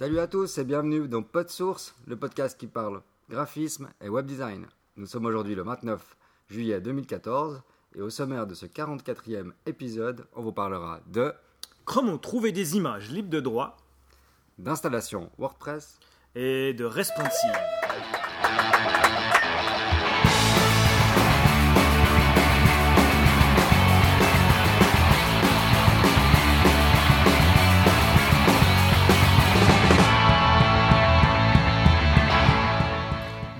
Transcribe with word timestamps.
Salut 0.00 0.18
à 0.18 0.26
tous 0.26 0.56
et 0.56 0.64
bienvenue 0.64 1.08
dans 1.08 1.22
PodSource, 1.22 1.94
le 2.06 2.16
podcast 2.16 2.58
qui 2.58 2.66
parle 2.66 3.02
graphisme 3.28 3.90
et 4.00 4.08
web 4.08 4.24
design. 4.24 4.66
Nous 4.96 5.04
sommes 5.04 5.26
aujourd'hui 5.26 5.54
le 5.54 5.62
29 5.62 6.16
juillet 6.48 6.80
2014 6.80 7.60
et 7.96 8.00
au 8.00 8.08
sommaire 8.08 8.46
de 8.46 8.54
ce 8.54 8.64
44e 8.64 9.52
épisode, 9.66 10.24
on 10.34 10.40
vous 10.40 10.52
parlera 10.52 11.00
de 11.08 11.34
Comment 11.84 12.16
trouver 12.16 12.50
des 12.50 12.78
images 12.78 13.10
libres 13.10 13.28
de 13.28 13.40
droit 13.40 13.76
d'installation 14.58 15.30
WordPress 15.36 15.98
et 16.34 16.72
de 16.72 16.86
responsive. 16.86 17.52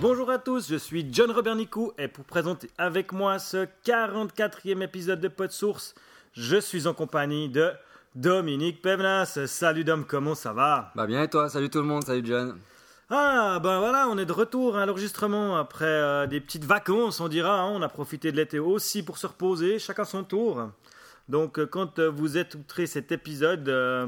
Bonjour 0.01 0.31
à 0.31 0.39
tous, 0.39 0.69
je 0.71 0.77
suis 0.77 1.07
John 1.13 1.31
Robert 1.31 1.57
Nicou 1.57 1.93
et 1.99 2.09
pour 2.09 2.25
présenter 2.25 2.71
avec 2.79 3.13
moi 3.13 3.39
ce 3.39 3.67
44e 3.85 4.83
épisode 4.83 5.21
de 5.21 5.29
PodSource, 5.29 5.95
je 6.33 6.57
suis 6.57 6.87
en 6.87 6.95
compagnie 6.95 7.49
de 7.49 7.71
Dominique 8.15 8.81
Pevenas. 8.83 9.39
Salut 9.47 9.85
Dom, 9.85 10.05
comment 10.07 10.35
ça 10.35 10.53
va? 10.53 10.91
Bah 10.95 11.07
bien 11.07 11.23
et 11.23 11.29
toi? 11.29 11.49
Salut 11.49 11.69
tout 11.69 11.79
le 11.81 11.85
monde, 11.85 12.05
salut 12.05 12.23
John. 12.25 12.59
Ah 13.11 13.59
ben 13.63 13.79
voilà, 13.81 14.09
on 14.09 14.17
est 14.17 14.25
de 14.25 14.33
retour 14.33 14.77
à 14.77 14.87
l'enregistrement 14.87 15.57
après 15.57 15.85
euh, 15.85 16.27
des 16.27 16.41
petites 16.41 16.65
vacances, 16.65 17.21
on 17.21 17.29
dira. 17.29 17.61
hein. 17.61 17.71
On 17.73 17.83
a 17.83 17.89
profité 17.89 18.33
de 18.33 18.37
l'été 18.37 18.59
aussi 18.59 19.03
pour 19.03 19.19
se 19.19 19.27
reposer, 19.27 19.79
chacun 19.79 20.05
son 20.05 20.25
tour. 20.25 20.71
Donc 21.29 21.59
euh, 21.59 21.67
quand 21.67 21.99
euh, 21.99 22.09
vous 22.09 22.39
écouterez 22.39 22.87
cet 22.87 23.13
épisode, 23.13 23.69
euh, 23.69 24.07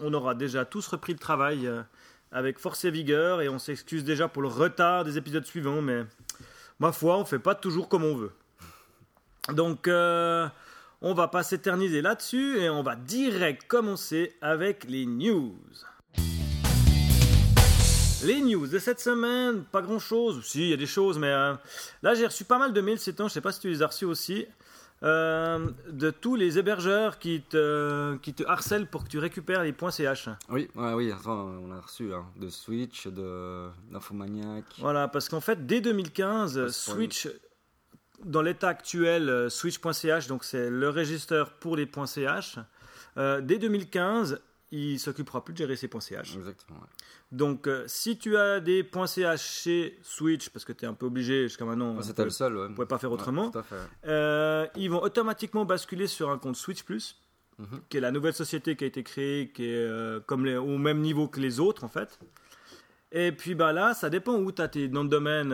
on 0.00 0.12
aura 0.12 0.34
déjà 0.34 0.64
tous 0.64 0.86
repris 0.88 1.12
le 1.12 1.18
travail 1.18 1.66
euh, 1.66 1.82
avec 2.32 2.58
force 2.58 2.84
et 2.84 2.90
vigueur 2.90 3.40
et 3.40 3.48
on 3.48 3.58
s'excuse 3.58 4.04
déjà 4.04 4.28
pour 4.28 4.42
le 4.42 4.48
retard 4.48 5.04
des 5.04 5.18
épisodes 5.18 5.44
suivants, 5.44 5.82
mais 5.82 6.04
ma 6.78 6.92
foi, 6.92 7.16
on 7.18 7.24
fait 7.24 7.38
pas 7.38 7.54
toujours 7.54 7.88
comme 7.88 8.04
on 8.04 8.16
veut. 8.16 8.32
Donc 9.52 9.88
euh, 9.88 10.48
on 11.00 11.14
va 11.14 11.28
pas 11.28 11.42
s'éterniser 11.42 12.02
là-dessus 12.02 12.58
et 12.58 12.70
on 12.70 12.82
va 12.82 12.94
direct 12.94 13.66
commencer 13.66 14.36
avec 14.40 14.84
les 14.84 15.06
news. 15.06 15.56
Les 18.22 18.42
news 18.42 18.66
de 18.66 18.78
cette 18.78 19.00
semaine, 19.00 19.64
pas 19.64 19.80
grand 19.80 19.98
chose. 19.98 20.44
Si, 20.44 20.60
il 20.60 20.68
y 20.68 20.72
a 20.74 20.76
des 20.76 20.86
choses, 20.86 21.18
mais 21.18 21.32
euh, 21.32 21.54
là 22.02 22.14
j'ai 22.14 22.26
reçu 22.26 22.44
pas 22.44 22.58
mal 22.58 22.72
de 22.72 22.80
mails 22.80 22.98
ces 22.98 23.14
temps, 23.14 23.28
je 23.28 23.32
sais 23.32 23.40
pas 23.40 23.52
si 23.52 23.60
tu 23.60 23.68
les 23.68 23.82
as 23.82 23.86
reçus 23.86 24.04
aussi, 24.04 24.46
euh, 25.02 25.70
de 25.88 26.10
tous 26.10 26.36
les 26.36 26.58
hébergeurs 26.58 27.18
qui 27.18 27.40
te, 27.40 28.16
qui 28.16 28.34
te 28.34 28.44
harcèlent 28.46 28.86
pour 28.86 29.04
que 29.04 29.08
tu 29.08 29.18
récupères 29.18 29.62
les 29.62 29.72
points 29.72 29.90
CH. 29.90 30.28
Oui, 30.50 30.68
ouais, 30.74 30.92
oui, 30.92 31.12
enfin, 31.12 31.32
on 31.62 31.72
a 31.72 31.80
reçu 31.80 32.12
hein, 32.12 32.26
de 32.36 32.48
Switch, 32.50 33.06
de 33.06 33.68
d'Infomaniac. 33.90 34.64
Voilà, 34.78 35.08
parce 35.08 35.28
qu'en 35.28 35.40
fait, 35.40 35.66
dès 35.66 35.80
2015, 35.80 36.58
Ouais, 36.58 36.66
c'est 36.68 36.90
Switch, 36.90 37.28
dans 38.24 38.42
l'état 38.42 38.68
actuel, 38.68 39.28
euh, 39.28 39.48
Switch.ch, 39.48 40.26
donc 40.26 40.44
c'est 40.44 40.68
le 40.68 40.90
registre 40.90 41.50
pour 41.60 41.76
les 41.76 41.86
points 41.86 42.06
.ch, 42.06 42.58
euh, 43.16 43.40
dès 43.40 43.58
2015, 43.58 44.40
il 44.72 44.98
s'occupera 45.00 45.44
plus 45.44 45.52
de 45.52 45.58
gérer 45.58 45.74
ses 45.76 45.88
points 45.88 46.00
.ch. 46.00 46.36
Exactement. 46.36 46.78
ouais. 46.78 46.86
Donc, 47.32 47.66
euh, 47.66 47.84
si 47.86 48.18
tu 48.18 48.36
as 48.36 48.60
des 48.60 48.84
points 48.84 49.06
.ch 49.06 49.40
chez 49.40 49.98
Switch, 50.02 50.48
parce 50.50 50.64
que 50.64 50.72
tu 50.72 50.84
es 50.84 50.88
un 50.88 50.94
peu 50.94 51.06
obligé 51.06 51.44
jusqu'à 51.44 51.64
maintenant, 51.64 51.90
Enfin, 51.92 52.02
C'était 52.02 52.24
le 52.24 52.30
seul. 52.30 52.56
Ouais. 52.56 52.66
on 52.70 52.74
pouvait 52.74 52.86
pas 52.86 52.98
faire 52.98 53.12
autrement. 53.12 53.46
Ouais, 53.46 53.50
tout 53.52 53.58
à 53.58 53.62
fait. 53.64 53.76
euh, 54.06 54.66
ils 54.76 54.90
vont 54.90 55.02
automatiquement 55.02 55.64
basculer 55.64 56.06
sur 56.06 56.30
un 56.30 56.38
compte 56.38 56.56
Switch 56.56 56.82
Plus, 56.84 57.20
Mhm. 57.58 57.80
qui 57.88 57.96
est 57.96 58.00
la 58.00 58.10
nouvelle 58.12 58.32
société 58.34 58.74
qui 58.76 58.84
a 58.84 58.86
été 58.86 59.02
créée, 59.02 59.50
qui 59.52 59.64
est 59.64 59.74
euh, 59.76 60.20
comme 60.20 60.46
les- 60.46 60.56
au 60.56 60.78
même 60.78 61.00
niveau 61.00 61.28
que 61.28 61.40
les 61.40 61.60
autres 61.60 61.84
en 61.84 61.88
fait. 61.88 62.18
Et 63.12 63.32
puis 63.32 63.56
bah 63.56 63.72
là, 63.72 63.92
ça 63.92 64.08
dépend 64.08 64.34
où 64.36 64.52
tu 64.52 64.62
tes 64.70 64.88
noms 64.88 65.02
de 65.04 65.08
domaine, 65.10 65.52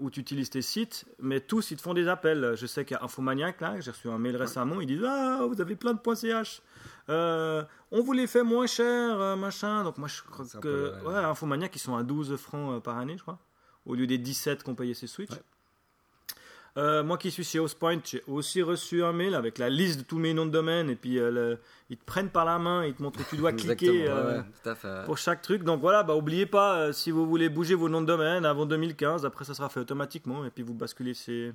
où 0.00 0.10
tu 0.10 0.18
utilises 0.18 0.50
tes 0.50 0.62
sites, 0.62 1.04
mais 1.20 1.38
tous 1.40 1.70
ils 1.70 1.76
te 1.76 1.82
font 1.82 1.94
des 1.94 2.08
appels. 2.08 2.54
Je 2.56 2.66
sais 2.66 2.84
qu'il 2.84 2.96
y 2.96 3.00
a 3.00 3.04
Infomaniac 3.04 3.60
là, 3.60 3.78
j'ai 3.80 3.92
reçu 3.92 4.08
un 4.10 4.18
mail 4.18 4.36
récemment, 4.36 4.80
ils 4.80 4.86
disent 4.88 5.04
Ah, 5.06 5.46
vous 5.48 5.60
avez 5.60 5.76
plein 5.76 5.94
de 5.94 6.00
points 6.00 6.16
CH. 6.16 6.60
Euh, 7.10 7.62
on 7.90 8.02
vous 8.02 8.12
les 8.12 8.26
fait 8.26 8.42
moins 8.42 8.66
cher, 8.66 9.20
euh, 9.20 9.36
machin. 9.36 9.82
Donc 9.84 9.98
moi 9.98 10.08
je 10.08 10.22
crois 10.22 10.44
que. 10.44 10.58
peu 10.58 10.92
Ouais, 11.08 11.14
Infomaniac 11.16 11.74
ils 11.74 11.78
sont 11.78 11.96
à 11.96 12.02
12 12.02 12.36
francs 12.36 12.74
euh, 12.76 12.80
par 12.80 12.98
année, 12.98 13.14
je 13.16 13.22
crois, 13.22 13.38
au 13.86 13.94
lieu 13.94 14.06
des 14.06 14.18
17 14.18 14.62
qu'on 14.62 14.74
payait 14.74 14.94
chez 14.94 15.06
Switch. 15.06 15.30
Ouais. 15.30 15.36
Euh, 16.76 17.02
moi 17.02 17.18
qui 17.18 17.30
suis 17.32 17.42
chez 17.42 17.58
Hostpoint, 17.58 17.98
j'ai 18.04 18.22
aussi 18.28 18.62
reçu 18.62 19.02
un 19.02 19.12
mail 19.12 19.34
avec 19.34 19.58
la 19.58 19.68
liste 19.68 19.98
de 20.00 20.04
tous 20.04 20.18
mes 20.18 20.32
noms 20.32 20.46
de 20.46 20.50
domaine 20.52 20.90
et 20.90 20.94
puis 20.94 21.18
euh, 21.18 21.30
le- 21.30 21.58
ils 21.90 21.96
te 21.96 22.04
prennent 22.04 22.28
par 22.28 22.44
la 22.44 22.58
main, 22.60 22.84
ils 22.84 22.94
te 22.94 23.02
montrent 23.02 23.18
où 23.18 23.24
tu 23.28 23.36
dois 23.36 23.52
cliquer 23.78 24.06
euh, 24.08 24.42
ouais, 24.64 24.74
fait. 24.76 25.04
pour 25.04 25.18
chaque 25.18 25.42
truc. 25.42 25.64
Donc 25.64 25.80
voilà, 25.80 26.04
bah 26.04 26.14
oubliez 26.14 26.46
pas 26.46 26.92
si 26.92 27.10
vous 27.10 27.26
voulez 27.26 27.48
bouger 27.48 27.74
vos 27.74 27.88
noms 27.88 28.02
de 28.02 28.06
domaine 28.06 28.44
avant 28.44 28.64
2015, 28.64 29.24
après 29.26 29.44
ça 29.44 29.54
sera 29.54 29.68
fait 29.70 29.80
automatiquement 29.80 30.44
et 30.44 30.50
puis 30.50 30.62
vous 30.62 30.74
basculez 30.74 31.14
ces 31.14 31.52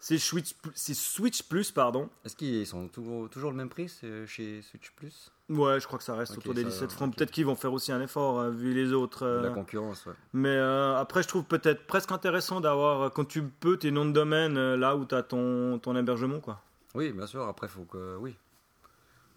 ces 0.00 0.18
Switch, 0.18 0.54
ces 0.74 0.94
Switch 0.94 1.42
Plus 1.42 1.70
pardon. 1.72 2.08
Est-ce 2.24 2.36
qu'ils 2.36 2.66
sont 2.66 2.86
toujours, 2.88 3.28
toujours 3.28 3.50
le 3.50 3.56
même 3.56 3.68
prix 3.68 3.88
c'est 3.88 4.26
chez 4.26 4.62
Switch 4.62 4.90
Plus? 4.92 5.30
Ouais, 5.48 5.80
je 5.80 5.86
crois 5.86 5.98
que 5.98 6.04
ça 6.04 6.14
reste 6.14 6.36
autour 6.36 6.52
des 6.54 6.62
ça- 6.62 6.68
17 6.68 6.92
francs. 6.92 7.16
Peut-être 7.16 7.30
qu'ils 7.30 7.46
vont 7.46 7.54
faire 7.56 7.72
aussi 7.72 7.90
un 7.90 8.00
effort 8.02 8.38
euh, 8.38 8.50
vu 8.50 8.74
les 8.74 8.92
autres. 8.92 9.24
euh, 9.24 9.42
La 9.42 9.50
concurrence, 9.50 10.04
ouais. 10.06 10.12
Mais 10.34 10.50
euh, 10.54 10.96
après, 10.98 11.22
je 11.22 11.28
trouve 11.28 11.44
peut-être 11.44 11.86
presque 11.86 12.12
intéressant 12.12 12.60
d'avoir, 12.60 13.00
euh, 13.02 13.08
quand 13.10 13.24
tu 13.24 13.42
peux, 13.42 13.78
tes 13.78 13.90
noms 13.90 14.04
de 14.04 14.12
domaine 14.12 14.74
là 14.74 14.94
où 14.94 15.04
tu 15.06 15.14
as 15.14 15.22
ton, 15.22 15.78
ton 15.78 15.96
hébergement. 15.96 16.40
quoi. 16.40 16.60
Oui, 16.94 17.12
bien 17.12 17.26
sûr. 17.26 17.46
Après, 17.48 17.66
faut 17.66 17.84
que, 17.84 18.16
oui, 18.18 18.36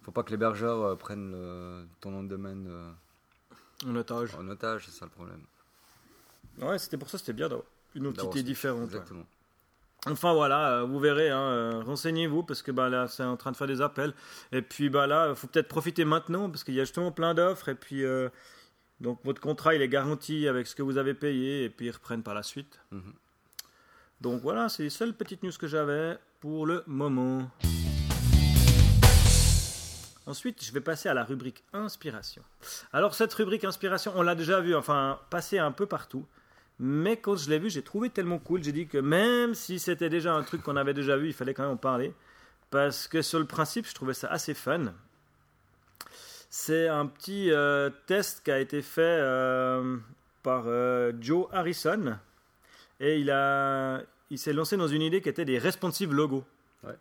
faut 0.04 0.12
pas 0.12 0.24
que 0.24 0.32
l'hébergeur 0.32 0.98
prenne 0.98 1.32
ton 2.02 2.12
nom 2.12 2.24
de 2.24 2.28
domaine 2.28 2.70
En 3.88 3.96
otage. 3.96 4.36
en 4.36 4.48
otage, 4.50 4.86
c'est 4.86 4.92
ça 5.00 5.06
le 5.06 5.12
problème. 5.12 5.42
Ouais, 6.60 6.78
c'était 6.78 6.98
pour 6.98 7.10
ça, 7.10 7.18
c'était 7.18 7.34
bien 7.34 7.48
d'avoir 7.48 7.66
une 7.96 8.08
entité 8.08 8.44
différente. 8.44 8.92
ouais. 8.94 9.00
Enfin 10.08 10.34
voilà, 10.34 10.80
euh, 10.80 10.84
vous 10.84 11.00
verrez, 11.00 11.30
hein, 11.30 11.40
euh, 11.40 11.84
renseignez-vous 11.86 12.42
parce 12.42 12.64
que 12.64 12.72
bah, 12.72 12.90
là 12.90 13.08
c'est 13.08 13.24
en 13.24 13.38
train 13.38 13.52
de 13.52 13.58
faire 13.58 13.68
des 13.68 13.82
appels. 13.82 14.14
Et 14.52 14.64
puis 14.64 14.90
bah 14.90 15.06
là, 15.06 15.30
il 15.30 15.36
faut 15.36 15.46
peut-être 15.46 15.68
profiter 15.68 16.06
maintenant 16.06 16.50
parce 16.50 16.64
qu'il 16.64 16.74
y 16.74 16.80
a 16.80 16.84
justement 16.84 17.12
plein 17.12 17.36
d'offres. 17.36 17.70
Et 17.70 17.76
puis 17.76 18.04
euh, 18.04 18.30
donc 19.00 19.20
votre 19.24 19.40
contrat 19.40 19.76
il 19.76 19.82
est 19.82 19.88
garanti 19.88 20.48
avec 20.48 20.66
ce 20.66 20.74
que 20.76 20.82
vous 20.82 20.98
avez 20.98 21.14
payé 21.14 21.66
et 21.66 21.70
puis 21.70 21.86
ils 21.86 21.92
reprennent 21.92 22.24
par 22.24 22.34
la 22.34 22.42
suite. 22.42 22.80
Mhm. 22.92 23.14
Donc 24.22 24.42
voilà, 24.42 24.70
c'est 24.70 24.84
les 24.84 24.90
seules 24.90 25.14
petites 25.14 25.44
news 25.44 25.52
que 25.60 25.68
j'avais 25.68 26.18
pour 26.40 26.66
le 26.66 26.84
moment. 26.88 27.52
Ensuite, 30.26 30.64
je 30.64 30.72
vais 30.72 30.82
passer 30.82 31.10
à 31.10 31.14
la 31.14 31.24
rubrique 31.24 31.64
inspiration. 31.74 32.44
Alors 32.92 33.14
cette 33.14 33.34
rubrique 33.34 33.66
inspiration, 33.66 34.14
on 34.16 34.24
l'a 34.24 34.34
déjà 34.34 34.62
vu, 34.62 34.76
enfin 34.76 35.20
passé 35.30 35.60
un 35.60 35.72
peu 35.72 35.86
partout. 35.86 36.26
Mais 36.84 37.18
quand 37.18 37.36
je 37.36 37.48
l'ai 37.48 37.60
vu, 37.60 37.70
j'ai 37.70 37.84
trouvé 37.84 38.10
tellement 38.10 38.40
cool. 38.40 38.64
J'ai 38.64 38.72
dit 38.72 38.88
que 38.88 38.98
même 38.98 39.54
si 39.54 39.78
c'était 39.78 40.10
déjà 40.10 40.34
un 40.34 40.42
truc 40.42 40.64
qu'on 40.64 40.76
avait 40.76 40.96
déjà 40.96 41.16
vu, 41.16 41.28
il 41.28 41.34
fallait 41.34 41.54
quand 41.54 41.62
même 41.62 41.74
en 41.74 41.78
parler. 41.78 42.12
Parce 42.72 43.08
que 43.08 43.22
sur 43.22 43.38
le 43.38 43.46
principe, 43.46 43.88
je 43.88 43.94
trouvais 43.94 44.16
ça 44.16 44.28
assez 44.30 44.56
fun. 44.56 44.92
C'est 46.50 46.88
un 46.88 47.06
petit 47.06 47.52
euh, 47.52 47.92
test 48.08 48.44
qui 48.44 48.50
a 48.50 48.60
été 48.60 48.82
fait 48.82 49.02
euh, 49.04 49.98
par 50.42 50.64
euh, 50.66 51.12
Joe 51.22 51.46
Harrison. 51.52 52.18
Et 53.00 53.20
il, 53.20 53.30
a, 53.30 54.02
il 54.32 54.40
s'est 54.40 54.52
lancé 54.52 54.76
dans 54.76 54.88
une 54.88 55.04
idée 55.04 55.22
qui 55.22 55.30
était 55.30 55.46
des 55.46 55.60
responsive 55.60 56.12
logos. 56.12 56.44
Ouais. 56.84 56.98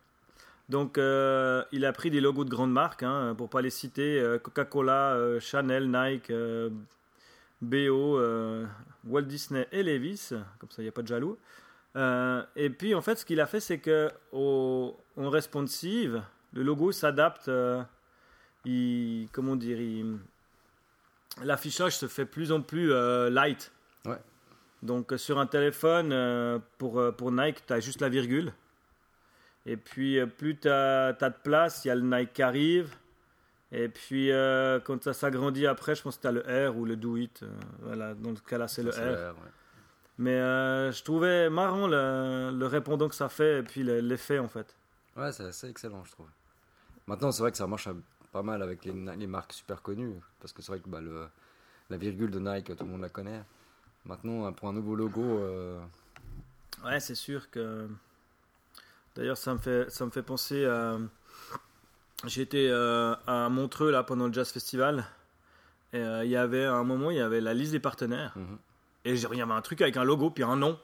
Donc, 0.69 0.98
il 0.98 1.84
a 1.86 1.92
pris 1.94 2.10
des 2.10 2.20
logos 2.20 2.44
de 2.44 2.50
grandes 2.50 2.72
marques, 2.72 3.02
hein, 3.02 3.34
pour 3.34 3.48
pas 3.48 3.62
les 3.62 3.70
citer 3.70 4.22
Coca-Cola, 4.42 5.40
Chanel, 5.40 5.90
Nike, 5.90 6.30
BO, 7.62 8.19
euh, 8.19 8.66
Walt 9.06 9.22
Disney 9.22 9.69
et 9.72 9.82
Levis, 9.82 10.31
comme 10.59 10.71
ça 10.71 10.82
il 10.82 10.84
n'y 10.84 10.88
a 10.88 10.93
pas 10.93 11.03
de 11.03 11.09
jaloux. 11.09 11.38
Euh, 11.97 12.44
et 12.56 12.71
puis 12.71 12.94
en 12.94 13.03
fait, 13.03 13.16
ce 13.16 13.25
qu'il 13.25 13.41
a 13.41 13.47
fait, 13.47 13.60
c'est 13.60 13.78
que 13.78 14.10
au, 14.32 14.97
en 15.16 15.28
responsive, 15.28 16.22
le 16.53 16.62
logo 16.62 16.93
s'adapte. 16.93 17.49
euh, 17.49 17.82
il, 18.65 19.28
comment 19.32 19.56
dire, 19.56 19.78
l'affichage 21.43 21.97
se 21.97 22.09
fait 22.09 22.26
plus 22.26 22.53
en 22.53 22.60
plus 22.60 22.93
light. 23.31 23.73
Ouais. 24.05 24.19
Donc 24.82 25.14
sur 25.17 25.38
un 25.38 25.46
téléphone, 25.46 26.61
pour, 26.76 27.02
pour 27.17 27.32
Nike, 27.32 27.64
tu 27.67 27.73
as 27.73 27.81
juste 27.81 28.02
la 28.02 28.11
virgule. 28.11 28.52
Et 29.64 29.76
puis 29.79 30.19
plus 30.26 30.58
tu 30.58 30.69
as, 30.69 31.12
de 31.12 31.43
place, 31.43 31.84
il 31.84 31.88
y 31.88 31.90
a 31.90 31.94
le 31.94 32.02
Nike 32.02 32.34
qui 32.34 32.43
arrive. 32.43 32.94
Et 33.72 33.88
puis 33.88 34.32
euh, 34.32 34.81
quand 34.81 35.02
ça 35.05 35.12
s'agrandit 35.12 35.67
après, 35.67 35.94
je 35.94 36.02
pense 36.02 36.17
que 36.17 36.22
tu 36.22 36.26
as 36.26 36.32
le 36.32 36.40
R 36.70 36.76
ou 36.76 36.84
le 36.84 36.96
Do 36.96 37.17
It. 37.17 37.43
euh, 37.43 37.49
voilà, 37.81 38.14
dans 38.14 38.34
ce 38.34 38.43
cas-là, 38.43 38.67
c'est 38.69 38.82
le 38.82 38.90
R. 38.90 38.94
ouais. 38.94 39.34
Mais 40.19 40.34
euh, 40.34 40.93
je 40.93 41.02
trouvais 41.05 41.49
marrant 41.49 41.87
le, 41.87 42.50
le 42.52 42.67
répondant 42.67 43.08
que 43.08 43.14
ça 43.14 43.28
fait 43.28 43.61
et 43.61 43.62
puis 43.62 43.82
le- 43.84 44.00
l'effet 44.00 44.38
en 44.38 44.49
fait. 44.49 44.75
Ouais, 45.17 45.32
c'est 45.32 45.44
assez 45.44 45.69
excellent, 45.69 46.05
je 46.05 46.11
trouve. 46.12 46.26
Maintenant, 47.06 47.32
c'est 47.32 47.43
vrai 47.43 47.50
que 47.52 47.56
ça 47.56 47.67
marche 47.67 47.88
pas 48.32 48.43
mal 48.43 48.62
avec 48.62 48.84
les, 48.84 48.93
les 48.93 49.26
marques 49.26 49.52
super 49.52 49.82
connues, 49.82 50.14
parce 50.40 50.52
que 50.52 50.62
c'est 50.62 50.72
vrai 50.72 50.81
que 50.81 50.88
bah, 50.88 51.00
le, 51.00 51.26
la 51.90 51.96
virgule 51.96 52.31
de 52.31 52.38
Nike, 52.38 52.76
tout 52.76 52.84
le 52.84 52.90
monde 52.90 53.00
la 53.00 53.08
connaît. 53.08 53.43
Maintenant, 54.05 54.46
hein, 54.46 54.52
pour 54.52 54.69
un 54.69 54.72
nouveau 54.72 54.94
logo, 54.94 55.40
Ouais, 56.84 57.00
c'est 57.00 57.14
sûr 57.14 57.50
que. 57.50 57.88
D'ailleurs, 59.14 59.37
ça 59.37 59.52
me 59.55 59.58
fait, 59.58 59.90
ça 59.90 60.05
me 60.06 60.11
fait 60.11 60.22
penser 60.22 60.64
à. 60.64 60.99
J'étais 62.26 62.69
euh, 62.69 63.14
à 63.26 63.49
Montreux 63.49 63.90
là 63.90 64.02
pendant 64.02 64.26
le 64.26 64.32
Jazz 64.32 64.50
Festival 64.50 65.06
Et 65.93 65.99
euh, 65.99 66.25
il 66.25 66.31
y 66.31 66.37
avait 66.37 66.64
à 66.64 66.75
un 66.75 66.84
moment, 66.84 67.11
il 67.11 67.17
y 67.17 67.20
avait 67.20 67.40
la 67.40 67.55
liste 67.55 67.72
des 67.72 67.81
partenaires. 67.81 68.32
Mhm. 68.37 68.58
Et 69.06 69.14
il 69.14 69.20
y 69.20 69.40
avait 69.40 69.52
un 69.52 69.62
truc 69.62 69.81
avec 69.81 69.96
un 69.96 70.05
logo 70.05 70.31
puis 70.31 70.44
un 70.44 70.56
nom. 70.56 70.78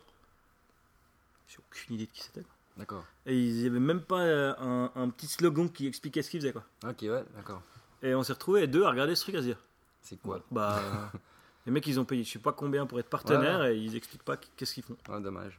J'ai 1.48 1.58
aucune 1.58 1.96
idée 1.96 2.06
de 2.06 2.10
qui 2.10 2.22
c'était. 2.22 2.44
D'accord. 2.76 3.04
Et 3.24 3.38
ils 3.38 3.62
n'y 3.62 3.66
avait 3.66 3.80
même 3.80 4.02
pas 4.02 4.20
euh, 4.20 4.54
un, 4.58 4.90
un 4.94 5.08
petit 5.10 5.26
slogan 5.26 5.70
qui 5.70 5.86
expliquait 5.86 6.22
ce 6.22 6.30
qu'ils 6.30 6.40
faisaient. 6.40 6.52
Quoi. 6.52 6.64
Ok, 6.84 7.02
ouais, 7.02 7.24
d'accord. 7.34 7.62
Et 8.02 8.14
on 8.14 8.22
s'est 8.22 8.34
retrouvés 8.34 8.66
deux 8.66 8.84
à 8.84 8.90
regarder 8.90 9.14
ce 9.14 9.22
truc 9.22 9.36
à 9.36 9.38
se 9.38 9.44
dire. 9.44 9.58
C'est 10.02 10.20
quoi? 10.20 10.40
Bah, 10.50 11.10
les 11.66 11.72
mecs, 11.72 11.86
ils 11.86 11.98
ont 11.98 12.04
payé 12.04 12.22
je 12.24 12.32
sais 12.32 12.38
pas 12.38 12.52
combien 12.52 12.86
pour 12.86 12.98
être 13.00 13.08
partenaires 13.08 13.64
et 13.64 13.76
ils 13.76 13.96
expliquent 13.96 14.22
pas 14.22 14.36
qu'est-ce 14.36 14.74
qu'ils 14.74 14.82
font. 14.82 14.96
Ah, 15.10 15.20
dommage. 15.20 15.58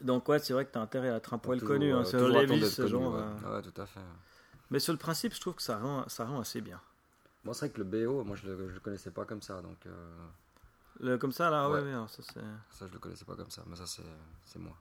Donc, 0.00 0.28
ouais, 0.28 0.38
c'est 0.38 0.52
vrai 0.52 0.64
que 0.66 0.72
tu 0.72 0.78
as 0.78 0.80
intérêt 0.80 1.10
à 1.10 1.16
être 1.16 1.32
un 1.34 1.38
poil 1.38 1.58
Toujours, 1.60 1.74
connu. 1.74 1.92
euh, 1.92 1.98
Hein, 1.98 2.04
sur 2.04 2.18
toujours 2.18 2.38
attendre 2.38 2.60
Levis, 2.60 2.70
ce 2.70 2.86
genre. 2.88 3.14
ouais. 3.14 3.20
euh. 3.46 3.56
Ouais, 3.56 3.62
tout 3.70 3.80
à 3.80 3.86
fait. 3.86 4.00
Mais 4.70 4.78
sur 4.80 4.92
le 4.92 4.98
principe, 4.98 5.34
je 5.34 5.40
trouve 5.40 5.54
que 5.54 5.62
ça 5.62 5.78
rend, 5.78 6.08
ça 6.08 6.24
rend 6.24 6.40
assez 6.40 6.60
bien. 6.60 6.80
Bon, 7.44 7.52
c'est 7.52 7.66
vrai 7.66 7.70
que 7.74 7.78
le 7.78 7.84
BO, 7.84 8.24
moi 8.24 8.36
je 8.36 8.46
le, 8.46 8.68
je 8.68 8.74
le 8.74 8.80
connaissais 8.80 9.10
pas 9.10 9.24
comme 9.24 9.42
ça, 9.42 9.60
donc 9.60 9.84
euh, 9.86 10.26
Le- 11.00 11.18
comme 11.18 11.32
ça, 11.32 11.50
là, 11.50 11.68
ouais, 11.68 11.74
Ouais. 11.76 11.82
ouais, 11.82 11.90
alors 11.92 12.08
ça 12.08 12.22
c'est. 12.22 12.40
ça 12.70 12.86
je 12.86 12.92
le 12.92 12.98
connaissais 12.98 13.24
pas 13.24 13.34
comme 13.36 13.50
ça, 13.50 13.62
mais 13.66 13.76
ça 13.76 13.86
c'est 13.86 14.02
c'est 14.46 14.58
moi. 14.60 14.76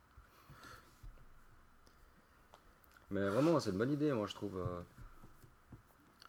Mais 3.10 3.28
vraiment, 3.30 3.60
c'est 3.60 3.72
une 3.72 3.78
bonne 3.78 3.92
idée, 3.92 4.14
moi 4.14 4.28
je 4.28 4.36
trouve. 4.36 4.58
euh, 4.58 4.82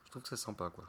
je 0.07 0.11
trouve 0.11 0.23
que 0.23 0.29
c'est 0.29 0.37
sympa 0.37 0.71
quoi. 0.71 0.85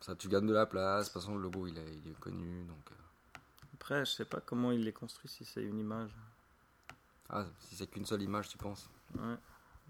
Ça, 0.00 0.14
tu 0.14 0.28
gagnes 0.28 0.46
de 0.46 0.52
la 0.54 0.66
place, 0.66 1.08
de 1.08 1.12
toute 1.12 1.20
façon 1.22 1.36
le 1.36 1.42
logo 1.42 1.66
il 1.66 1.78
est, 1.78 1.94
il 2.04 2.10
est 2.10 2.18
connu, 2.20 2.64
donc. 2.64 2.90
euh, 2.90 3.38
Après, 3.74 4.04
je 4.04 4.10
sais 4.12 4.24
pas 4.24 4.40
comment 4.40 4.72
il 4.72 4.82
les 4.82 4.92
construit, 4.92 5.28
si 5.28 5.44
c'est 5.44 5.62
une 5.62 5.78
image. 5.78 6.10
Ah, 7.30 7.44
si 7.60 7.74
c'est 7.76 7.86
qu'une 7.90 8.04
seule 8.06 8.22
image, 8.22 8.48
tu 8.48 8.56
penses 8.58 8.88
Ouais, 9.18 9.34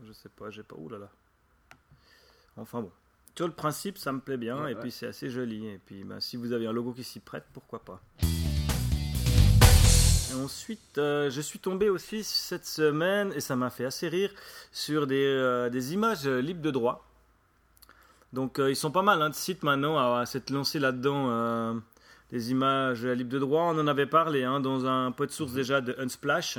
je 0.04 0.12
sais 0.12 0.28
pas, 0.28 0.50
j'ai 0.50 0.62
pas. 0.62 0.76
Ouh 0.76 0.88
là 0.88 0.98
là. 0.98 1.10
Enfin 2.56 2.80
bon. 2.80 2.90
Sur 3.36 3.46
le 3.46 3.52
principe, 3.52 3.98
ça 3.98 4.12
me 4.12 4.20
plaît 4.20 4.38
bien, 4.38 4.62
Ouais, 4.62 4.72
et 4.72 4.74
ouais. 4.74 4.80
puis 4.80 4.90
c'est 4.90 5.06
assez 5.06 5.28
joli. 5.28 5.66
Et 5.66 5.78
puis 5.84 6.04
bah, 6.04 6.20
si 6.20 6.36
vous 6.38 6.52
avez 6.52 6.66
un 6.66 6.72
logo 6.72 6.92
qui 6.92 7.04
s'y 7.04 7.20
prête, 7.20 7.44
pourquoi 7.52 7.80
pas. 7.80 8.00
Et 10.30 10.34
ensuite, 10.42 10.96
euh, 10.98 11.28
je 11.30 11.40
suis 11.42 11.58
tombé 11.58 11.90
aussi 11.90 12.24
cette 12.24 12.64
semaine, 12.66 13.32
et 13.34 13.40
ça 13.40 13.54
m'a 13.56 13.68
fait 13.70 13.84
assez 13.84 14.08
rire, 14.08 14.30
sur 14.72 15.06
des, 15.06 15.24
euh, 15.26 15.68
des 15.68 15.92
images 15.92 16.26
libres 16.26 16.62
de 16.62 16.70
droit. 16.70 17.06
Donc 18.32 18.58
euh, 18.58 18.70
ils 18.70 18.76
sont 18.76 18.90
pas 18.90 19.02
mal 19.02 19.20
hein, 19.22 19.30
de 19.30 19.34
sites 19.34 19.62
maintenant 19.62 19.98
à, 19.98 20.20
à 20.20 20.26
s'être 20.26 20.50
lancés 20.50 20.78
là-dedans. 20.78 21.26
euh, 21.30 21.74
des 22.32 22.50
images 22.50 23.04
libres 23.06 23.30
de 23.30 23.38
droit, 23.38 23.62
on 23.72 23.78
en 23.78 23.86
avait 23.86 24.04
parlé 24.06 24.42
hein, 24.42 24.58
dans 24.58 24.84
un 24.84 25.12
pot 25.12 25.26
de 25.26 25.30
source 25.30 25.52
déjà 25.52 25.80
de 25.80 25.94
Unsplash. 25.96 26.58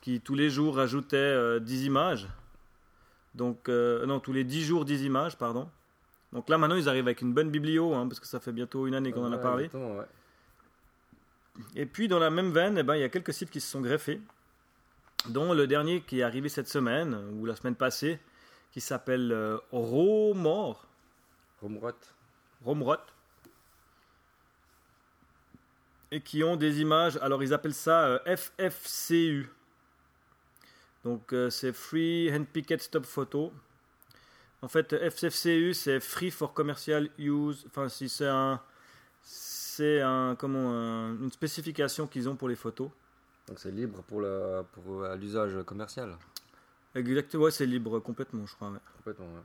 Qui 0.00 0.20
tous 0.20 0.34
les 0.34 0.50
jours 0.50 0.76
rajoutait 0.76 1.16
euh, 1.16 1.60
10 1.60 1.84
images. 1.84 2.28
Donc, 3.34 3.68
euh, 3.68 4.06
non, 4.06 4.20
tous 4.20 4.32
les 4.32 4.44
10 4.44 4.64
jours, 4.64 4.84
10 4.84 5.04
images, 5.04 5.36
pardon. 5.36 5.68
Donc 6.32 6.48
là, 6.48 6.58
maintenant, 6.58 6.76
ils 6.76 6.88
arrivent 6.88 7.06
avec 7.06 7.20
une 7.20 7.32
bonne 7.32 7.50
biblio, 7.50 7.94
hein, 7.94 8.06
parce 8.06 8.20
que 8.20 8.26
ça 8.26 8.40
fait 8.40 8.52
bientôt 8.52 8.86
une 8.86 8.94
année 8.94 9.12
qu'on 9.12 9.24
en 9.24 9.32
a 9.32 9.38
parlé. 9.38 9.70
ouais. 9.72 10.06
Et 11.74 11.86
puis, 11.86 12.08
dans 12.08 12.18
la 12.18 12.30
même 12.30 12.52
veine, 12.52 12.78
eh 12.78 12.82
ben, 12.82 12.96
il 12.96 13.00
y 13.00 13.04
a 13.04 13.08
quelques 13.08 13.34
sites 13.34 13.50
qui 13.50 13.60
se 13.60 13.70
sont 13.70 13.80
greffés, 13.80 14.20
dont 15.28 15.52
le 15.52 15.66
dernier 15.66 16.00
qui 16.02 16.20
est 16.20 16.22
arrivé 16.22 16.48
cette 16.48 16.68
semaine, 16.68 17.18
ou 17.34 17.46
la 17.46 17.56
semaine 17.56 17.74
passée, 17.74 18.18
qui 18.72 18.80
s'appelle 18.80 19.32
euh, 19.32 19.58
Romor, 19.72 20.86
Romrot. 21.60 21.90
Romrot, 22.64 22.96
et 26.10 26.20
qui 26.20 26.42
ont 26.42 26.56
des 26.56 26.80
images, 26.80 27.18
alors 27.22 27.42
ils 27.42 27.54
appellent 27.54 27.74
ça 27.74 28.06
euh, 28.06 28.36
FFCU. 28.36 29.48
Donc 31.04 31.32
euh, 31.32 31.48
c'est 31.50 31.72
Free 31.72 32.30
Handpicked 32.32 32.80
Stop 32.80 33.06
Photo. 33.06 33.52
En 34.62 34.68
fait, 34.68 34.94
FFCU 35.10 35.72
c'est 35.74 36.00
Free 36.00 36.30
for 36.30 36.52
Commercial 36.52 37.08
Use. 37.18 37.64
Enfin, 37.68 37.88
si 37.88 38.08
c'est 38.08 38.26
un, 38.28 38.60
c'est 39.22 40.00
un, 40.02 40.36
comment, 40.38 40.70
un- 40.72 41.16
une 41.16 41.32
spécification 41.32 42.06
qu'ils 42.06 42.28
ont 42.28 42.36
pour 42.36 42.48
les 42.48 42.56
photos. 42.56 42.90
Donc 43.48 43.58
c'est 43.58 43.70
libre 43.70 44.02
pour 44.02 44.20
le 44.20 44.62
pour 44.72 45.02
euh, 45.04 45.16
l'usage 45.16 45.56
commercial. 45.64 46.16
Exactement, 46.94 47.44
ouais, 47.44 47.50
c'est 47.50 47.66
libre 47.66 47.98
complètement, 48.00 48.44
je 48.46 48.54
crois. 48.54 48.70
ouais. 48.70 48.78
Complètement. 48.98 49.26
ouais. 49.26 49.42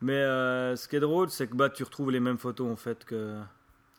Mais 0.00 0.14
euh, 0.14 0.76
ce 0.76 0.88
qui 0.88 0.96
est 0.96 1.00
drôle, 1.00 1.30
c'est 1.30 1.46
que 1.48 1.54
bah, 1.54 1.70
tu 1.70 1.82
retrouves 1.82 2.10
les 2.10 2.20
mêmes 2.20 2.38
photos 2.38 2.70
en 2.70 2.76
fait 2.76 3.04
que, 3.04 3.38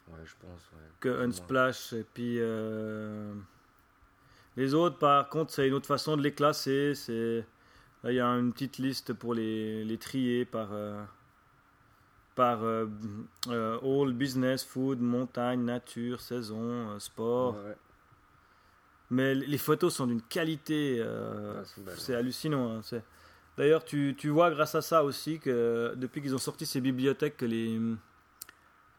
Ouais, 0.09 0.19
je 0.25 0.33
pense. 0.39 0.61
Ouais. 0.73 0.87
que. 0.99 1.09
Unsplash. 1.09 1.93
Et 1.93 2.03
puis 2.03 2.37
euh, 2.39 3.33
les 4.57 4.73
autres, 4.73 4.97
par 4.97 5.29
contre, 5.29 5.51
c'est 5.53 5.67
une 5.67 5.73
autre 5.73 5.87
façon 5.87 6.17
de 6.17 6.21
les 6.23 6.33
classer. 6.33 6.93
C'est 6.95 7.45
là, 8.03 8.11
il 8.11 8.15
y 8.15 8.19
a 8.19 8.27
une 8.27 8.51
petite 8.51 8.77
liste 8.79 9.13
pour 9.13 9.33
les, 9.33 9.83
les 9.85 9.97
trier 9.97 10.43
par 10.45 10.69
euh, 10.73 11.01
par 12.35 12.63
euh, 12.63 12.85
euh, 13.49 13.79
all 13.81 14.13
business, 14.13 14.63
food, 14.63 14.99
montagne, 14.99 15.63
nature, 15.63 16.19
saison, 16.21 16.99
sport. 16.99 17.55
Ouais, 17.55 17.69
ouais. 17.69 17.75
Mais 19.09 19.33
les 19.35 19.57
photos 19.57 19.93
sont 19.95 20.05
d'une 20.07 20.21
qualité, 20.21 21.01
Ouais, 21.01 21.63
c'est 21.95 22.13
hallucinant. 22.13 22.77
hein, 22.77 22.81
c'est- 22.83 23.03
D'ailleurs, 23.57 23.83
tu, 23.85 24.13
tu 24.17 24.29
vois 24.29 24.51
grâce 24.51 24.75
à 24.75 24.81
ça 24.81 25.03
aussi 25.03 25.39
que 25.39 25.93
depuis 25.95 26.21
qu'ils 26.21 26.35
ont 26.35 26.39
sorti 26.39 26.65
ces 26.67 26.79
bibliothèques, 26.81 27.37
que 27.37 27.45
les, 27.45 27.79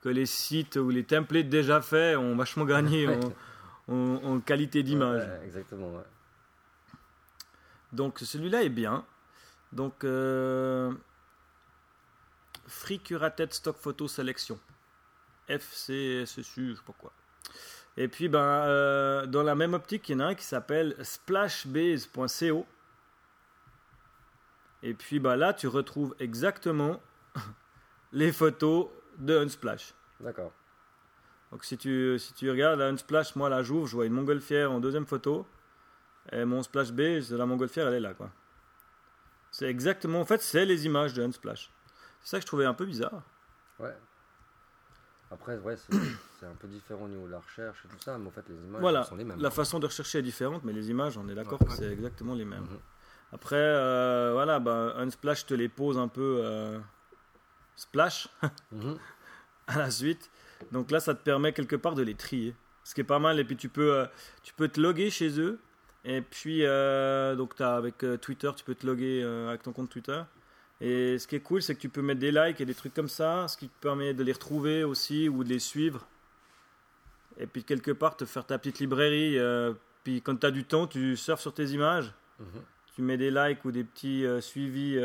que 0.02 0.08
les 0.08 0.26
sites 0.26 0.76
ou 0.76 0.88
les 0.90 1.04
templates 1.04 1.48
déjà 1.48 1.80
faits 1.80 2.16
ont 2.16 2.34
vachement 2.34 2.64
gagné 2.64 3.06
en- 3.88 4.20
en 4.24 4.40
qualité 4.40 4.82
d'image. 4.82 5.22
Ouais, 5.26 5.40
exactement. 5.46 5.90
Ouais. 5.94 6.04
Donc 7.92 8.18
celui-là 8.20 8.62
est 8.62 8.68
bien. 8.68 9.04
Donc 9.72 10.04
euh, 10.04 10.92
Free 12.66 12.98
Curated 13.00 13.52
Stock 13.52 13.76
Photo 13.78 14.08
Selection. 14.08 14.58
FCSSU, 15.48 16.70
je 16.70 16.74
sais 16.74 16.82
pas 16.86 16.92
quoi. 16.98 17.12
Et 17.96 18.06
puis 18.08 18.28
ben, 18.28 18.38
euh, 18.40 19.26
dans 19.26 19.42
la 19.42 19.54
même 19.54 19.72
optique, 19.74 20.08
il 20.08 20.12
y 20.12 20.14
en 20.16 20.20
a 20.20 20.26
un 20.26 20.34
qui 20.34 20.44
s'appelle 20.44 20.94
splashbase.co. 21.02 22.66
Et 24.82 24.94
puis 24.94 25.18
ben, 25.18 25.36
là, 25.36 25.52
tu 25.54 25.66
retrouves 25.66 26.14
exactement 26.20 27.00
les 28.12 28.30
photos 28.32 28.88
de 29.18 29.38
Unsplash. 29.38 29.94
D'accord. 30.20 30.52
Donc 31.52 31.64
si 31.64 31.78
tu, 31.78 32.18
si 32.18 32.32
tu 32.34 32.50
regardes 32.50 32.78
la 32.78 32.88
Unsplash, 32.88 33.34
moi 33.36 33.48
là 33.48 33.62
j'ouvre, 33.62 33.86
je 33.86 33.94
vois 33.96 34.06
une 34.06 34.12
montgolfière 34.12 34.70
en 34.72 34.80
deuxième 34.80 35.06
photo. 35.06 35.46
Et 36.32 36.44
mon 36.44 36.62
splash 36.62 36.92
B, 36.92 37.20
c'est 37.22 37.36
la 37.36 37.46
montgolfière, 37.46 37.88
elle 37.88 37.94
est 37.94 38.00
là 38.00 38.14
quoi. 38.14 38.30
C'est 39.50 39.66
exactement, 39.66 40.20
en 40.20 40.24
fait, 40.26 40.42
c'est 40.42 40.66
les 40.66 40.84
images 40.84 41.14
de 41.14 41.22
Unsplash. 41.22 41.70
C'est 42.20 42.28
ça 42.30 42.36
que 42.38 42.42
je 42.42 42.46
trouvais 42.46 42.66
un 42.66 42.74
peu 42.74 42.84
bizarre. 42.84 43.22
Ouais. 43.78 43.96
Après, 45.30 45.56
ouais, 45.58 45.76
c'est 45.76 45.92
c'est 46.40 46.46
un 46.46 46.54
peu 46.54 46.68
différent 46.68 47.04
au 47.04 47.08
niveau 47.08 47.26
de 47.26 47.32
la 47.32 47.38
recherche 47.40 47.82
et 47.84 47.88
tout 47.88 47.98
ça, 48.00 48.18
mais 48.18 48.28
en 48.28 48.30
fait, 48.30 48.44
les 48.48 48.54
images 48.56 48.80
voilà, 48.80 49.04
sont 49.04 49.16
les 49.16 49.24
mêmes. 49.24 49.40
la 49.40 49.50
façon 49.50 49.78
de 49.78 49.86
rechercher 49.86 50.18
est 50.18 50.22
différente, 50.22 50.64
mais 50.64 50.72
les 50.74 50.90
images, 50.90 51.16
on 51.16 51.26
est 51.28 51.34
d'accord 51.34 51.60
Ouais. 51.62 51.66
que 51.68 51.72
c'est 51.72 51.90
exactement 51.90 52.34
les 52.34 52.44
mêmes. 52.44 52.64
Mhm. 52.64 52.78
Après, 53.32 53.56
euh, 53.56 54.30
voilà, 54.34 54.58
bah, 54.60 54.94
Unsplash 54.98 55.46
te 55.46 55.54
les 55.54 55.68
pose 55.68 55.98
un 55.98 56.08
peu 56.08 56.40
euh, 56.42 56.78
splash 57.76 58.28
Mhm. 58.72 58.98
à 59.68 59.78
la 59.78 59.90
suite. 59.90 60.30
Donc 60.72 60.90
là, 60.90 60.98
ça 60.98 61.14
te 61.14 61.22
permet 61.22 61.52
quelque 61.52 61.76
part 61.76 61.94
de 61.94 62.02
les 62.02 62.14
trier. 62.14 62.54
Ce 62.82 62.94
qui 62.94 63.02
est 63.02 63.04
pas 63.04 63.20
mal. 63.20 63.38
Et 63.38 63.44
puis 63.44 63.56
tu 63.56 63.68
peux, 63.68 63.94
euh, 63.94 64.06
tu 64.42 64.52
peux 64.54 64.68
te 64.68 64.80
loguer 64.80 65.10
chez 65.10 65.38
eux. 65.38 65.60
Et 66.04 66.22
puis, 66.22 66.64
euh, 66.64 67.34
donc 67.36 67.60
as, 67.60 67.76
avec 67.76 68.02
euh, 68.02 68.16
Twitter, 68.16 68.50
tu 68.56 68.64
peux 68.64 68.74
te 68.74 68.86
loguer 68.86 69.22
euh, 69.22 69.48
avec 69.48 69.62
ton 69.62 69.72
compte 69.72 69.90
Twitter. 69.90 70.22
Et 70.80 71.18
ce 71.18 71.26
qui 71.26 71.36
est 71.36 71.40
cool, 71.40 71.60
c'est 71.60 71.74
que 71.74 71.80
tu 71.80 71.88
peux 71.88 72.02
mettre 72.02 72.20
des 72.20 72.30
likes 72.30 72.60
et 72.60 72.64
des 72.64 72.74
trucs 72.74 72.94
comme 72.94 73.08
ça, 73.08 73.46
ce 73.48 73.56
qui 73.56 73.68
te 73.68 73.80
permet 73.80 74.14
de 74.14 74.22
les 74.22 74.32
retrouver 74.32 74.84
aussi 74.84 75.28
ou 75.28 75.42
de 75.42 75.48
les 75.48 75.58
suivre. 75.58 76.06
Et 77.36 77.46
puis 77.46 77.64
quelque 77.64 77.90
part, 77.90 78.16
te 78.16 78.24
faire 78.24 78.46
ta 78.46 78.58
petite 78.58 78.78
librairie. 78.78 79.38
puis 80.04 80.22
quand 80.22 80.36
tu 80.36 80.46
as 80.46 80.50
du 80.50 80.64
temps, 80.64 80.86
tu 80.86 81.16
surfes 81.16 81.40
sur 81.40 81.52
tes 81.52 81.66
images. 81.66 82.12
Mhm. 82.38 82.62
Tu 82.94 83.02
mets 83.02 83.16
des 83.16 83.30
likes 83.30 83.64
ou 83.64 83.72
des 83.72 83.84
petits 83.84 84.24
suivis, 84.40 84.98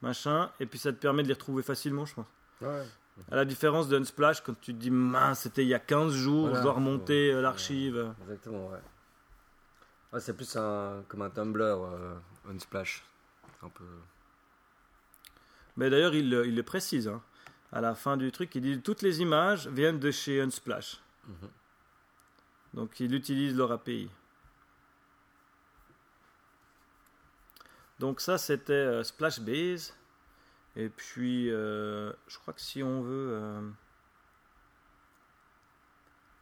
machin. 0.00 0.50
Et 0.58 0.66
puis 0.66 0.78
ça 0.78 0.92
te 0.92 0.98
permet 0.98 1.22
de 1.22 1.28
les 1.28 1.34
retrouver 1.34 1.62
facilement, 1.62 2.06
je 2.06 2.14
pense. 2.14 2.26
Ouais. 2.62 2.82
À 3.30 3.36
la 3.36 3.44
différence 3.44 3.88
d'Unsplash, 3.88 4.40
quand 4.42 4.58
tu 4.60 4.72
te 4.74 4.78
dis 4.78 4.90
mince, 4.90 5.40
c'était 5.40 5.62
il 5.62 5.68
y 5.68 5.74
a 5.74 5.78
15 5.78 6.12
jours, 6.14 6.44
Voilà. 6.46 6.56
je 6.58 6.62
dois 6.62 6.72
remonter 6.72 7.32
euh, 7.32 7.42
l'archive. 7.42 8.12
Exactement, 8.22 8.68
ouais. 8.68 8.78
Ouais, 10.12 10.20
c'est 10.20 10.34
plus 10.34 10.56
un, 10.56 11.04
comme 11.08 11.22
un 11.22 11.30
Tumblr, 11.30 11.62
euh, 11.62 12.14
Unsplash. 12.50 13.04
Un 13.62 13.68
peu. 13.68 13.84
Mais 15.76 15.90
d'ailleurs, 15.90 16.14
il, 16.14 16.30
le- 16.30 16.46
il 16.46 16.56
le 16.56 16.62
précise. 16.62 17.08
hein. 17.08 17.22
À 17.72 17.80
la 17.80 17.94
fin 17.94 18.16
du 18.16 18.32
truc, 18.32 18.54
il 18.56 18.62
dit 18.62 18.80
toutes 18.80 19.02
les 19.02 19.20
images 19.20 19.68
viennent 19.68 20.00
de 20.00 20.10
chez 20.10 20.40
Unsplash. 20.40 21.00
Mhm. 21.28 21.34
Donc 22.74 22.98
il 23.00 23.14
utilise 23.14 23.54
leur 23.56 23.70
API. 23.70 24.08
Donc 27.98 28.20
ça, 28.20 28.38
c'était 28.38 28.72
euh, 28.72 29.02
Splashbase. 29.04 29.94
Et 30.76 30.88
puis, 30.88 31.50
euh, 31.50 32.12
je 32.28 32.38
crois 32.38 32.54
que 32.54 32.60
si 32.60 32.82
on 32.82 33.02
veut 33.02 33.30
euh, 33.32 33.70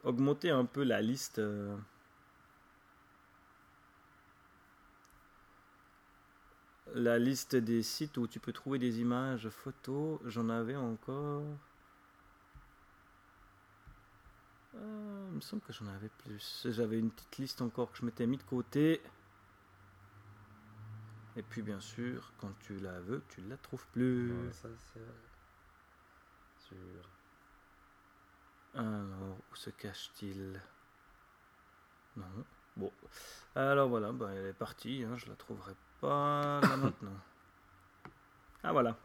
augmenter 0.05 0.51
un 0.51 0.65
peu 0.65 0.83
la 0.85 1.01
liste... 1.01 1.39
euh, 1.39 1.77
la 6.95 7.19
liste 7.19 7.57
des 7.57 7.83
sites 7.83 8.17
où 8.17 8.27
tu 8.27 8.41
peux 8.41 8.53
trouver 8.53 8.79
des 8.79 9.01
images 9.01 9.49
photos. 9.51 10.21
J'en 10.27 10.49
avais 10.49 10.77
encore. 10.77 11.45
Il 14.75 15.35
me 15.35 15.41
semble 15.41 15.63
que 15.63 15.73
j'en 15.73 15.87
avais 15.89 16.09
plus. 16.25 16.67
J'avais 16.71 16.99
une 16.99 17.11
petite 17.11 17.39
liste 17.39 17.63
encore 17.63 17.91
que 17.93 17.99
je 17.99 18.05
m'étais 18.05 18.27
mis 18.27 18.37
de 18.37 18.43
côté. 18.43 19.01
Et 21.38 21.42
puis 21.42 21.62
bien 21.62 21.78
sûr, 21.78 22.33
quand 22.38 22.52
tu 22.59 22.80
la 22.80 22.99
veux, 22.99 23.23
tu 23.28 23.40
la 23.42 23.57
trouves 23.57 23.87
plus. 23.92 24.33
Ouais, 24.33 24.52
ça, 24.52 24.68
c'est 24.92 26.66
sûr. 26.66 26.76
Alors, 28.75 29.38
où 29.52 29.54
se 29.54 29.71
cache-t-il? 29.71 30.61
Non. 32.16 32.25
Bon. 32.76 32.92
Alors 33.54 33.88
voilà, 33.88 34.11
bah, 34.11 34.30
elle 34.35 34.47
est 34.47 34.52
partie. 34.52 35.04
Hein, 35.04 35.16
je 35.16 35.28
la 35.28 35.37
trouverai 35.37 35.75
pas 36.00 36.61
là 36.61 36.76
maintenant. 36.76 37.16
Ah 38.64 38.73
voilà. 38.73 38.97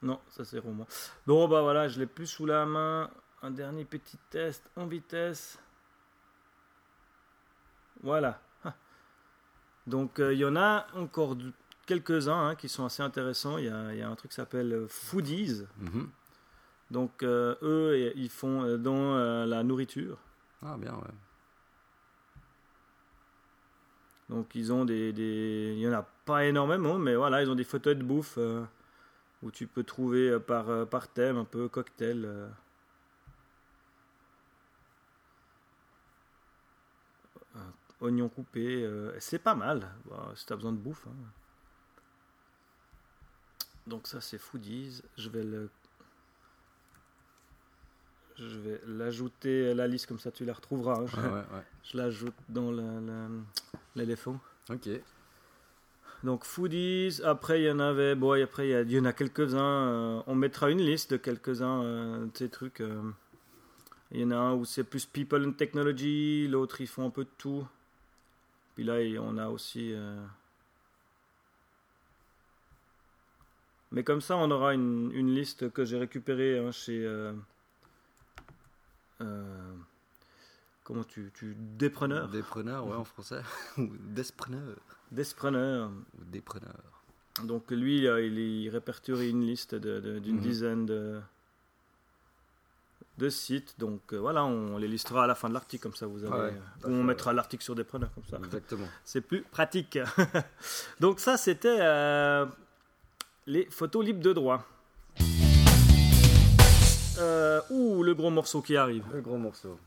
Non, 0.00 0.22
ça 0.28 0.46
c'est 0.46 0.58
roman. 0.58 0.86
Bon 1.26 1.48
bah 1.48 1.60
voilà, 1.60 1.88
je 1.88 2.00
l'ai 2.00 2.06
plus 2.06 2.26
sous 2.26 2.46
la 2.46 2.64
main. 2.64 3.10
Un 3.42 3.50
dernier 3.50 3.84
petit 3.84 4.16
test 4.30 4.70
en 4.74 4.86
vitesse. 4.86 5.58
Voilà. 8.02 8.40
Donc 9.86 10.18
euh, 10.18 10.32
il 10.32 10.38
y 10.40 10.44
en 10.44 10.56
a 10.56 10.86
encore 10.94 11.36
quelques-uns 11.86 12.48
hein, 12.48 12.54
qui 12.56 12.68
sont 12.68 12.84
assez 12.84 13.02
intéressants. 13.02 13.58
Il 13.58 13.66
y 13.66 13.68
a, 13.68 13.92
il 13.92 13.98
y 13.98 14.02
a 14.02 14.08
un 14.08 14.14
truc 14.16 14.30
qui 14.30 14.36
s'appelle 14.36 14.72
euh, 14.72 14.86
Foodies. 14.88 15.62
Mhm. 15.78 16.08
Donc 16.90 17.22
euh, 17.22 17.54
eux, 17.62 18.12
ils 18.16 18.30
font 18.30 18.76
dans 18.78 19.14
euh, 19.16 19.46
la 19.46 19.62
nourriture. 19.62 20.18
Ah, 20.62 20.76
bien, 20.78 20.94
ouais. 20.94 21.14
Donc 24.28 24.54
ils 24.56 24.72
ont 24.72 24.84
des, 24.84 25.12
des- 25.12 25.74
Il 25.76 25.80
y 25.80 25.88
en 25.88 25.92
a 25.92 26.02
pas 26.24 26.44
énormément, 26.46 26.98
mais 26.98 27.14
voilà, 27.14 27.42
ils 27.42 27.50
ont 27.50 27.54
des 27.54 27.64
photos 27.64 27.96
de 27.96 28.02
bouffe 28.02 28.38
où 29.42 29.50
tu 29.52 29.66
peux 29.68 29.84
trouver 29.84 30.40
par, 30.40 30.86
par 30.88 31.06
thème 31.08 31.36
un 31.36 31.44
peu 31.44 31.68
cocktail. 31.68 32.24
euh. 32.24 32.48
Euh, 37.56 37.58
Oignons 38.00 38.28
coupés, 38.28 38.84
euh, 38.84 39.14
c'est 39.20 39.38
pas 39.38 39.54
mal 39.54 39.88
bah, 40.04 40.30
si 40.34 40.44
tu 40.46 40.52
as 40.52 40.56
besoin 40.56 40.72
de 40.72 40.76
bouffe. 40.78 41.06
hein. 41.06 41.14
Donc 43.86 44.06
ça 44.06 44.20
c'est 44.20 44.38
Foodies. 44.38 45.02
Je 45.16 45.28
vais 45.30 45.42
le. 45.44 45.70
Je 48.36 48.58
vais 48.58 48.80
l'ajouter 48.86 49.70
à 49.70 49.74
la 49.74 49.86
liste 49.86 50.06
comme 50.06 50.18
ça 50.18 50.30
tu 50.30 50.44
la 50.44 50.52
retrouveras. 50.52 51.00
hein. 51.00 51.06
Je- 51.06 51.16
Ouais, 51.16 51.22
ouais, 51.28 51.32
ouais. 51.32 51.62
je 51.84 51.96
l'ajoute 51.96 52.34
dans 52.50 52.70
l'éléphant. 53.94 54.38
Ok. 54.68 54.88
Donc 56.24 56.44
foodies, 56.44 57.20
après 57.24 57.60
il 57.62 57.66
y 57.66 57.70
en 57.70 57.78
avait, 57.78 58.14
bon 58.14 58.32
après 58.42 58.68
il 58.68 58.90
y, 58.92 58.98
en 58.98 59.04
a 59.04 59.12
quelques-uns, 59.12 59.58
euh, 59.88 60.22
on 60.26 60.34
mettra 60.34 60.70
une 60.70 60.80
liste 60.80 61.12
de 61.12 61.16
quelques-uns 61.18 61.82
euh, 61.84 62.26
de 62.26 62.30
ces 62.36 62.48
trucs. 62.48 62.82
Il 64.10 64.20
y 64.20 64.24
en 64.24 64.30
a 64.32 64.36
un 64.36 64.54
où 64.54 64.64
c'est 64.64 64.82
plus 64.84 65.06
people 65.06 65.46
and 65.46 65.52
technology, 65.52 66.48
l'autre 66.48 66.80
ils 66.80 66.86
font 66.86 67.06
un 67.06 67.10
peu 67.10 67.24
de 67.24 67.30
tout. 67.38 67.66
Puis 68.76 68.84
là 68.84 68.94
on 69.20 69.36
a 69.38 69.48
aussi... 69.48 69.92
euh, 69.92 70.24
Mais 73.92 74.04
comme 74.04 74.20
ça 74.20 74.36
on 74.36 74.50
aura 74.50 74.74
une, 74.74 75.10
une 75.12 75.34
liste 75.34 75.70
que 75.72 75.84
j'ai 75.84 75.98
récupérée 75.98 76.58
hein, 76.58 76.70
chez... 76.70 77.04
euh, 77.04 77.32
euh, 79.22 79.72
Comment 80.84 81.04
tu... 81.04 81.32
tu 81.34 81.56
dépreneur 81.58 82.28
Dépreneur, 82.28 82.86
ouais, 82.86 82.94
en 82.94 83.04
français. 83.04 83.42
Ou 83.78 83.88
despreneur. 84.00 84.76
Despreneur. 85.10 85.90
Ou 85.90 86.24
dépreneur. 86.24 86.76
Donc 87.44 87.70
lui, 87.70 87.98
il, 88.04 88.38
il 88.38 88.68
répertorie 88.68 89.30
une 89.30 89.44
liste 89.44 89.74
de- 89.74 90.00
de- 90.00 90.18
d'une 90.20 90.36
Mhm. 90.36 90.42
dizaine 90.42 90.86
de, 90.86 91.20
de 93.18 93.28
sites. 93.28 93.74
Donc 93.78 94.12
euh, 94.12 94.16
voilà, 94.18 94.44
on 94.44 94.78
les 94.78 94.88
listera 94.88 95.24
à 95.24 95.26
la 95.26 95.34
fin 95.34 95.48
de 95.48 95.54
l'article, 95.54 95.82
comme 95.82 95.94
ça 95.94 96.06
vous 96.06 96.24
avez... 96.24 96.32
Ah 96.34 96.38
ouais, 96.38 96.54
euh, 96.84 96.88
ou 96.88 96.92
on 96.92 96.98
fait- 96.98 97.02
mettra 97.04 97.32
l'article 97.32 97.62
sur 97.64 97.74
des 97.74 97.84
preneurs, 97.84 98.10
comme 98.14 98.24
ça. 98.24 98.36
Exactement. 98.38 98.86
C'est 99.04 99.20
plus 99.20 99.42
pratique. 99.42 99.98
Donc 101.00 101.20
ça, 101.20 101.36
c'était 101.36 101.78
euh, 101.80 102.46
les 103.46 103.66
photos 103.70 104.04
libres 104.04 104.22
de 104.22 104.32
droit. 104.32 104.64
Euh, 107.18 107.60
ouh, 107.70 108.02
le 108.02 108.14
gros 108.14 108.30
morceau 108.30 108.60
qui 108.60 108.76
arrive. 108.76 109.04
Le 109.12 109.20
gros 109.20 109.38
morceau. 109.38 109.78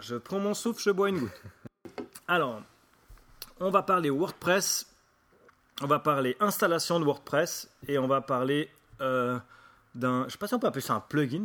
Je 0.00 0.16
prends 0.16 0.40
mon 0.40 0.52
souffle, 0.54 0.82
je 0.82 0.90
bois 0.90 1.08
une 1.08 1.20
goutte. 1.20 1.42
Alors, 2.28 2.60
on 3.60 3.70
va 3.70 3.82
parler 3.82 4.10
WordPress, 4.10 4.86
on 5.80 5.86
va 5.86 5.98
parler 6.00 6.36
installation 6.40 7.00
de 7.00 7.04
WordPress 7.04 7.70
et 7.88 7.98
on 7.98 8.06
va 8.06 8.20
parler 8.20 8.68
euh, 9.00 9.38
d'un, 9.94 10.24
je 10.26 10.32
sais 10.32 10.38
pas 10.38 10.46
si 10.48 10.54
on 10.54 10.58
peut 10.58 10.66
appeler 10.66 10.82
ça 10.82 10.94
un 10.94 11.00
plugin. 11.00 11.44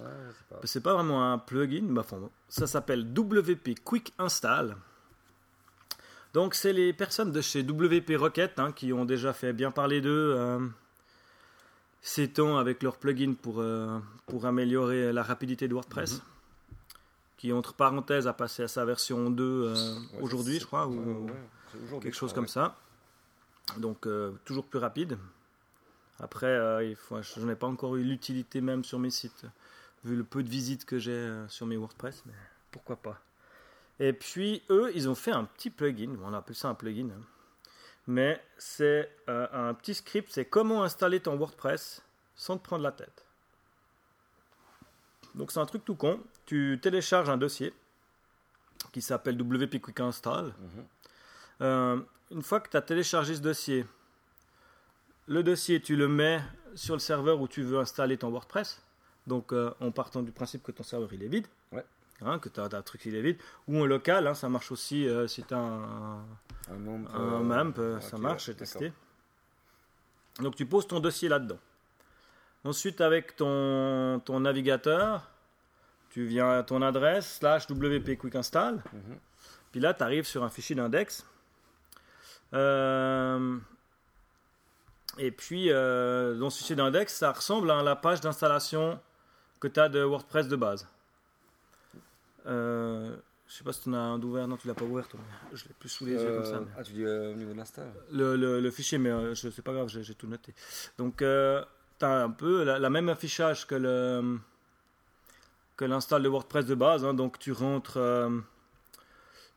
Ouais, 0.00 0.06
pas. 0.48 0.60
C'est 0.64 0.82
pas 0.82 0.94
vraiment 0.94 1.32
un 1.32 1.38
plugin, 1.38 1.96
enfin, 1.96 2.18
bon, 2.18 2.30
ça 2.48 2.66
s'appelle 2.66 3.06
WP 3.06 3.80
Quick 3.84 4.12
Install. 4.18 4.76
Donc, 6.32 6.54
c'est 6.54 6.72
les 6.72 6.92
personnes 6.92 7.30
de 7.30 7.40
chez 7.40 7.62
WP 7.62 8.16
Rocket 8.16 8.58
hein, 8.58 8.72
qui 8.72 8.92
ont 8.92 9.04
déjà 9.04 9.32
fait 9.32 9.52
bien 9.52 9.70
parler 9.70 10.00
d'eux 10.00 10.34
euh, 10.34 10.66
ces 12.00 12.28
temps 12.28 12.56
avec 12.56 12.82
leur 12.82 12.96
plugin 12.96 13.34
pour, 13.34 13.60
euh, 13.60 13.98
pour 14.26 14.46
améliorer 14.46 15.12
la 15.12 15.22
rapidité 15.22 15.68
de 15.68 15.74
WordPress. 15.74 16.22
Qui, 17.36 17.52
entre 17.52 17.74
parenthèses, 17.74 18.26
a 18.26 18.32
passé 18.32 18.62
à 18.62 18.68
sa 18.68 18.84
version 18.84 19.28
2 19.28 19.42
euh, 19.42 19.74
Ouais, 19.74 20.22
aujourd'hui, 20.22 20.60
je 20.60 20.64
crois, 20.66 20.86
ou 20.86 21.26
quelque 22.00 22.14
chose 22.14 22.32
comme 22.32 22.48
ça. 22.48 22.76
Donc, 23.78 24.06
euh, 24.06 24.32
toujours 24.44 24.66
plus 24.66 24.78
rapide. 24.78 25.18
Après, 26.20 26.46
euh, 26.46 26.84
il 26.84 26.96
faut, 26.96 27.20
je 27.20 27.40
n'ai 27.40 27.56
pas 27.56 27.66
encore 27.66 27.96
eu 27.96 28.02
l'utilité 28.02 28.60
même 28.60 28.84
sur 28.84 28.98
mes 28.98 29.10
sites, 29.10 29.44
vu 30.04 30.16
le 30.16 30.24
peu 30.24 30.42
de 30.42 30.48
visites 30.48 30.84
que 30.84 30.98
j'ai 30.98 31.12
euh, 31.12 31.48
sur 31.48 31.66
mes 31.66 31.76
WordPress, 31.76 32.22
mais 32.26 32.32
pourquoi 32.70 32.96
pas. 32.96 33.20
Et 34.00 34.12
puis, 34.12 34.62
eux, 34.70 34.90
ils 34.94 35.08
ont 35.08 35.14
fait 35.14 35.30
un 35.30 35.44
petit 35.44 35.70
plugin, 35.70 36.16
on 36.24 36.34
appelle 36.34 36.56
ça 36.56 36.68
un 36.68 36.74
plugin, 36.74 37.10
hein. 37.10 37.22
mais 38.06 38.42
c'est 38.58 39.10
euh, 39.28 39.46
un 39.52 39.74
petit 39.74 39.94
script, 39.94 40.30
c'est 40.32 40.44
comment 40.44 40.82
installer 40.82 41.20
ton 41.20 41.36
WordPress 41.36 42.02
sans 42.34 42.58
te 42.58 42.64
prendre 42.64 42.82
la 42.82 42.92
tête. 42.92 43.26
Donc, 45.34 45.52
c'est 45.52 45.60
un 45.60 45.66
truc 45.66 45.84
tout 45.84 45.94
con. 45.94 46.20
Tu 46.44 46.78
télécharges 46.82 47.30
un 47.30 47.38
dossier 47.38 47.72
qui 48.92 49.00
s'appelle 49.00 49.40
WP 49.40 49.80
Quick 49.80 50.00
Install. 50.00 50.46
Mhm. 50.46 50.86
Euh, 51.62 52.00
une 52.30 52.42
fois 52.42 52.60
que 52.60 52.68
tu 52.68 52.76
as 52.76 52.82
téléchargé 52.82 53.34
ce 53.34 53.40
dossier, 53.40 53.86
le 55.28 55.42
dossier, 55.42 55.80
tu 55.80 55.96
le 55.96 56.08
mets 56.08 56.42
sur 56.74 56.94
le 56.94 57.00
serveur 57.00 57.40
où 57.40 57.48
tu 57.48 57.62
veux 57.62 57.78
installer 57.78 58.18
ton 58.18 58.30
WordPress. 58.30 58.82
Donc, 59.26 59.52
euh, 59.52 59.72
en 59.80 59.90
partant 59.92 60.22
du 60.22 60.32
principe 60.32 60.62
que 60.62 60.72
ton 60.72 60.82
serveur 60.82 61.12
il 61.12 61.22
est 61.22 61.28
vide, 61.28 61.46
Ouais. 61.70 61.84
hein, 62.22 62.38
que 62.38 62.48
tu 62.48 62.60
as, 62.60 62.64
un 62.64 62.82
truc 62.82 63.04
il 63.06 63.14
est 63.14 63.22
vide, 63.22 63.38
ou 63.68 63.80
en 63.80 63.86
local, 63.86 64.26
hein, 64.26 64.34
ça 64.34 64.48
marche 64.48 64.72
aussi 64.72 65.06
euh, 65.08 65.26
si 65.28 65.42
tu 65.44 65.54
as 65.54 65.58
un, 65.58 66.24
Un 66.70 67.04
euh, 67.14 67.72
euh, 67.78 68.00
ça 68.00 68.18
marche, 68.18 68.54
testé. 68.56 68.92
Donc 70.40 70.56
tu 70.56 70.66
poses 70.66 70.86
ton 70.86 70.98
dossier 71.00 71.28
là-dedans. 71.28 71.58
Ensuite, 72.64 73.00
avec 73.00 73.36
ton, 73.36 74.20
ton 74.24 74.40
navigateur, 74.40 75.28
tu 76.10 76.24
viens 76.26 76.50
à 76.50 76.62
ton 76.62 76.80
adresse, 76.82 77.38
slash 77.38 77.68
WP 77.70 78.16
Quick 78.18 78.34
Install. 78.36 78.82
Mhm. 78.92 79.18
Puis 79.72 79.80
là, 79.80 79.94
tu 79.94 80.02
arrives 80.02 80.26
sur 80.26 80.42
un 80.44 80.50
fichier 80.50 80.76
d'index. 80.76 81.26
Euh, 82.54 83.58
et 85.18 85.30
puis, 85.30 85.70
euh, 85.70 86.34
dans 86.36 86.50
ce 86.50 86.58
fichier 86.58 86.76
d'index, 86.76 87.14
ça 87.14 87.32
ressemble 87.32 87.70
à 87.70 87.82
la 87.82 87.96
page 87.96 88.20
d'installation 88.20 89.00
que 89.62 89.68
tu 89.68 89.78
as 89.80 89.88
de 89.88 90.02
WordPress 90.02 90.48
de 90.48 90.56
base. 90.56 90.88
Euh, 92.46 93.14
je 93.46 93.54
sais 93.54 93.64
pas 93.64 93.72
si 93.72 93.82
tu 93.82 93.88
en 93.90 93.94
as 93.94 93.98
un 93.98 94.18
d'ouvert. 94.18 94.48
Non, 94.48 94.56
tu 94.56 94.66
l'as 94.66 94.74
pas 94.74 94.84
ouvert, 94.84 95.06
toi. 95.08 95.20
Je 95.52 95.64
l'ai 95.64 95.74
plus 95.78 95.88
sous 95.88 96.04
les 96.04 96.12
yeux 96.14 96.34
comme 96.34 96.44
ça. 96.44 96.56
Euh, 96.56 96.60
mais- 96.62 96.72
Ah, 96.76 96.82
tu 96.82 96.92
dis 96.92 97.04
euh, 97.04 97.32
au 97.32 97.36
niveau 97.36 97.52
de 97.52 97.56
l'insta 97.58 97.82
le, 98.10 98.36
le- 98.36 98.60
le 98.60 98.70
fichier, 98.70 98.98
mais 98.98 99.10
euh, 99.10 99.34
je 99.34 99.48
c'est 99.50 99.62
pas 99.62 99.72
grave, 99.72 99.88
j'ai 99.88 100.14
tout 100.14 100.26
noté. 100.26 100.52
Donc, 100.98 101.18
tu 101.18 101.24
as 101.24 102.22
un 102.24 102.30
peu 102.30 102.64
la, 102.64 102.78
la 102.78 102.90
même 102.90 103.08
affichage 103.08 103.66
que 103.66 103.74
le 103.76 104.38
que 105.76 105.84
l'install 105.84 106.22
de 106.22 106.28
WordPress 106.28 106.66
de 106.66 106.74
base. 106.74 107.04
hein. 107.04 107.14
donc, 107.14 107.38
tu 107.38 107.52
rentres, 107.52 107.98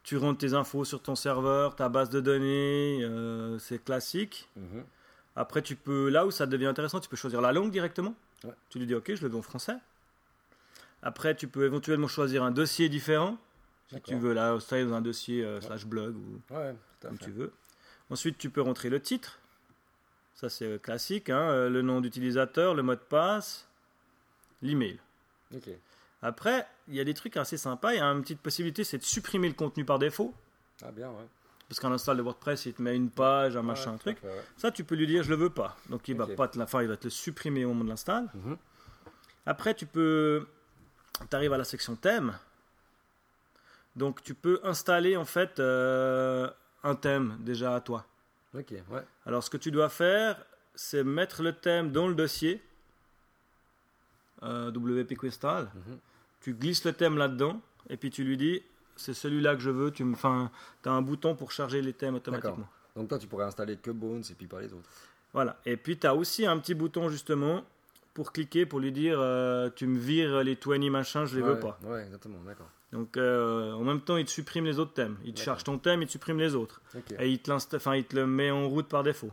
tu 0.03 0.17
rentres 0.17 0.37
tes 0.39 0.53
infos 0.53 0.85
sur 0.85 1.01
ton 1.01 1.15
serveur, 1.15 1.75
ta 1.75 1.89
base 1.89 2.09
de 2.09 2.19
données, 2.19 3.05
c'est 3.59 3.83
classique. 3.83 4.47
Mhm. 4.55 4.83
Après, 5.35 5.61
tu 5.61 5.75
peux, 5.75 6.09
là 6.09 6.25
où 6.25 6.31
ça 6.31 6.45
devient 6.45 6.67
intéressant, 6.67 6.99
tu 6.99 7.09
peux 7.09 7.17
choisir 7.17 7.41
la 7.41 7.51
langue 7.51 7.69
directement. 7.71 8.13
Ouais. 8.43 8.53
Tu 8.69 8.79
lui 8.79 8.85
dis, 8.85 8.95
ok, 8.95 9.13
je 9.15 9.21
le 9.23 9.29
veux 9.29 9.37
en 9.37 9.41
français. 9.41 9.75
Après, 11.05 11.35
tu 11.35 11.47
peux 11.47 11.63
éventuellement 11.65 12.07
choisir 12.09 12.43
un 12.43 12.51
dossier 12.51 12.89
différent. 12.89 13.37
Si 13.87 14.01
tu 14.01 14.15
veux, 14.15 14.33
là, 14.33 14.59
ça 14.59 14.83
dans 14.83 14.93
un 14.95 15.01
dossier 15.01 15.45
euh, 15.45 15.61
slash 15.61 15.85
blog 15.85 16.15
ou 16.17 16.41
Ouais, 16.53 16.75
comme 16.99 17.17
tu 17.19 17.31
veux. 17.31 17.53
Ensuite, 18.09 18.37
tu 18.37 18.49
peux 18.49 18.61
rentrer 18.61 18.89
le 18.89 18.99
titre. 18.99 19.39
Ça, 20.33 20.49
c'est 20.49 20.65
euh, 20.65 20.77
classique. 20.79 21.29
hein, 21.29 21.39
euh, 21.49 21.69
le 21.69 21.81
nom 21.83 22.01
d'utilisateur, 22.01 22.73
le 22.73 22.81
mot 22.83 22.95
de 22.95 22.99
passe, 22.99 23.67
l'email. 24.61 24.99
Ok. 25.55 25.69
Après, 26.21 26.65
il 26.87 26.95
y 26.95 26.99
a 26.99 27.03
des 27.03 27.13
trucs 27.13 27.37
assez 27.37 27.57
sympas. 27.57 27.93
Il 27.93 27.97
y 27.97 28.01
a 28.01 28.05
une 28.05 28.23
petite 28.23 28.41
possibilité, 28.41 28.83
c'est 28.83 28.97
de 28.97 29.03
supprimer 29.03 29.47
le 29.47 29.53
contenu 29.53 29.85
par 29.85 29.99
défaut. 29.99 30.33
Ah, 30.83 30.91
bien, 30.91 31.09
ouais. 31.09 31.27
Parce 31.69 31.79
qu'en 31.79 31.91
install 31.91 32.17
de 32.17 32.21
WordPress, 32.23 32.65
il 32.65 32.73
te 32.73 32.81
met 32.81 32.95
une 32.95 33.09
page, 33.11 33.55
un 33.55 33.61
machin, 33.61 33.93
un 33.93 33.97
truc. 33.97 34.19
fait, 34.19 34.27
ouais. 34.27 34.43
Ça, 34.57 34.71
tu 34.71 34.83
peux 34.83 34.95
lui 34.95 35.07
dire 35.07 35.23
je 35.23 35.29
le 35.29 35.35
veux 35.35 35.49
pas. 35.49 35.77
Donc 35.89 36.07
il 36.07 36.15
va 36.15 36.27
pas 36.27 36.47
te 36.47 36.57
la 36.57 36.65
enfin, 36.65 36.81
il 36.81 36.87
va 36.87 36.97
te 36.97 37.05
le 37.05 37.09
supprimer 37.11 37.65
au 37.65 37.69
moment 37.69 37.83
de 37.85 37.89
l'install. 37.89 38.27
Mhm. 38.33 38.57
Après, 39.45 39.73
tu 39.75 39.85
peux. 39.85 40.47
Tu 41.29 41.35
arrives 41.35 41.53
à 41.53 41.57
la 41.57 41.63
section 41.63 41.95
thème. 41.95 42.33
Donc 43.95 44.21
tu 44.23 44.33
peux 44.33 44.59
installer 44.63 45.15
en 45.15 45.25
fait 45.25 45.59
euh, 45.59 46.49
un 46.83 46.95
thème 46.95 47.37
déjà 47.39 47.75
à 47.75 47.81
toi. 47.81 48.05
Ok, 48.53 48.71
ouais. 48.71 49.01
Alors 49.25 49.43
ce 49.43 49.49
que 49.49 49.57
tu 49.57 49.71
dois 49.71 49.89
faire, 49.89 50.43
c'est 50.75 51.03
mettre 51.03 51.43
le 51.43 51.53
thème 51.53 51.91
dans 51.91 52.07
le 52.07 52.15
dossier 52.15 52.61
euh, 54.43 54.71
WP 54.71 55.17
Questral. 55.17 55.71
Mhm. 55.73 55.97
Tu 56.41 56.53
glisses 56.53 56.83
le 56.83 56.93
thème 56.93 57.17
là-dedans 57.17 57.61
et 57.89 57.97
puis 57.97 58.09
tu 58.09 58.23
lui 58.23 58.37
dis 58.37 58.61
c'est 58.95 59.13
celui-là 59.13 59.55
que 59.55 59.61
je 59.61 59.69
veux. 59.69 59.91
Tu 59.91 60.03
me, 60.03 60.13
enfin, 60.13 60.51
as 60.85 60.89
un 60.89 61.01
bouton 61.01 61.35
pour 61.35 61.51
charger 61.51 61.81
les 61.81 61.93
thèmes 61.93 62.15
automatiquement. 62.15 62.67
Donc 62.95 63.09
toi, 63.09 63.19
tu 63.19 63.27
pourrais 63.27 63.45
installer 63.45 63.75
que 63.77 63.91
Bones 63.91 64.23
et 64.29 64.33
puis 64.33 64.47
pas 64.47 64.61
les 64.61 64.73
autres. 64.73 64.89
Voilà. 65.33 65.57
Et 65.65 65.75
puis 65.75 65.97
tu 65.97 66.07
as 66.07 66.15
aussi 66.15 66.45
un 66.45 66.57
petit 66.59 66.73
bouton 66.73 67.09
justement 67.09 67.63
pour 68.15 68.31
cliquer 68.31 68.65
pour 68.65 68.79
lui 68.79 68.91
dire 68.93 69.17
euh, 69.19 69.69
tu 69.75 69.85
me 69.85 69.99
vires 69.99 70.41
les 70.43 70.55
20 70.55 70.89
machins, 70.89 71.25
je 71.25 71.35
les 71.35 71.43
ouais, 71.43 71.49
veux 71.49 71.59
pas. 71.59 71.77
Ouais, 71.83 72.01
exactement, 72.01 72.39
d'accord. 72.45 72.69
Donc 72.93 73.17
euh, 73.17 73.73
en 73.73 73.83
même 73.83 73.99
temps, 74.01 74.15
il 74.15 74.25
te 74.25 74.31
supprime 74.31 74.65
les 74.65 74.79
autres 74.79 74.93
thèmes. 74.93 75.17
Il 75.25 75.33
te 75.33 75.41
charge 75.41 75.65
ton 75.65 75.77
thème, 75.77 76.01
il 76.01 76.07
te 76.07 76.13
supprime 76.13 76.39
les 76.39 76.55
autres. 76.55 76.81
Et 77.19 77.29
il 77.29 77.39
te, 77.39 77.51
enfin, 77.51 77.95
il 77.95 78.05
te 78.05 78.15
le 78.15 78.25
met 78.25 78.49
en 78.49 78.69
route 78.69 78.87
par 78.87 79.03
défaut. 79.03 79.31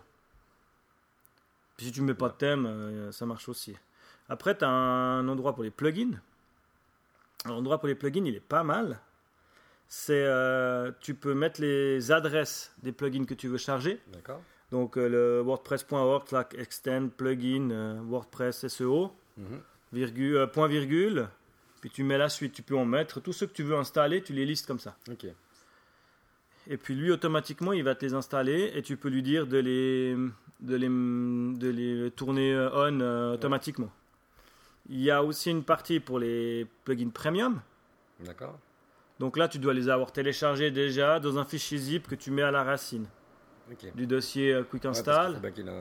Puis 1.77 1.87
si 1.87 1.93
tu 1.93 2.03
ne 2.03 2.07
mets 2.07 2.15
pas 2.15 2.29
de 2.29 2.35
thème, 2.35 2.67
euh, 2.67 3.13
ça 3.13 3.25
marche 3.25 3.49
aussi. 3.49 3.77
Après, 4.29 4.59
tu 4.59 4.65
as 4.65 4.69
un 4.69 5.27
endroit 5.29 5.55
pour 5.55 5.63
les 5.63 5.71
plugins. 5.71 6.21
L'endroit 7.47 7.79
pour 7.79 7.87
les 7.87 7.95
plugins, 7.95 8.25
il 8.25 8.35
est 8.35 8.41
pas 8.41 8.65
mal. 8.65 8.99
C'est, 9.89 10.27
tu 11.01 11.15
peux 11.15 11.35
mettre 11.35 11.61
les 11.61 12.11
adresses 12.11 12.75
des 12.83 12.93
plugins 12.93 13.27
que 13.27 13.35
tu 13.35 13.47
veux 13.47 13.59
charger. 13.59 14.01
D'accord. 14.09 14.43
Donc 14.73 14.97
euh, 14.97 15.09
le 15.09 15.43
wordpress.org, 15.43 16.27
slash 16.29 16.47
extend 16.59 17.09
plugin 17.09 17.71
euh, 17.71 18.01
WordPress 18.03 18.67
SEO, 18.69 19.13
Mhm. 19.37 19.61
virgule, 19.93 20.37
euh, 20.37 20.47
point 20.47 20.67
virgule. 20.67 21.29
Puis 21.81 21.91
tu 21.91 22.03
mets 22.05 22.19
la 22.19 22.29
suite. 22.29 22.53
Tu 22.55 22.63
peux 22.63 22.77
en 22.77 22.85
mettre 22.87 23.21
tous 23.21 23.33
ceux 23.35 23.47
que 23.47 23.53
tu 23.53 23.63
veux 23.63 23.77
installer, 23.77 24.23
tu 24.23 24.33
les 24.33 24.47
listes 24.47 24.67
comme 24.67 24.79
ça. 24.81 24.97
Ok. 25.11 25.27
Et 26.69 26.77
puis 26.77 26.95
lui, 26.95 27.11
automatiquement, 27.11 27.73
il 27.73 27.83
va 27.85 27.95
te 27.95 28.05
les 28.05 28.15
installer 28.15 28.73
et 28.75 28.83
tu 28.83 28.97
peux 28.97 29.09
lui 29.09 29.23
dire 29.23 29.47
de 29.47 29.59
les, 29.59 30.17
de 30.61 30.77
les, 30.77 30.89
de 30.89 31.69
les 31.69 32.11
tourner 32.13 32.55
on 32.73 33.01
euh, 33.01 33.35
automatiquement. 33.35 33.91
Il 34.89 35.01
y 35.03 35.11
a 35.11 35.23
aussi 35.23 35.51
une 35.51 35.65
partie 35.65 36.01
pour 36.01 36.19
les 36.19 36.67
plugins 36.85 37.11
premium. 37.11 37.61
D'accord. 38.21 38.59
Donc 39.19 39.37
là, 39.37 39.49
tu 39.49 39.59
dois 39.59 39.75
les 39.75 39.89
avoir 39.89 40.13
téléchargés 40.13 40.71
déjà 40.71 41.21
dans 41.21 41.37
un 41.39 41.45
fichier 41.45 41.79
zip 41.79 42.09
que 42.09 42.15
tu 42.15 42.31
mets 42.31 42.43
à 42.43 42.51
la 42.51 42.63
racine 42.65 43.07
Du 43.95 44.07
dossier 44.07 44.53
euh, 44.55 44.63
Quick 44.65 44.85
Ouais, 44.85 44.91
parce 44.91 44.99
Install. 45.01 45.35
faut 45.35 45.41
bien 45.41 45.51
qu'il 45.51 45.69
a, 45.69 45.73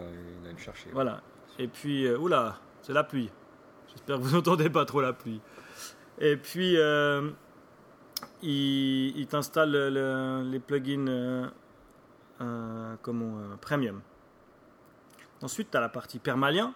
il 0.44 0.48
a 0.50 0.58
chercher. 0.58 0.90
Voilà. 0.94 1.22
Et 1.60 1.68
puis, 1.68 2.06
euh, 2.06 2.18
oula, 2.18 2.58
c'est 2.82 2.94
la 2.94 3.04
pluie. 3.04 3.30
J'espère 3.90 4.18
que 4.18 4.22
vous 4.24 4.32
n'entendez 4.36 4.70
pas 4.70 4.86
trop 4.86 5.02
la 5.02 5.14
pluie. 5.14 5.42
Et 6.20 6.38
puis, 6.38 6.78
euh, 6.78 7.30
il, 8.42 9.18
il 9.18 9.28
t'installe 9.28 9.72
le- 9.72 9.90
le- 9.90 10.50
les 10.50 10.60
plugins 10.60 11.08
euh, 12.42 12.96
comment, 13.02 13.38
premium. 13.60 14.02
Ensuite, 15.42 15.72
tu 15.72 15.78
as 15.78 15.82
la 15.82 15.90
partie 15.90 16.20
permalien. 16.20 16.74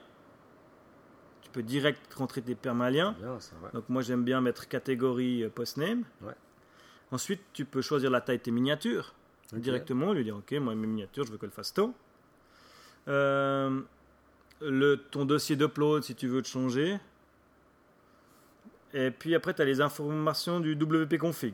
Tu 1.41 1.49
peux 1.51 1.63
direct 1.63 2.13
rentrer 2.15 2.41
des 2.41 2.55
permaliens. 2.55 3.15
Bien, 3.19 3.39
ça, 3.39 3.53
ouais. 3.63 3.69
Donc 3.73 3.85
moi 3.87 4.01
j'aime 4.01 4.23
bien 4.23 4.41
mettre 4.41 4.67
catégorie 4.67 5.47
postname. 5.53 6.03
Ouais. 6.21 6.33
Ensuite 7.11 7.41
tu 7.53 7.63
peux 7.65 7.81
choisir 7.81 8.09
la 8.11 8.19
taille 8.19 8.39
de 8.39 8.43
tes 8.43 8.51
miniatures 8.51 9.13
Directement, 9.53 10.13
lui 10.13 10.23
dire 10.23 10.35
ok 10.37 10.53
moi 10.53 10.75
mes 10.75 10.87
miniatures 10.87 11.25
je 11.25 11.31
veux 11.31 11.37
qu'elles 11.37 11.51
fassent 11.51 11.73
tant. 11.73 11.93
Euh, 13.07 13.79
le, 14.61 14.95
ton 14.95 15.25
dossier 15.25 15.55
d'upload 15.55 16.03
si 16.03 16.15
tu 16.15 16.27
veux 16.27 16.41
te 16.41 16.47
changer. 16.47 16.97
Et 18.93 19.11
puis 19.11 19.35
après 19.35 19.53
tu 19.53 19.61
as 19.61 19.65
les 19.65 19.81
informations 19.81 20.59
du 20.59 20.73
WP 20.73 21.17
config. 21.17 21.53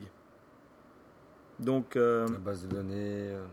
Donc 1.60 1.96
euh, 1.96 2.26
La 2.28 2.38
base 2.38 2.66
de 2.66 2.74
données. 2.74 2.94
euh, 3.32 3.44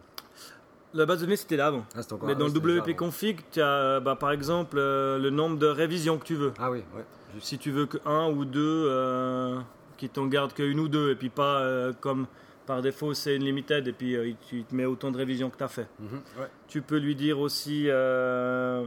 la 0.94 1.06
base 1.06 1.20
de 1.20 1.26
données 1.26 1.36
c'était 1.36 1.58
là 1.58 1.68
avant. 1.68 1.86
Ah, 1.96 2.00
encore 2.00 2.28
Mais 2.28 2.36
dans 2.36 2.48
le 2.48 2.52
WP 2.52 2.96
config 2.96 3.42
tu 3.52 3.62
as 3.62 3.68
euh, 3.68 4.00
bah, 4.00 4.16
par 4.16 4.32
exemple 4.32 4.78
euh, 4.80 5.18
le 5.20 5.30
nombre 5.30 5.58
de 5.58 5.68
révisions 5.68 6.18
que 6.18 6.26
tu 6.26 6.36
veux. 6.36 6.54
Ah 6.58 6.72
oui, 6.72 6.80
ouais. 6.96 7.06
Juste. 7.34 7.48
Si 7.48 7.58
tu 7.60 7.72
veux 7.72 7.86
que 7.86 7.98
un 8.06 8.30
ou 8.32 8.46
deux 8.46 8.86
euh, 8.90 9.60
qui 9.98 10.10
t'en 10.10 10.26
gardent 10.28 10.54
qu'une 10.54 10.80
ou 10.80 10.88
deux, 10.88 11.12
et 11.12 11.16
puis 11.16 11.30
pas 11.30 11.92
comme 12.00 12.26
par 12.70 12.84
défaut 12.84 13.16
c'est 13.16 13.36
une 13.36 13.44
limited, 13.44 13.88
et 13.88 13.94
puis 13.94 14.16
euh, 14.16 14.32
tu 14.48 14.64
te 14.64 14.76
mets 14.76 14.86
autant 14.86 15.10
de 15.10 15.18
révisions 15.18 15.50
que 15.50 15.58
tu 15.58 15.64
as 15.64 15.68
fait. 15.68 15.88
Mhm, 16.00 16.22
Ouais. 16.40 16.48
Tu 16.68 16.84
peux 16.84 16.98
lui 17.00 17.16
dire 17.16 17.40
aussi, 17.40 17.86
euh, 17.90 18.86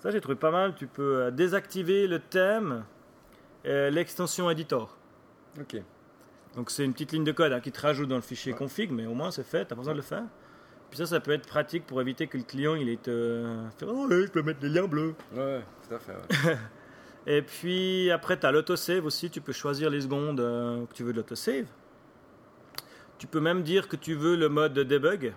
ça 0.00 0.10
j'ai 0.10 0.20
trouvé 0.20 0.34
pas 0.36 0.50
mal, 0.50 0.74
tu 0.74 0.88
peux 0.88 1.22
euh, 1.22 1.30
désactiver 1.30 2.08
le 2.08 2.18
thème, 2.18 2.84
et 3.64 3.88
l'extension 3.92 4.50
editor. 4.50 4.96
Ok. 5.60 5.76
Donc 6.56 6.70
c'est 6.72 6.84
une 6.84 6.92
petite 6.92 7.12
ligne 7.12 7.22
de 7.24 7.30
code 7.32 7.52
hein, 7.52 7.60
qui 7.60 7.70
te 7.70 7.80
rajoute 7.80 8.08
dans 8.08 8.16
le 8.16 8.20
fichier 8.22 8.52
Ouais. 8.52 8.58
config, 8.58 8.90
mais 8.90 9.06
au 9.06 9.14
moins 9.14 9.30
c'est 9.30 9.46
fait, 9.46 9.64
t'as 9.64 9.76
pas 9.76 9.82
besoin 9.82 9.94
de 9.94 9.98
le 9.98 10.02
faire. 10.02 10.24
Puis 10.90 10.98
ça, 10.98 11.06
ça 11.06 11.20
peut 11.20 11.30
être 11.30 11.46
pratique 11.46 11.86
pour 11.86 12.00
éviter 12.00 12.26
que 12.26 12.36
le 12.36 12.42
client 12.42 12.74
il 12.74 12.88
est 12.88 13.06
euh, 13.08 13.64
fait, 13.78 13.86
oh 13.88 14.08
ouais, 14.08 14.26
je 14.26 14.30
peux 14.32 14.42
mettre 14.42 14.58
les 14.60 14.68
liens 14.70 14.88
bleus. 14.88 15.14
Ouais, 15.32 15.38
ouais, 15.38 15.62
tout 15.88 15.94
à 15.94 15.98
fait. 16.00 16.12
ouais. 16.48 16.56
Et 17.28 17.40
puis 17.42 18.10
après, 18.10 18.36
tu 18.40 18.44
as 18.46 18.50
l'autosave 18.50 19.06
aussi. 19.06 19.30
Tu 19.30 19.40
peux 19.40 19.52
choisir 19.52 19.88
les 19.88 20.00
secondes 20.00 20.40
euh, 20.40 20.84
que 20.86 20.92
tu 20.92 21.04
veux 21.04 21.12
de 21.12 21.18
l'autosave. 21.18 21.66
Tu 23.22 23.28
peux 23.28 23.38
même 23.38 23.62
dire 23.62 23.86
que 23.86 23.94
tu 23.94 24.14
veux 24.14 24.34
le 24.34 24.48
mode 24.48 24.74
debug. 24.74 25.32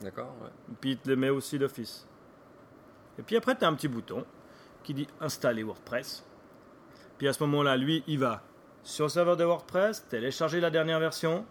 D'accord, 0.00 0.32
ouais. 0.40 0.48
Puis 0.80 0.92
il 0.92 0.96
te 0.98 1.08
le 1.08 1.16
met 1.16 1.28
aussi 1.28 1.58
d'office. 1.58 2.06
Et 3.18 3.22
puis 3.22 3.34
après, 3.36 3.56
tu 3.58 3.64
as 3.64 3.68
un 3.68 3.74
petit 3.74 3.88
bouton 3.88 4.24
qui 4.84 4.94
dit 4.94 5.08
installer 5.20 5.64
WordPress. 5.64 6.24
Puis 7.18 7.26
à 7.26 7.32
ce 7.32 7.42
moment-là, 7.42 7.76
lui, 7.76 8.04
il 8.06 8.20
va 8.20 8.44
sur 8.84 9.06
le 9.06 9.08
serveur 9.08 9.36
de 9.36 9.42
WordPress, 9.42 10.06
télécharger 10.08 10.60
la 10.60 10.70
dernière 10.70 11.00
version, 11.00 11.44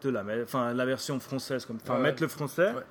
te 0.00 0.08
la 0.08 0.24
met- 0.24 0.42
enfin 0.42 0.74
la 0.74 0.84
version 0.84 1.20
française, 1.20 1.64
comme, 1.66 1.78
enfin 1.80 1.98
Ouais, 1.98 2.02
mettre 2.02 2.20
le 2.20 2.26
français, 2.28 2.74
Ouais. 2.74 2.82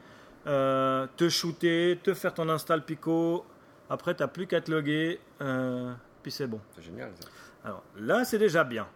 euh, 0.47 1.07
te 1.17 1.27
shooter, 1.27 1.99
te 2.01 2.13
faire 2.13 2.33
ton 2.33 2.47
install 2.47 2.85
Pico. 2.85 3.45
Après, 3.89 4.15
tu 4.15 4.23
n'as 4.23 4.29
plus 4.29 4.47
qu'à 4.47 4.61
te 4.61 4.71
loguer, 4.71 5.19
euh, 5.41 5.91
puis 6.23 6.31
c'est 6.31 6.47
bon. 6.47 6.61
C'est 6.77 6.83
génial 6.83 7.11
ça. 7.19 7.27
Alors 7.65 7.83
là, 7.97 8.23
c'est 8.23 8.39
déjà 8.39 8.63
bien. 8.63 8.87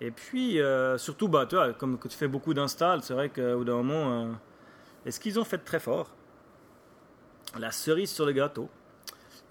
Et 0.00 0.10
puis, 0.10 0.60
euh, 0.60 0.98
surtout, 0.98 1.28
bah, 1.28 1.46
tu 1.46 1.54
vois, 1.54 1.72
comme 1.72 1.98
tu 1.98 2.16
fais 2.16 2.28
beaucoup 2.28 2.52
d'installs, 2.54 3.02
c'est 3.02 3.14
vrai 3.14 3.28
qu'au 3.28 3.58
bout 3.58 3.64
d'un 3.64 3.76
moment, 3.76 4.12
euh, 4.12 4.32
et 5.06 5.10
ce 5.10 5.20
qu'ils 5.20 5.38
ont 5.38 5.44
fait 5.44 5.58
de 5.58 5.64
très 5.64 5.80
fort, 5.80 6.10
la 7.58 7.70
cerise 7.70 8.10
sur 8.10 8.26
le 8.26 8.32
gâteau, 8.32 8.68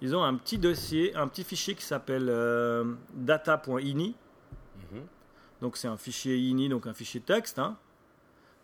ils 0.00 0.14
ont 0.14 0.22
un 0.22 0.34
petit 0.34 0.58
dossier, 0.58 1.14
un 1.16 1.28
petit 1.28 1.44
fichier 1.44 1.74
qui 1.74 1.84
s'appelle 1.84 2.28
euh, 2.28 2.94
data.ini. 3.14 4.14
Mhm. 4.92 5.06
Donc 5.62 5.76
c'est 5.76 5.88
un 5.88 5.96
fichier 5.96 6.36
ini, 6.36 6.68
donc 6.68 6.86
un 6.86 6.94
fichier 6.94 7.20
texte, 7.20 7.58
hein, 7.58 7.78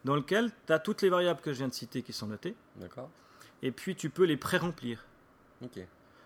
dans 0.04 0.16
lequel 0.16 0.50
tu 0.66 0.72
as 0.72 0.78
toutes 0.78 1.00
les 1.02 1.08
variables 1.08 1.40
que 1.40 1.52
je 1.52 1.58
viens 1.58 1.68
de 1.68 1.74
citer 1.74 2.02
qui 2.02 2.12
sont 2.12 2.26
notées, 2.26 2.54
D'accord. 2.76 3.08
et 3.62 3.70
puis 3.72 3.96
tu 3.96 4.10
peux 4.10 4.24
les 4.24 4.36
pré-remplir. 4.36 5.04
Ok. 5.62 5.80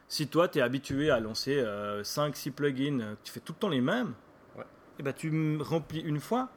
Si 0.08 0.28
toi, 0.28 0.48
tu 0.48 0.58
es 0.58 0.62
habitué 0.62 1.10
à 1.10 1.18
lancer 1.18 1.62
5-6 2.02 2.50
plugins, 2.52 3.00
euh, 3.00 3.14
tu 3.24 3.32
fais 3.32 3.40
tout 3.40 3.52
le 3.52 3.58
temps 3.58 3.68
les 3.68 3.80
mêmes, 3.80 4.14
Ouais. 4.96 5.00
et 5.00 5.02
ben, 5.02 5.12
tu 5.12 5.58
remplis 5.60 6.00
une 6.00 6.20
fois. 6.20 6.48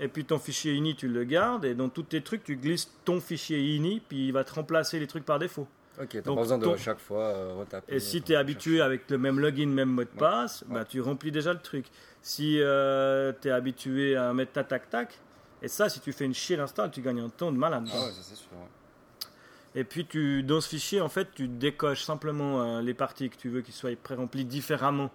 Et 0.00 0.08
puis 0.08 0.24
ton 0.24 0.38
fichier 0.38 0.72
ini, 0.74 0.96
tu 0.96 1.06
le 1.08 1.24
gardes. 1.24 1.64
Et 1.64 1.74
dans 1.74 1.88
tous 1.88 2.02
tes 2.04 2.22
trucs, 2.22 2.42
tu 2.44 2.56
glisses 2.56 2.90
ton 3.04 3.20
fichier 3.20 3.60
ini, 3.76 4.00
puis 4.00 4.28
il 4.28 4.32
va 4.32 4.42
te 4.44 4.52
remplacer 4.54 4.98
les 4.98 5.06
trucs 5.06 5.24
par 5.24 5.38
défaut. 5.38 5.68
Ok, 6.00 6.08
t'as 6.10 6.22
pas 6.22 6.34
besoin 6.34 6.56
de 6.58 6.64
ton- 6.64 6.76
chaque 6.78 6.98
fois 6.98 7.24
euh, 7.24 7.54
retaper. 7.58 7.94
Et 7.94 8.00
si 8.00 8.20
ton- 8.20 8.26
tu 8.28 8.32
es 8.32 8.36
habitué 8.36 8.80
avec 8.80 9.10
le 9.10 9.18
même 9.18 9.38
login, 9.38 9.66
même 9.66 9.90
mot 9.90 10.02
de 10.04 10.08
Ouais. 10.08 10.18
passe, 10.18 10.62
Ouais. 10.68 10.74
bah, 10.74 10.84
tu 10.86 11.00
remplis 11.02 11.30
déjà 11.30 11.52
le 11.52 11.58
truc. 11.60 11.86
Si 12.22 12.54
tu 12.56 13.48
es 13.48 13.50
habitué 13.50 14.16
à 14.16 14.32
mettre 14.32 14.52
ta 14.52 14.64
tac 14.64 14.88
tac, 14.88 15.18
et 15.60 15.68
ça, 15.68 15.88
si 15.90 16.00
tu 16.00 16.12
fais 16.12 16.24
une 16.24 16.34
chier 16.34 16.56
d'install, 16.56 16.90
tu 16.90 17.02
gagnes 17.02 17.20
un 17.20 17.28
temps 17.28 17.52
de 17.52 17.58
malade. 17.58 17.84
Ah 17.92 18.00
ouais, 18.06 18.10
ça 18.12 18.22
c'est 18.22 18.34
sûr. 18.36 18.48
ouais. 18.52 19.30
Et 19.74 19.84
puis 19.84 20.06
tu, 20.06 20.42
dans 20.42 20.60
ce 20.60 20.68
fichier, 20.68 21.00
en 21.00 21.08
fait, 21.08 21.28
tu 21.34 21.46
décoches 21.48 22.02
simplement 22.04 22.62
euh, 22.62 22.80
les 22.82 22.94
parties 22.94 23.28
que 23.30 23.36
tu 23.36 23.48
veux 23.50 23.60
qu'ils 23.60 23.74
soient 23.74 23.90
pré-remplies 24.02 24.44
différemment 24.44 25.10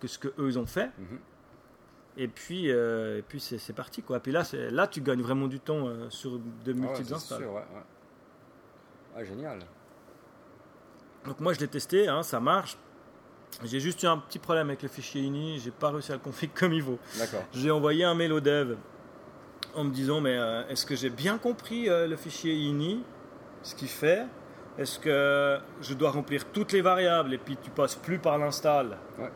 que 0.00 0.06
ce 0.08 0.18
que 0.18 0.28
eux 0.38 0.48
ils 0.48 0.58
ont 0.58 0.66
fait. 0.66 0.90
Mhm. 0.98 1.18
Et 2.16 2.28
puis, 2.28 2.70
euh, 2.70 3.18
et 3.18 3.22
puis 3.22 3.40
c'est, 3.40 3.72
parti 3.72 4.02
quoi. 4.02 4.20
Puis 4.20 4.32
là, 4.32 4.42
là, 4.70 4.86
tu 4.86 5.00
gagnes 5.00 5.22
vraiment 5.22 5.46
du 5.46 5.60
temps 5.60 5.86
euh, 5.88 6.10
sur 6.10 6.32
de 6.32 6.38
Ah 6.38 6.68
ouais, 6.68 6.74
multiples 6.74 7.14
installs. 7.14 7.38
sûr, 7.38 7.52
ouais, 7.52 7.60
ouais. 7.60 7.82
Ah, 9.16 9.24
génial. 9.24 9.60
Donc 11.24 11.40
moi, 11.40 11.52
je 11.54 11.60
l'ai 11.60 11.68
testé, 11.68 12.08
hein, 12.08 12.22
ça 12.22 12.40
marche. 12.40 12.76
J'ai 13.64 13.80
juste 13.80 14.02
eu 14.02 14.06
un 14.06 14.18
petit 14.18 14.38
problème 14.38 14.68
avec 14.68 14.82
le 14.82 14.88
fichier 14.88 15.22
ini. 15.22 15.58
J'ai 15.58 15.70
pas 15.70 15.90
réussi 15.90 16.10
à 16.10 16.16
le 16.16 16.20
config 16.20 16.50
comme 16.54 16.72
il. 16.72 16.84
D'accord. 17.18 17.44
J'ai 17.52 17.70
envoyé 17.70 18.04
un 18.04 18.14
mail 18.14 18.32
au 18.32 18.40
dev 18.40 18.76
en 19.74 19.84
me 19.84 19.90
disant 19.90 20.20
mais 20.20 20.36
euh, 20.36 20.66
est-ce 20.68 20.84
que 20.84 20.94
j'ai 20.94 21.10
bien 21.10 21.38
compris 21.38 21.86
le 21.88 22.16
fichier 22.16 22.52
ini, 22.52 23.02
ce 23.62 23.74
qu'il 23.74 23.88
fait? 23.88 24.26
Est-ce 24.78 24.98
que 24.98 25.58
je 25.82 25.94
dois 25.94 26.10
remplir 26.10 26.46
toutes 26.46 26.72
les 26.72 26.80
variables 26.80 27.34
et 27.34 27.38
puis 27.38 27.58
tu 27.62 27.70
passes 27.70 27.94
plus 27.94 28.18
par 28.18 28.38
l'install? 28.38 28.98
Ouais. 29.18 29.30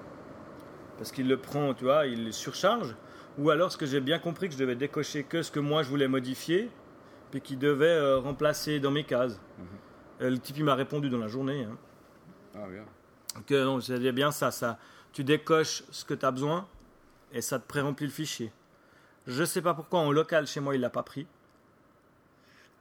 Parce 0.99 1.13
qu'il 1.13 1.29
le 1.29 1.37
prend, 1.37 1.75
tu 1.75 1.85
vois, 1.85 2.07
il 2.07 2.25
le 2.25 2.33
surcharge 2.33 2.95
Ou 3.39 3.51
alors, 3.51 3.71
ce 3.71 3.77
que 3.77 3.87
j'ai 3.87 4.01
bien 4.01 4.19
compris, 4.19 4.49
que 4.49 4.55
je 4.55 4.59
devais 4.59 4.77
décocher 4.77 5.25
que 5.25 5.43
ce 5.43 5.51
que 5.51 5.61
moi 5.61 5.83
je 5.83 5.89
voulais 5.91 6.09
modifier, 6.09 6.71
puis 7.31 7.41
qui 7.41 7.57
devait 7.57 7.87
euh, 7.87 8.19
remplacer 8.19 8.81
dans 8.81 8.91
mes 8.91 9.05
cases. 9.05 9.39
Mhm. 9.59 10.27
Et 10.27 10.31
le 10.31 10.39
type, 10.39 10.57
il 10.57 10.65
m'a 10.65 10.75
répondu 10.75 11.11
dans 11.11 11.19
la 11.19 11.29
journée. 11.29 11.65
hein. 11.65 11.77
Ah, 12.55 12.67
bien. 12.71 12.85
que 13.47 13.65
non, 13.65 13.81
c'est 13.81 13.99
bien 14.13 14.31
ça, 14.31 14.51
ça. 14.51 14.79
Tu 15.13 15.23
décoches 15.25 15.85
ce 15.91 16.05
que 16.07 16.15
tu 16.15 16.25
as 16.25 16.31
besoin 16.31 16.67
et 17.33 17.43
ça 17.43 17.59
te 17.59 17.67
pré-remplit 17.67 18.07
le 18.07 18.13
fichier. 18.13 18.53
Je 19.27 19.45
sais 19.45 19.61
pas 19.61 19.75
pourquoi 19.75 20.01
en 20.01 20.13
local 20.13 20.47
chez 20.47 20.61
moi 20.61 20.75
il 20.75 20.81
l'a 20.81 20.89
pas 20.89 21.03
pris. 21.03 21.27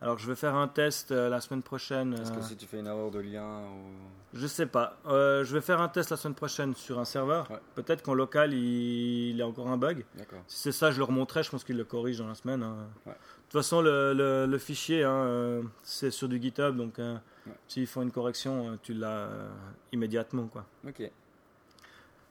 Alors 0.05 0.19
je 0.19 0.27
vais 0.27 0.35
faire 0.35 0.53
un 0.53 0.67
test 0.67 1.11
euh, 1.11 1.29
la 1.29 1.41
semaine 1.41 1.63
prochaine. 1.63 2.13
Est-ce 2.13 2.31
euh, 2.31 2.35
que 2.35 2.41
si 2.43 2.55
tu 2.55 2.67
fais 2.67 2.79
une 2.79 2.85
erreur 2.85 3.09
de 3.09 3.17
lien 3.19 3.61
ou... 3.63 4.37
Je 4.37 4.45
sais 4.45 4.67
pas. 4.67 4.97
Euh, 5.07 5.43
je 5.43 5.51
vais 5.55 5.61
faire 5.61 5.81
un 5.81 5.87
test 5.89 6.11
la 6.11 6.17
semaine 6.17 6.35
prochaine 6.35 6.75
sur 6.75 6.99
un 6.99 7.05
serveur. 7.05 7.49
Ouais. 7.49 7.57
Peut-être 7.73 8.03
qu'en 8.03 8.13
local 8.13 8.53
il... 8.53 9.31
il 9.31 9.35
y 9.35 9.41
a 9.41 9.47
encore 9.47 9.67
un 9.67 9.77
bug. 9.77 10.05
Si 10.47 10.59
c'est 10.59 10.71
ça, 10.71 10.91
je 10.91 10.99
le 10.99 11.05
remonterai. 11.05 11.41
Je 11.41 11.49
pense 11.49 11.63
qu'il 11.63 11.75
le 11.75 11.85
corrige 11.85 12.19
dans 12.19 12.27
la 12.27 12.35
semaine. 12.35 12.61
hein. 12.61 12.75
Ouais. 13.07 13.13
De 13.13 13.17
toute 13.49 13.59
façon, 13.63 13.81
le, 13.81 14.13
le- 14.13 14.45
le 14.45 14.57
fichier, 14.59 15.03
hein, 15.03 15.09
euh, 15.25 15.63
c'est 15.81 16.11
sur 16.11 16.27
du 16.29 16.39
GitHub. 16.41 16.77
Donc 16.77 16.99
euh, 16.99 17.17
Ouais. 17.47 17.53
s'ils 17.67 17.87
font 17.87 18.01
une 18.03 18.11
correction, 18.11 18.69
euh, 18.71 18.75
tu 18.83 18.93
l'as 18.93 19.07
euh, 19.07 19.49
immédiatement. 19.91 20.45
quoi. 20.47 20.65
Ok. 20.87 21.09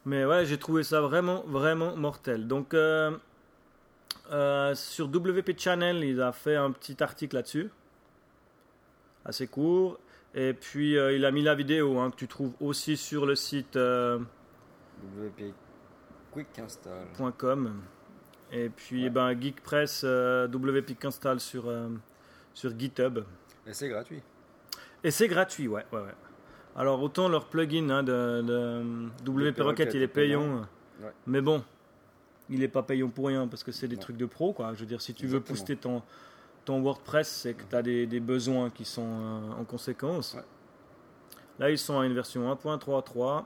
Mais 0.07 0.25
ouais, 0.25 0.45
j'ai 0.47 0.59
trouvé 0.59 0.83
ça 0.85 1.01
vraiment, 1.01 1.43
vraiment 1.47 1.97
mortel. 1.97 2.47
Donc, 2.47 2.73
euh, 4.33 4.75
sur 4.75 5.07
WP 5.07 5.59
Channel, 5.59 6.03
il 6.05 6.21
a 6.21 6.33
fait 6.33 6.57
un 6.57 6.71
petit 6.73 7.03
article 7.03 7.37
là-dessus, 7.37 7.71
assez 9.25 9.47
court. 9.47 9.99
Et 10.35 10.53
puis, 10.53 10.99
euh, 10.99 11.13
il 11.13 11.25
a 11.25 11.31
mis 11.31 11.43
la 11.43 11.55
vidéo 11.55 11.99
hein, 11.99 12.11
que 12.11 12.17
tu 12.17 12.27
trouves 12.29 12.55
aussi 12.61 12.97
sur 12.97 13.25
le 13.27 13.37
site 13.37 13.77
euh, 13.77 14.19
WP 15.17 15.53
Quick 16.33 16.59
Install. 16.59 17.07
.com. 17.39 17.81
Et 18.51 18.69
puis, 18.69 19.05
Ouais. 19.05 19.11
ben, 19.11 19.41
Geekpress, 19.41 20.03
euh, 20.05 20.49
WP 20.49 21.05
Install 21.05 21.39
sur, 21.41 21.73
sur 22.53 22.77
GitHub. 22.79 23.21
Et 23.67 23.73
c'est 23.73 23.89
gratuit. 23.89 24.23
Et 25.05 25.11
c'est 25.11 25.29
gratuit, 25.29 25.69
ouais, 25.69 25.85
ouais, 25.93 26.01
ouais. 26.01 26.15
Alors, 26.77 27.01
autant 27.03 27.29
leur 27.29 27.47
plugin 27.47 27.89
hein, 27.91 28.03
de, 28.03 28.43
de 28.43 29.09
WP 29.31 29.61
Rocket, 29.61 29.95
il 29.95 30.03
est 30.03 30.09
payant. 30.09 30.67
Ouais. 31.01 31.11
Mais 31.27 31.41
bon, 31.41 31.63
il 32.51 32.61
n'est 32.61 32.69
pas 32.69 32.83
payant 32.83 33.09
pour 33.09 33.27
rien 33.29 33.47
parce 33.49 33.63
que 33.65 33.73
c'est 33.73 33.89
des 33.89 33.97
Non. 33.97 34.03
trucs 34.03 34.17
de 34.17 34.27
pro, 34.27 34.53
quoi. 34.53 34.75
Je 34.75 34.81
veux 34.81 34.87
dire, 34.87 35.01
si 35.01 35.15
tu 35.15 35.27
veux 35.27 35.39
booster 35.41 35.77
ton, 35.77 36.03
ton 36.65 36.81
WordPress, 36.83 37.29
c'est 37.29 37.55
que 37.55 37.63
tu 37.65 37.75
as 37.77 37.83
des, 37.83 38.07
des 38.07 38.21
besoins 38.21 38.71
qui 38.71 38.85
sont 38.85 39.03
euh, 39.07 39.53
en 39.61 39.65
conséquence. 39.65 40.35
Ouais. 40.35 40.45
Là, 41.59 41.71
ils 41.71 41.79
sont 41.79 41.99
à 42.01 42.07
une 42.07 42.15
version 42.15 42.53
1.33. 42.53 43.45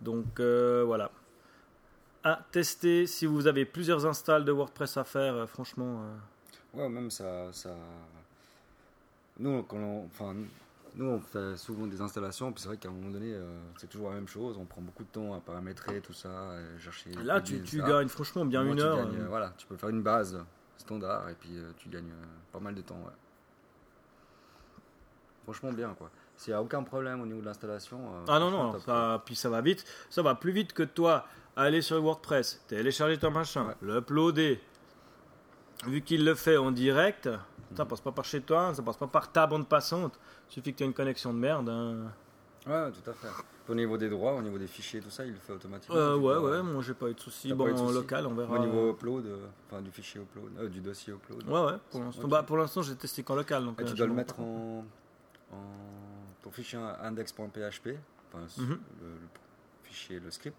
Donc, 0.00 0.40
euh, 0.40 0.82
voilà. 0.86 1.10
À 2.22 2.40
tester 2.52 3.06
si 3.06 3.26
vous 3.26 3.46
avez 3.46 3.64
plusieurs 3.64 4.06
installs 4.06 4.44
de 4.44 4.52
WordPress 4.52 4.96
à 4.96 5.04
faire, 5.04 5.34
euh, 5.34 5.46
franchement. 5.46 6.02
Ouais, 6.72 6.88
même 6.88 7.10
ça, 7.10 7.52
ça. 7.52 7.74
Nous, 9.38 9.62
quand 9.64 9.76
on, 9.76 10.06
enfin, 10.06 10.34
nous, 10.96 11.06
on 11.06 11.20
fait 11.20 11.56
souvent 11.56 11.86
des 11.86 12.00
installations, 12.00 12.52
puis 12.52 12.62
c'est 12.62 12.68
vrai 12.68 12.76
qu'à 12.76 12.88
un 12.88 12.92
moment 12.92 13.10
donné, 13.10 13.32
euh, 13.34 13.42
c'est 13.76 13.88
toujours 13.88 14.10
la 14.10 14.14
même 14.14 14.28
chose. 14.28 14.56
On 14.58 14.64
prend 14.64 14.80
beaucoup 14.80 15.02
de 15.02 15.08
temps 15.08 15.34
à 15.34 15.40
paramétrer 15.40 16.00
tout 16.00 16.12
ça, 16.12 16.54
et 16.60 16.80
chercher. 16.80 17.10
Là, 17.24 17.40
tu, 17.40 17.62
tu 17.62 17.82
gagnes 17.82 18.08
franchement 18.08 18.44
bien 18.44 18.64
une 18.64 18.80
heure. 18.80 18.96
gagnes, 18.98 19.20
euh, 19.22 19.26
voilà, 19.28 19.52
tu 19.56 19.66
peux 19.66 19.76
faire 19.76 19.88
une 19.88 20.02
base 20.02 20.38
standard, 20.76 21.28
et 21.30 21.34
puis 21.34 21.50
euh, 21.56 21.72
tu 21.78 21.88
gagnes 21.88 22.12
pas 22.52 22.60
mal 22.60 22.74
de 22.74 22.80
temps. 22.82 22.96
Ouais. 23.04 23.12
Franchement, 25.44 25.72
bien 25.72 25.94
quoi. 25.94 26.10
S'il 26.36 26.52
n'y 26.52 26.56
a 26.56 26.62
aucun 26.62 26.82
problème 26.82 27.20
au 27.20 27.26
niveau 27.26 27.40
de 27.40 27.46
l'installation. 27.46 28.00
Ah 28.28 28.38
non, 28.38 28.50
non, 28.50 28.78
ça, 28.80 29.22
puis 29.24 29.36
ça 29.36 29.50
va 29.50 29.60
vite. 29.60 29.84
Ça 30.10 30.22
va 30.22 30.34
plus 30.34 30.52
vite 30.52 30.72
que 30.72 30.82
toi 30.82 31.26
aller 31.56 31.82
sur 31.82 32.00
WordPress, 32.02 32.64
télécharger 32.66 33.18
ton 33.18 33.30
machin, 33.30 33.66
Ouais. 33.68 33.74
l'uploader. 33.82 34.60
Vu 35.86 36.00
qu'il 36.02 36.24
le 36.24 36.34
fait 36.34 36.56
en 36.56 36.70
direct, 36.72 37.28
ça 37.76 37.84
passe 37.84 38.00
pas 38.00 38.12
par 38.12 38.24
chez 38.24 38.40
toi, 38.40 38.72
ça 38.74 38.82
passe 38.82 38.96
pas 38.96 39.06
par 39.06 39.30
ta 39.32 39.46
bande 39.46 39.68
passante. 39.68 40.18
Il 40.50 40.54
suffit 40.54 40.72
que 40.72 40.78
tu 40.78 40.84
aies 40.84 40.86
une 40.86 40.94
connexion 40.94 41.32
de 41.32 41.38
merde. 41.38 41.68
hein. 41.68 42.10
Ouais, 42.66 42.90
tout 42.92 43.10
à 43.10 43.12
fait. 43.12 43.28
Au 43.68 43.74
niveau 43.74 43.96
des 43.98 44.08
droits, 44.08 44.32
au 44.34 44.42
niveau 44.42 44.56
des 44.58 44.66
fichiers, 44.66 45.00
tout 45.00 45.10
ça, 45.10 45.24
il 45.24 45.32
le 45.32 45.38
fait 45.38 45.52
automatiquement. 45.52 45.96
Euh, 45.96 46.16
ouais, 46.16 46.36
ouais, 46.36 46.50
euh, 46.58 46.62
moi 46.62 46.82
j'ai 46.82 46.94
pas 46.94 47.08
eu 47.10 47.14
de 47.14 47.20
soucis. 47.20 47.52
Bon, 47.52 47.74
en 47.74 47.90
local, 47.90 48.26
on 48.26 48.34
verra. 48.34 48.54
Au 48.54 48.58
niveau 48.58 48.90
upload, 48.90 49.26
euh, 49.26 49.46
enfin 49.70 49.82
du 49.82 49.90
fichier 49.90 50.20
upload, 50.20 50.50
euh, 50.58 50.68
du 50.68 50.80
dossier 50.80 51.12
upload. 51.12 51.46
Ouais, 51.46 51.64
ouais, 51.72 51.78
pour 51.90 52.00
l'instant. 52.00 52.26
Bah, 52.28 52.42
pour 52.42 52.56
l'instant, 52.56 52.80
j'ai 52.82 52.94
testé 52.96 53.22
qu'en 53.22 53.36
local. 53.36 53.64
Donc, 53.64 53.80
Et 53.80 53.84
tu 53.84 53.94
dois 53.94 54.06
le 54.06 54.14
mettre 54.14 54.40
en, 54.40 54.84
en 55.52 55.56
ton 56.42 56.50
fichier 56.50 56.78
index.php, 57.02 57.98
enfin 58.32 58.44
Mhm. 58.62 58.68
le, 59.00 59.08
le 59.08 59.18
fichier, 59.82 60.20
le 60.20 60.30
script. 60.30 60.56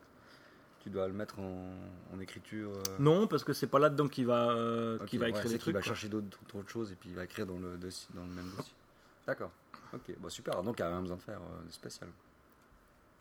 Tu 0.85 0.91
dois 0.91 1.07
le 1.07 1.13
mettre 1.13 1.39
en, 1.39 1.73
en 2.13 2.19
écriture. 2.19 2.69
euh, 2.69 2.83
Non, 2.99 3.25
parce 3.25 3.43
que 3.43 3.53
c'est 3.53 3.65
pas 3.65 3.79
là-dedans 3.79 4.07
qu'il 4.07 4.27
va, 4.27 4.51
euh, 4.51 4.99
va 5.13 5.29
écrire 5.29 5.41
qu'il 5.49 5.57
trucs. 5.57 5.73
va 5.73 5.81
quoi. 5.81 5.87
chercher 5.87 6.09
d'autres 6.09 6.37
choses 6.67 6.91
et 6.91 6.95
puis 6.95 7.09
il 7.09 7.15
va 7.15 7.23
écrire 7.23 7.47
dans 7.47 7.57
le, 7.57 7.75
dossier, 7.75 8.07
dans 8.13 8.21
le 8.21 8.29
même 8.29 8.47
dossier. 8.55 8.71
D'accord. 9.25 9.49
Ok, 9.93 10.13
bon, 10.19 10.29
super. 10.29 10.61
Donc 10.61 10.77
il 10.77 10.83
n'y 10.83 10.87
a 10.87 10.91
rien 10.91 11.01
besoin 11.01 11.17
de 11.17 11.21
faire 11.23 11.39
euh, 11.41 11.65
de 11.65 11.71
spécial. 11.71 12.07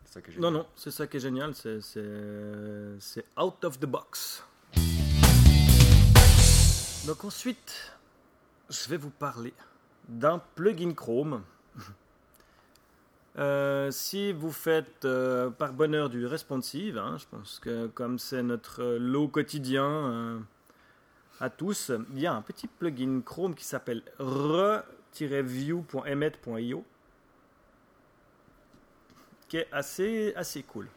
C'est 0.05 0.23
ça 0.23 0.39
Non, 0.39 0.51
non, 0.51 0.67
c'est 0.75 0.91
ça 0.91 1.07
qui 1.07 1.17
est 1.17 1.19
génial, 1.19 1.55
c'est 1.55 3.25
out 3.35 3.65
of 3.65 3.79
the 3.79 3.87
box. 3.87 4.43
Donc 7.07 7.25
ensuite, 7.25 7.97
je 8.69 8.87
vais 8.89 8.97
vous 8.97 9.09
parler 9.09 9.55
d'un 10.07 10.37
plugin 10.53 10.93
Chrome. 10.93 11.41
Euh, 13.37 13.91
si 13.91 14.31
vous 14.31 14.51
faites 14.51 15.03
euh, 15.03 15.49
par 15.49 15.73
bonheur 15.73 16.09
du 16.09 16.25
responsive, 16.25 16.97
hein, 16.97 17.17
je 17.19 17.25
pense 17.29 17.59
que 17.59 17.87
comme 17.87 18.17
c'est 18.17 18.43
notre 18.43 18.95
lot 18.97 19.27
quotidien 19.27 19.85
euh, 19.85 20.39
à 21.41 21.49
tous, 21.49 21.91
il 22.13 22.21
y 22.21 22.27
a 22.27 22.33
un 22.33 22.41
petit 22.41 22.67
plugin 22.67 23.19
Chrome 23.19 23.53
qui 23.53 23.65
s'appelle 23.65 24.03
re-view.emmet.io 24.19 26.85
qui 29.49 29.57
est 29.57 29.67
assez, 29.71 30.33
assez 30.35 30.63
cool. 30.63 30.87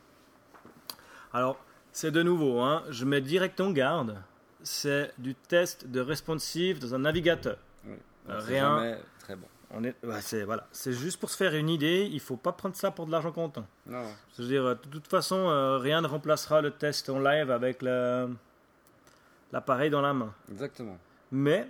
Alors, 1.32 1.58
c'est 1.92 2.12
de 2.12 2.22
nouveau, 2.22 2.60
hein, 2.60 2.84
je 2.88 3.04
mets 3.04 3.20
direct 3.20 3.60
en 3.60 3.72
garde, 3.72 4.16
c'est 4.62 5.12
du 5.18 5.34
test 5.34 5.88
de 5.88 6.00
responsive 6.00 6.78
dans 6.78 6.94
un 6.94 7.00
navigateur. 7.00 7.58
Oui. 7.84 7.96
Rien. 8.28 8.78
jamais. 8.78 8.98
On 9.70 9.84
est, 9.84 9.94
ouais, 10.04 10.20
c'est 10.22 10.44
voilà, 10.44 10.66
c'est 10.72 10.92
juste 10.94 11.20
pour 11.20 11.28
se 11.30 11.36
faire 11.36 11.54
une 11.54 11.68
idée. 11.68 12.08
Il 12.10 12.20
faut 12.20 12.36
pas 12.38 12.52
prendre 12.52 12.74
ça 12.74 12.90
pour 12.90 13.06
de 13.06 13.12
l'argent 13.12 13.32
comptant. 13.32 13.66
Non, 13.86 14.02
Je 14.36 14.42
veux 14.42 14.48
dire, 14.48 14.64
de 14.64 14.74
toute 14.90 15.08
façon, 15.08 15.36
euh, 15.36 15.76
rien 15.78 16.00
ne 16.00 16.06
remplacera 16.06 16.62
le 16.62 16.70
test 16.70 17.10
en 17.10 17.18
live 17.20 17.50
avec 17.50 17.82
l'appareil 19.52 19.90
dans 19.90 20.00
la 20.00 20.14
main. 20.14 20.32
exactement. 20.50 20.96
Mais 21.30 21.68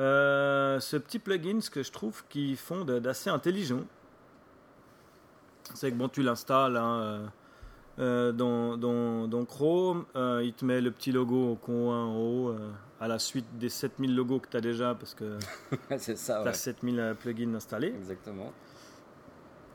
euh, 0.00 0.80
ce 0.80 0.96
petit 0.96 1.18
plugin, 1.18 1.60
ce 1.60 1.68
que 1.70 1.82
je 1.82 1.92
trouve 1.92 2.24
qu'ils 2.28 2.56
font 2.56 2.84
d'assez 2.84 3.28
intelligent, 3.30 3.82
c'est 5.74 5.90
que 5.90 5.96
bon, 5.96 6.08
tu 6.08 6.22
l'installes 6.22 6.76
hein, 6.78 6.98
euh, 7.00 7.26
euh, 7.98 8.32
dans, 8.32 8.76
dans- 8.78 9.28
dans 9.28 9.44
Chrome, 9.44 10.04
euh, 10.16 10.40
il 10.42 10.52
te 10.54 10.64
met 10.64 10.80
le 10.80 10.90
petit 10.90 11.12
logo 11.12 11.52
au 11.52 11.54
coin 11.56 12.04
en 12.06 12.16
haut, 12.16 12.48
euh, 12.48 12.70
à 13.00 13.08
la 13.08 13.18
suite 13.18 13.46
des 13.58 13.68
7000 13.68 14.14
logos 14.14 14.40
que 14.40 14.48
tu 14.48 14.56
as 14.56 14.60
déjà, 14.60 14.94
parce 14.94 15.14
que 15.14 15.38
tu 15.70 16.10
ouais. 16.12 16.48
as 16.48 16.52
7000 16.52 17.00
euh, 17.00 17.14
plugins 17.14 17.54
installés. 17.54 17.88
Exactement. 17.88 18.52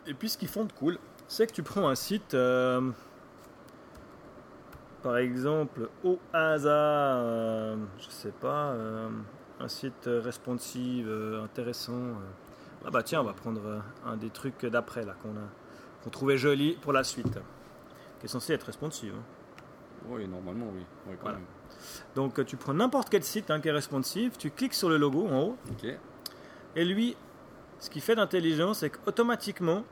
Et 0.08 0.14
puis 0.14 0.30
ce 0.30 0.38
qu'ils 0.38 0.48
font 0.48 0.66
de 0.66 0.72
cool, 0.74 0.98
c'est 1.28 1.46
que 1.48 1.52
tu 1.54 1.62
prends 1.64 1.88
un 1.88 1.96
site, 1.96 2.34
euh, 2.34 2.90
par 5.04 5.18
exemple 5.18 5.90
au 6.04 6.20
hasard, 6.34 7.20
euh, 7.24 7.76
je 8.00 8.10
sais 8.10 8.32
pas, 8.32 8.72
euh, 8.72 9.10
un 9.60 9.68
site 9.68 10.06
responsive 10.06 11.10
intéressant. 11.44 12.14
Ah 12.86 12.92
bah 12.92 13.04
tiens, 13.04 13.22
on 13.22 13.26
va 13.26 13.34
prendre 13.34 13.82
un 14.06 14.18
des 14.18 14.30
trucs 14.30 14.66
d'après 14.66 15.04
là 15.06 15.14
qu'on 15.22 15.32
a 15.38 15.48
qu'on 16.04 16.10
trouvait 16.10 16.38
joli 16.38 16.78
pour 16.82 16.94
la 16.94 17.04
suite, 17.04 17.38
qui 18.20 18.26
est 18.26 18.30
censé 18.30 18.54
être 18.54 18.64
responsive. 18.64 19.14
hein. 19.14 19.24
Oui, 20.08 20.26
normalement, 20.30 20.68
oui. 20.74 20.80
Oui, 21.08 21.16
quand 21.18 21.24
Voilà. 21.24 21.38
même. 21.40 21.48
Donc 22.16 22.44
tu 22.46 22.58
prends 22.58 22.74
n'importe 22.74 23.10
quel 23.10 23.24
site 23.24 23.50
hein, 23.52 23.60
qui 23.62 23.68
est 23.68 23.72
responsive, 23.74 24.32
tu 24.38 24.52
cliques 24.52 24.74
sur 24.74 24.90
le 24.90 24.98
logo 24.98 25.28
en 25.28 25.40
haut. 25.42 25.58
Et 26.76 26.86
lui, 26.86 27.16
ce 27.80 27.90
qu'il 27.90 28.02
fait 28.02 28.16
d'intelligent, 28.16 28.74
c'est 28.74 28.90
qu'automatiquement, 28.90 29.84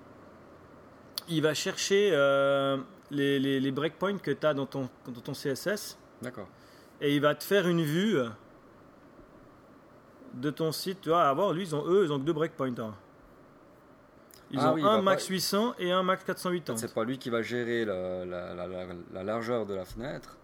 il 1.30 1.41
va 1.41 1.54
chercher 1.54 2.12
euh, 2.13 2.78
les, 3.12 3.39
les- 3.39 3.60
les 3.60 3.71
breakpoints 3.71 4.17
que 4.17 4.32
tu 4.32 4.45
as 4.45 4.54
dans 4.54 4.65
ton, 4.65 4.89
dans 5.08 5.21
ton 5.21 5.34
CSS 5.34 5.97
D'accord. 6.21 6.47
et 7.02 7.15
il 7.15 7.21
va 7.21 7.36
te 7.36 7.43
faire 7.43 7.67
une 7.67 7.84
vue 7.84 8.17
de 10.34 10.50
ton 10.50 10.71
site. 10.71 11.02
Tu 11.02 11.10
vas 11.10 11.30
avoir, 11.30 11.54
lui, 11.54 11.63
ils 11.63 11.76
ont, 11.76 11.84
eux, 11.88 12.04
ils 12.06 12.12
ont 12.12 12.19
que 12.19 12.26
deux 12.26 12.34
breakpoints. 12.34 12.78
hein. 12.80 12.93
Ils 14.52 14.60
Ah 14.60 14.71
ont 14.71 14.76
oui, 14.76 14.84
un 14.84 14.97
va 14.97 15.02
max 15.02 15.26
pas- 15.28 15.34
800 15.34 15.73
et 15.80 15.91
un 15.91 16.04
max 16.04 16.23
480. 16.23 16.78
C'est 16.78 16.93
pas 16.93 17.04
lui 17.04 17.17
qui 17.17 17.30
va 17.30 17.41
gérer 17.41 17.84
la, 17.84 18.23
la- 18.26 18.54
la- 18.54 18.67
la- 18.67 18.86
la 19.13 19.23
largeur 19.23 19.65
de 19.65 19.73
la 19.73 19.84
fenêtre. 19.84 20.38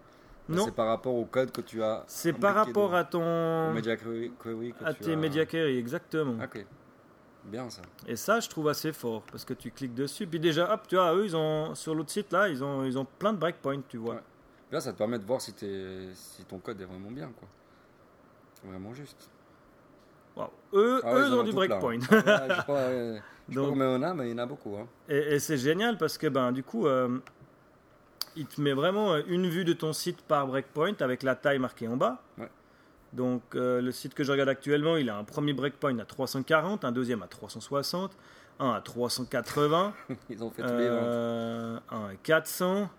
Non. 0.49 0.65
C'est 0.65 0.71
par 0.75 0.87
rapport 0.87 1.15
au 1.15 1.25
code 1.25 1.51
que 1.51 1.61
tu 1.61 1.81
as. 1.81 2.03
C'est 2.07 2.33
par 2.33 2.53
rapport 2.55 2.89
dans- 2.91 2.97
à 2.97 3.03
ton 3.05 3.71
media 3.73 3.95
query, 3.95 4.31
query 4.41 4.73
que 4.73 4.83
à 4.83 4.93
tu 4.93 5.03
tes 5.03 5.13
as- 5.13 5.15
media 5.15 5.45
query, 5.45 5.77
exactement. 5.77 6.43
Ok. 6.43 6.65
Bien 7.45 7.69
ça. 7.69 7.81
Et 8.07 8.15
ça, 8.15 8.39
je 8.39 8.47
trouve 8.49 8.67
assez 8.69 8.91
fort 8.93 9.23
parce 9.31 9.43
que 9.45 9.53
tu 9.53 9.71
cliques 9.71 9.93
dessus. 9.93 10.27
Puis 10.27 10.39
déjà, 10.39 10.73
hop, 10.73 10.81
tu 10.87 10.95
vois, 10.95 11.13
eux, 11.15 11.25
ils 11.25 11.35
ont, 11.35 11.75
sur 11.75 11.93
l'autre 11.95 12.09
site 12.11 12.31
là, 12.31 12.47
ils 12.49 12.63
ont, 12.63 12.83
ils 12.85 12.97
ont 12.97 13.05
plein 13.19 13.33
de 13.33 13.37
breakpoints, 13.37 13.81
tu 13.87 13.97
vois. 13.97 14.15
Ouais. 14.15 14.21
Là, 14.71 14.79
ça 14.81 14.91
te 14.93 14.97
permet 14.97 15.19
de 15.19 15.25
voir 15.25 15.39
si, 15.41 15.53
t'es- 15.53 16.09
si 16.13 16.43
ton 16.45 16.57
code 16.59 16.79
est 16.81 16.85
vraiment 16.85 17.11
bien, 17.11 17.31
quoi. 17.37 17.47
Vraiment 18.65 18.93
juste. 18.93 19.29
Waouh. 20.35 20.49
Eux, 20.73 21.01
Ah 21.03 21.13
ouais, 21.13 21.19
eux, 21.21 21.25
ils 21.27 21.33
ont 21.33 21.43
du 21.43 21.51
plein. 21.51 21.67
breakpoint. 21.67 21.99
Ouais, 21.99 21.99
je 22.55 22.65
pas 22.65 22.89
Donc- 23.49 23.69
combien 23.69 23.89
on 23.89 24.01
a, 24.01 24.13
mais 24.13 24.27
il 24.29 24.31
y 24.31 24.33
en 24.33 24.37
a 24.39 24.45
beaucoup. 24.45 24.75
Hein. 24.77 24.87
Et, 25.09 25.35
et 25.35 25.39
c'est 25.39 25.57
génial 25.57 25.97
parce 25.97 26.17
que 26.17 26.27
ben 26.27 26.51
du 26.53 26.63
coup, 26.63 26.87
euh, 26.87 27.19
il 28.35 28.47
te 28.47 28.59
met 28.61 28.73
vraiment 28.73 29.13
euh, 29.13 29.21
une 29.27 29.47
vue 29.49 29.65
de 29.65 29.73
ton 29.73 29.93
site 29.93 30.21
par 30.21 30.47
breakpoint 30.47 30.95
avec 30.99 31.23
la 31.23 31.35
taille 31.35 31.59
marquée 31.59 31.87
en 31.87 31.97
bas. 31.97 32.21
Ouais. 32.37 32.49
Donc 33.13 33.41
euh, 33.55 33.81
le 33.81 33.91
site 33.91 34.13
que 34.15 34.23
je 34.23 34.31
regarde 34.31 34.49
actuellement, 34.49 34.97
il 34.97 35.09
a 35.09 35.17
un 35.17 35.23
premier 35.23 35.53
breakpoint 35.53 35.97
à 35.99 36.05
340, 36.05 36.83
un 36.83 36.91
deuxième 36.91 37.21
à 37.21 37.27
360, 37.27 38.17
un 38.59 38.71
à 38.71 38.81
380, 38.81 39.93
Ils 40.29 40.43
ont 40.43 40.49
fait 40.49 40.61
tous 40.63 40.67
les 40.69 40.89
ventes. 40.89 40.99
euh, 41.03 41.79
un 41.91 42.05
à 42.09 42.15
400, 42.23 42.89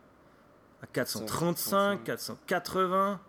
à 0.82 0.86
435, 0.86 2.04
480, 2.04 3.20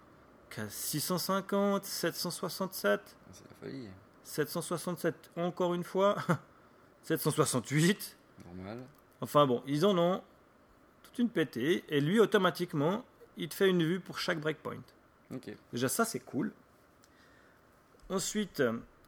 650, 0.69 1.83
767. 1.85 3.01
C'est 3.31 3.43
la 3.43 3.49
folie. 3.69 3.87
767 4.23 5.31
encore 5.37 5.73
une 5.73 5.83
fois, 5.83 6.15
768. 7.03 8.17
Normal. 8.45 8.79
Enfin 9.21 9.47
bon, 9.47 9.63
ils 9.65 9.85
en 9.85 9.97
ont 9.97 10.21
une 11.19 11.29
pétée 11.29 11.83
et 11.89 11.99
lui 12.01 12.19
automatiquement, 12.19 13.03
il 13.37 13.49
te 13.49 13.55
fait 13.55 13.69
une 13.69 13.83
vue 13.83 13.99
pour 13.99 14.19
chaque 14.19 14.39
breakpoint. 14.39 14.81
Ok. 15.33 15.51
Déjà 15.73 15.87
ça 15.89 16.05
c'est 16.05 16.19
cool. 16.19 16.51
Ensuite, 18.09 18.61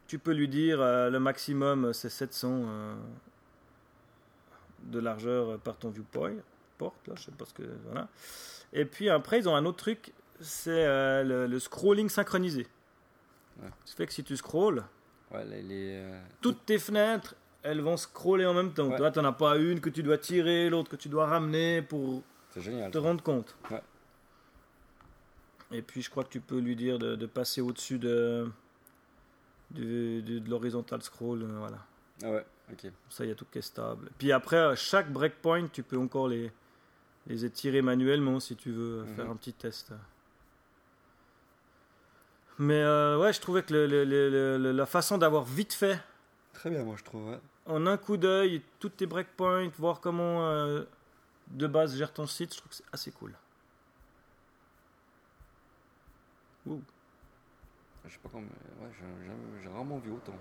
tu 0.07 0.17
peux 0.19 0.33
lui 0.33 0.47
dire 0.47 0.81
euh, 0.81 1.09
le 1.09 1.19
maximum 1.19 1.93
c'est 1.93 2.09
700 2.09 2.49
euh, 2.65 2.95
de 4.83 4.99
largeur 4.99 5.59
par 5.59 5.77
ton 5.77 5.89
viewport. 5.89 6.29
Porte, 6.77 7.07
là, 7.07 7.15
je 7.15 7.23
sais 7.23 7.31
pas 7.31 7.45
ce 7.45 7.53
que 7.53 7.63
voilà. 7.85 8.07
Et 8.73 8.85
puis 8.85 9.09
après 9.09 9.39
ils 9.39 9.49
ont 9.49 9.55
un 9.55 9.65
autre 9.65 9.77
truc, 9.77 10.13
c'est 10.39 10.85
euh, 10.85 11.23
le, 11.23 11.47
le 11.47 11.59
scrolling 11.59 12.09
synchronisé. 12.09 12.67
Ouais. 13.61 13.69
Ce 13.85 13.95
fait 13.95 14.05
que 14.05 14.13
si 14.13 14.23
tu 14.23 14.35
scrolls, 14.37 14.83
Ouais, 15.31 15.43
les. 15.45 15.61
les, 15.61 15.91
euh, 15.97 16.21
toutes 16.41 16.65
tes 16.65 16.79
fenêtres, 16.79 17.35
elles 17.63 17.81
vont 17.81 17.97
scroller 17.97 18.45
en 18.45 18.53
même 18.53 18.73
temps. 18.73 18.87
Ouais. 18.87 18.97
Toi, 18.97 19.11
tu 19.11 19.19
n'en 19.19 19.25
as 19.25 19.31
pas 19.33 19.57
une 19.57 19.79
que 19.81 19.89
tu 19.89 20.03
dois 20.03 20.17
tirer, 20.17 20.69
l'autre 20.69 20.89
que 20.89 20.95
tu 20.95 21.09
dois 21.09 21.25
ramener 21.27 21.81
pour 21.81 22.21
génial. 22.55 22.91
te 22.91 22.97
ça. 22.97 23.03
rendre 23.03 23.21
compte. 23.23 23.55
Ouais. 23.71 23.81
Et 25.71 25.81
puis, 25.81 26.01
je 26.01 26.09
crois 26.09 26.23
que 26.23 26.29
tu 26.29 26.39
peux 26.39 26.59
lui 26.59 26.75
dire 26.75 26.97
de, 26.97 27.15
de 27.15 27.25
passer 27.25 27.59
au-dessus 27.61 27.99
de, 27.99 28.49
de, 29.71 30.21
de- 30.21 30.39
de 30.39 30.49
l'horizontal 30.49 31.01
scroll. 31.01 31.41
euh, 31.43 31.57
Voilà. 31.59 31.77
Ah 32.23 32.31
ouais, 32.31 32.45
ok. 32.71 32.91
Ça, 33.09 33.25
il 33.25 33.29
y 33.29 33.31
a 33.31 33.35
tout 33.35 33.45
qui 33.51 33.57
est 33.57 33.61
stable. 33.61 34.09
Puis 34.17 34.31
après, 34.31 34.57
à 34.57 34.75
chaque 34.75 35.11
breakpoint, 35.11 35.67
tu 35.67 35.83
peux 35.83 35.97
encore 35.97 36.29
les, 36.29 36.51
les 37.27 37.43
étirer 37.43 37.81
manuellement 37.81 38.39
si 38.39 38.55
tu 38.55 38.71
veux 38.71 39.03
Mhm. 39.03 39.15
faire 39.15 39.29
un 39.29 39.35
petit 39.35 39.53
test. 39.53 39.91
Mais 42.59 42.81
euh, 42.81 43.19
ouais, 43.19 43.33
je 43.33 43.39
trouvais 43.41 43.61
que 43.61 43.73
le- 43.73 43.85
le- 43.87 44.03
le- 44.03 44.29
le- 44.29 44.57
le- 44.57 44.71
la 44.71 44.85
façon 44.85 45.17
d'avoir 45.17 45.43
vite 45.43 45.73
fait 45.73 45.99
Très 46.57 46.71
bien, 46.71 46.83
moi 46.83 46.95
je 46.97 47.03
trouve. 47.03 47.29
ouais. 47.29 47.39
en 47.67 47.85
un 47.85 47.97
coup 47.97 48.17
d'œil 48.17 48.63
toutes 48.79 48.97
tes 48.97 49.05
breakpoints, 49.05 49.69
voir 49.77 49.99
comment 50.01 50.49
euh, 50.49 50.85
de 51.49 51.67
base 51.67 51.95
gère 51.95 52.11
ton 52.11 52.25
site, 52.25 52.51
je 52.51 52.57
trouve 52.57 52.69
que 52.71 52.75
c'est 52.77 52.91
assez 52.91 53.11
cool. 53.11 53.35
Ouh. 56.65 56.81
Je 58.05 58.13
sais 58.13 58.19
pas 58.23 58.29
comment. 58.31 58.47
Ouais, 58.81 58.89
j'ai- 59.61 59.69
rarement 59.69 59.99
vu 59.99 60.09
autant. 60.11 60.33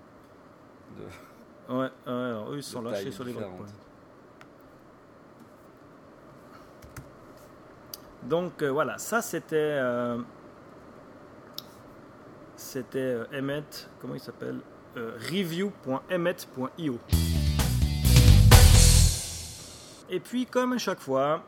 De... 0.97 1.03
Ouais, 1.75 1.81
ouais, 1.81 1.91
alors 2.07 2.51
eux 2.51 2.57
ils 2.57 2.63
sont 2.63 2.81
lâchés 2.81 3.13
sur 3.13 3.25
les 3.25 3.35
breakpoints. 3.35 3.67
Donc 8.23 8.63
euh, 8.63 8.71
voilà, 8.71 8.97
ça 8.97 9.21
c'était 9.21 9.57
euh, 9.57 10.23
c'était 12.57 12.99
euh, 13.01 13.27
Emmet, 13.35 13.65
comment 14.01 14.15
il 14.15 14.21
s'appelle? 14.21 14.63
review.emmet.io. 14.97 16.99
Et 20.09 20.21
puis 20.21 20.47
comme 20.47 20.73
à 20.75 20.79
chaque 20.79 21.01
fois, 21.01 21.43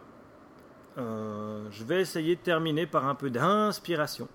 euh, 0.99 1.65
je 1.71 1.85
vais 1.85 2.01
essayer 2.01 2.35
de 2.37 2.41
terminer 2.41 2.87
par 2.87 3.07
un 3.07 3.15
peu 3.15 3.31
d'inspiration. 3.31 4.29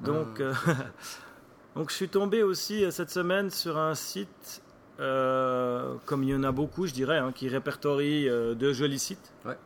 Donc, 0.00 0.40
Ah. 0.40 0.42
euh, 0.42 0.54
donc 1.76 1.90
je 1.90 1.94
suis 1.94 2.08
tombé 2.08 2.42
aussi 2.42 2.84
euh, 2.84 2.90
cette 2.90 3.10
semaine 3.10 3.50
sur 3.50 3.78
un 3.78 3.94
site, 3.94 4.62
euh, 5.00 5.94
comme 6.06 6.22
il 6.24 6.30
y 6.30 6.34
en 6.34 6.42
a 6.44 6.52
beaucoup, 6.52 6.86
je 6.86 6.92
dirais, 6.92 7.18
hein, 7.18 7.32
qui 7.32 7.48
répertorie 7.48 8.28
euh, 8.28 8.54
de 8.54 8.72
jolis 8.72 8.98
sites. 8.98 9.32
Ouais. 9.44 9.56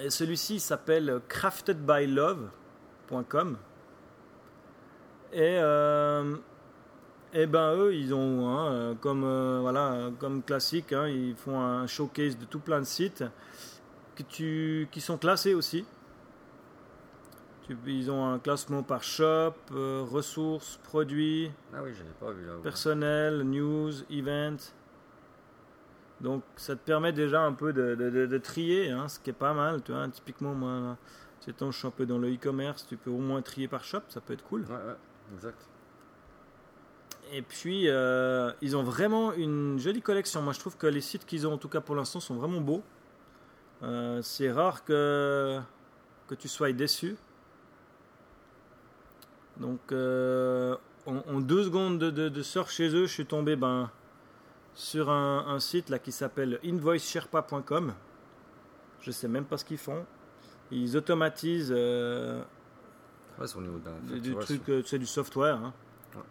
Et 0.00 0.10
celui-ci 0.10 0.58
s'appelle 0.60 1.20
craftedbylove.com. 1.28 3.56
Et, 5.32 5.58
euh, 5.60 6.36
et 7.32 7.46
ben 7.46 7.74
eux, 7.76 7.94
ils 7.94 8.14
ont, 8.14 8.48
hein, 8.48 8.72
euh, 8.72 8.94
comme, 9.00 9.24
euh, 9.24 9.58
voilà, 9.60 10.10
comme 10.18 10.42
classique, 10.42 10.92
hein, 10.92 11.08
ils 11.08 11.34
font 11.34 11.60
un 11.60 11.86
showcase 11.86 12.38
de 12.38 12.44
tout 12.44 12.60
plein 12.60 12.80
de 12.80 12.84
sites 12.86 13.24
que 14.14 14.22
tu, 14.22 14.88
qui 14.90 15.00
sont 15.00 15.18
classés 15.18 15.54
aussi. 15.54 15.84
Ils 17.86 18.10
ont 18.12 18.24
un 18.32 18.38
classement 18.38 18.84
par 18.84 19.02
shop, 19.02 19.54
euh, 19.72 20.04
ressources, 20.08 20.78
produits, 20.84 21.50
Ah 21.74 21.78
oui, 21.82 21.90
j'avais 21.98 22.10
pas 22.20 22.30
vu 22.30 22.46
là. 22.46 22.54
ouais. 22.54 22.62
personnel, 22.62 23.42
news, 23.42 23.90
event. 24.08 24.56
Donc 26.20 26.44
ça 26.54 26.76
te 26.76 26.80
permet 26.80 27.12
déjà 27.12 27.42
un 27.42 27.52
peu 27.52 27.72
de, 27.72 27.96
de- 27.96 28.08
de- 28.10 28.26
de 28.26 28.38
trier, 28.38 28.90
hein, 28.90 29.08
ce 29.08 29.18
qui 29.18 29.30
est 29.30 29.34
pas 29.34 29.52
mal. 29.52 29.82
Tu 29.82 29.90
vois, 29.92 30.06
typiquement, 30.08 30.54
moi, 30.54 30.70
là, 30.80 30.96
ces 31.40 31.52
temps, 31.52 31.72
je 31.72 31.78
suis 31.78 31.88
un 31.88 31.90
peu 31.90 32.06
dans 32.06 32.18
le 32.18 32.32
e-commerce, 32.32 32.86
tu 32.88 32.96
peux 32.96 33.10
au 33.10 33.18
moins 33.18 33.42
trier 33.42 33.66
par 33.68 33.82
shop, 33.84 34.00
ça 34.08 34.20
peut 34.20 34.32
être 34.34 34.44
cool. 34.44 34.60
Ouais, 34.62 34.68
ouais, 34.76 34.96
exact. 35.34 35.66
Et 37.32 37.42
puis, 37.42 37.88
euh, 37.88 38.52
ils 38.62 38.76
ont 38.76 38.82
vraiment 38.82 39.32
une 39.32 39.78
jolie 39.78 40.02
collection. 40.02 40.42
Moi, 40.42 40.52
je 40.52 40.60
trouve 40.60 40.76
que 40.76 40.86
les 40.86 41.00
sites 41.00 41.26
qu'ils 41.26 41.46
ont, 41.46 41.54
en 41.54 41.58
tout 41.58 41.68
cas 41.68 41.80
pour 41.80 41.96
l'instant, 41.96 42.20
sont 42.20 42.36
vraiment 42.36 42.60
beaux. 42.60 42.82
Euh, 43.82 44.22
c'est 44.22 44.50
rare 44.50 44.84
que, 44.84 45.60
que 46.28 46.34
tu 46.34 46.48
sois 46.48 46.72
déçu. 46.72 47.16
Donc, 49.58 49.80
euh, 49.90 50.76
en, 51.06 51.40
deux 51.40 51.64
secondes 51.64 51.98
de, 51.98 52.10
de, 52.10 52.28
de 52.28 52.42
chez 52.42 52.88
eux, 52.88 53.06
je 53.06 53.12
suis 53.12 53.26
tombé 53.26 53.56
ben, 53.56 53.90
sur 54.74 55.10
un, 55.10 55.58
site 55.58 55.88
là, 55.88 55.98
qui 55.98 56.12
s'appelle 56.12 56.60
invoicesherpa.com. 56.64 57.94
Je 59.00 59.10
sais 59.10 59.28
même 59.28 59.44
pas 59.44 59.56
ce 59.56 59.64
qu'ils 59.64 59.78
font. 59.78 60.04
Ils 60.70 60.96
automatisent 60.96 61.74
Ouais, 63.38 63.46
c'est 63.46 63.56
au 63.56 63.60
niveau 63.60 63.78
du- 64.20 64.34
truc, 64.36 64.68
euh, 64.68 64.82
c'est 64.84 64.98
du 64.98 65.06
software. 65.06 65.56
hein. 65.56 65.72
Ouais. 66.14 66.22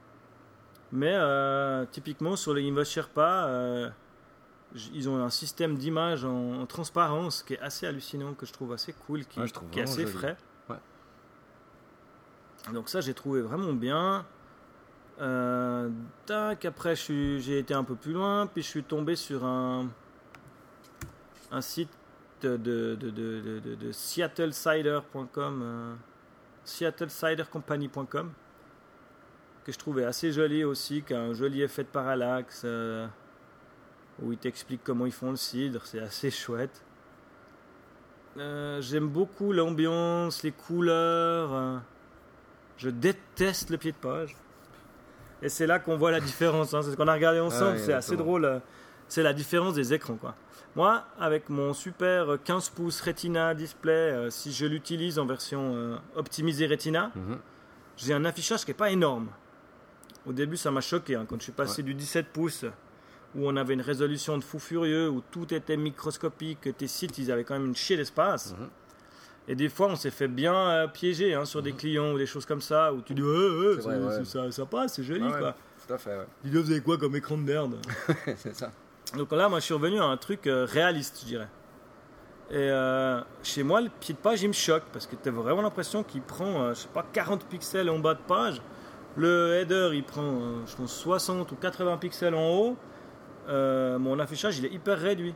Mais 0.91 1.13
euh, 1.13 1.85
typiquement 1.91 2.35
sur 2.35 2.53
les 2.53 2.67
Invoice 2.69 2.89
Sherpa, 2.89 3.45
euh, 3.47 3.89
ils 4.93 5.07
ont 5.07 5.23
un 5.23 5.29
système 5.29 5.77
d'image 5.77 6.25
en, 6.25 6.61
en 6.61 6.65
transparence 6.65 7.43
qui 7.43 7.53
est 7.53 7.59
assez 7.59 7.85
hallucinant, 7.87 8.33
que 8.33 8.45
je 8.45 8.53
trouve 8.53 8.73
assez 8.73 8.93
cool, 8.93 9.25
qui, 9.25 9.39
Ouais, 9.39 9.45
est 9.45 9.81
assez 9.81 10.01
joli. 10.03 10.13
frais. 10.13 10.37
Donc 12.73 12.89
ça, 12.89 12.99
j'ai 12.99 13.13
trouvé 13.13 13.41
vraiment 13.41 13.73
bien. 13.73 14.25
Euh, 15.21 15.89
tac, 16.25 16.65
après, 16.65 16.95
j'ai 16.95 17.59
été 17.59 17.75
un 17.75 17.83
peu 17.83 17.93
plus 17.95 18.11
loin, 18.13 18.47
puis 18.47 18.63
je 18.63 18.67
suis 18.67 18.83
tombé 18.83 19.15
sur 19.15 19.45
un, 19.45 19.87
un 21.51 21.61
site 21.61 21.91
de, 22.41 22.57
de, 22.57 22.95
de, 22.99 23.09
de, 23.11 23.75
de- 23.75 23.91
seattlecidercompany.com, 26.65 28.31
que 29.65 29.71
je 29.71 29.77
trouvais 29.77 30.03
assez 30.05 30.31
joli 30.31 30.63
aussi, 30.63 31.01
qui 31.03 31.13
a 31.13 31.19
un 31.21 31.33
joli 31.33 31.61
effet 31.61 31.83
de 31.83 31.87
parallaxe, 31.89 32.61
euh, 32.65 33.07
où 34.21 34.31
il 34.31 34.37
t'explique 34.37 34.81
comment 34.83 35.05
ils 35.05 35.11
font 35.11 35.31
le 35.31 35.35
cidre, 35.37 35.81
c'est 35.85 35.99
assez 35.99 36.29
chouette. 36.31 36.83
Euh, 38.37 38.81
J'aime 38.81 39.07
beaucoup 39.07 39.53
l'ambiance, 39.53 40.43
les 40.43 40.51
couleurs. 40.51 41.53
euh, 41.53 41.77
je 42.77 42.89
déteste 42.89 43.69
le 43.69 43.77
pied 43.77 43.91
de 43.93 43.97
page. 43.97 44.35
Et 45.41 45.49
c'est 45.49 45.65
là 45.67 45.79
qu'on 45.79 45.95
voit 45.97 46.11
la 46.11 46.19
différence. 46.19 46.73
hein, 46.73 46.81
C'est 46.81 46.91
ce 46.91 46.95
qu'on 46.97 47.07
a 47.07 47.13
regardé 47.13 47.39
ensemble. 47.39 47.73
ouais, 47.77 47.77
c'est 47.79 47.93
assez 47.93 48.17
drôle. 48.17 48.61
C'est 49.07 49.23
la 49.23 49.33
différence 49.33 49.73
des 49.75 49.93
écrans. 49.93 50.15
Quoi. 50.15 50.35
Moi, 50.75 51.03
avec 51.19 51.49
mon 51.49 51.73
super 51.73 52.37
15 52.43 52.69
pouces 52.69 53.01
Retina 53.01 53.53
display, 53.53 53.91
euh, 53.93 54.29
si 54.29 54.51
je 54.51 54.65
l'utilise 54.65 55.19
en 55.19 55.25
version 55.25 55.73
euh, 55.75 55.95
optimisée 56.15 56.67
Retina, 56.67 57.11
Mhm. 57.15 57.37
j'ai 57.97 58.13
un 58.13 58.25
affichage 58.25 58.61
qui 58.65 58.71
n'est 58.71 58.75
pas 58.77 58.91
énorme. 58.91 59.27
Au 60.27 60.33
début, 60.33 60.57
ça 60.57 60.71
m'a 60.71 60.81
choqué 60.81 61.15
hein, 61.15 61.25
quand 61.29 61.37
je 61.37 61.43
suis 61.43 61.51
passé 61.51 61.81
Ouais. 61.81 61.83
du 61.85 61.93
17 61.93 62.27
pouces 62.33 62.65
où 63.35 63.47
on 63.47 63.55
avait 63.57 63.73
une 63.75 63.81
résolution 63.81 64.37
de 64.37 64.43
fou 64.43 64.59
furieux, 64.59 65.09
où 65.09 65.21
tout 65.29 65.53
était 65.53 65.77
microscopique, 65.77 66.61
que 66.61 66.69
tes 66.69 66.87
sites, 66.87 67.17
ils 67.17 67.31
avaient 67.31 67.43
quand 67.43 67.53
même 67.55 67.67
une 67.67 67.75
chier 67.75 67.97
d'espace. 67.97 68.55
Mhm. 68.57 68.67
Et 69.49 69.55
des 69.55 69.69
fois, 69.69 69.87
on 69.87 69.95
s'est 69.95 70.09
fait 70.09 70.27
bien 70.29 70.55
euh, 70.55 70.87
piéger 70.87 71.35
hein, 71.35 71.45
sur 71.45 71.61
des 71.61 71.73
clients 71.73 72.13
ou 72.13 72.17
des 72.17 72.25
choses 72.25 72.45
comme 72.45 72.61
ça, 72.61 72.91
où 72.93 73.01
tu 73.01 73.13
dis, 73.13 73.21
C'est 73.21 73.81
ça, 73.81 73.89
vrai, 73.99 74.17
ouais. 74.17 74.25
ça- 74.25 74.51
ça 74.51 74.65
passe, 74.65 74.93
c'est 74.95 75.03
joli, 75.03 75.21
Ah 75.23 75.31
ouais, 75.31 75.39
quoi. 75.39 75.55
Tout 75.87 75.93
à 75.93 75.97
fait, 75.99 76.17
ouais. 76.17 76.25
Dis, 76.43 76.49
vous 76.57 76.71
avez 76.71 76.81
quoi 76.81 76.97
comme 76.97 77.15
écran 77.15 77.37
de 77.37 77.43
merde? 77.43 77.75
C'est 78.37 78.55
ça. 78.55 78.71
Donc 79.13 79.31
là, 79.31 79.49
moi, 79.49 79.59
je 79.59 79.65
suis 79.65 79.73
revenu 79.73 79.99
à 79.99 80.05
un 80.05 80.17
truc 80.17 80.47
euh, 80.47 80.65
réaliste, 80.69 81.19
je 81.21 81.25
dirais. 81.25 81.47
Et 82.51 82.57
euh, 82.57 83.21
chez 83.41 83.63
moi, 83.63 83.81
le 83.81 83.89
pied 83.89 84.13
de 84.13 84.19
page, 84.19 84.43
il 84.43 84.49
me 84.49 84.53
choque 84.53 84.83
parce 84.93 85.07
que 85.07 85.15
tu 85.15 85.29
as 85.29 85.31
vraiment 85.31 85.63
l'impression 85.63 86.03
qu'il 86.03 86.21
prend, 86.21 86.61
euh, 86.61 86.73
je 86.73 86.81
sais 86.81 86.87
pas, 86.93 87.03
40 87.11 87.43
pixels 87.45 87.89
en 87.89 87.97
bas 87.99 88.13
de 88.13 88.19
page. 88.19 88.61
Le 89.17 89.55
header, 89.55 89.91
il 89.93 90.03
prend, 90.03 90.21
euh, 90.21 90.65
je 90.67 90.75
pense, 90.75 90.93
60 90.93 91.51
ou 91.51 91.55
80 91.55 91.97
pixels 91.97 92.35
en 92.35 92.49
haut. 92.51 92.77
Mon 93.47 94.19
affichage, 94.19 94.59
il 94.59 94.65
est 94.65 94.73
hyper 94.73 94.99
réduit. 94.99 95.33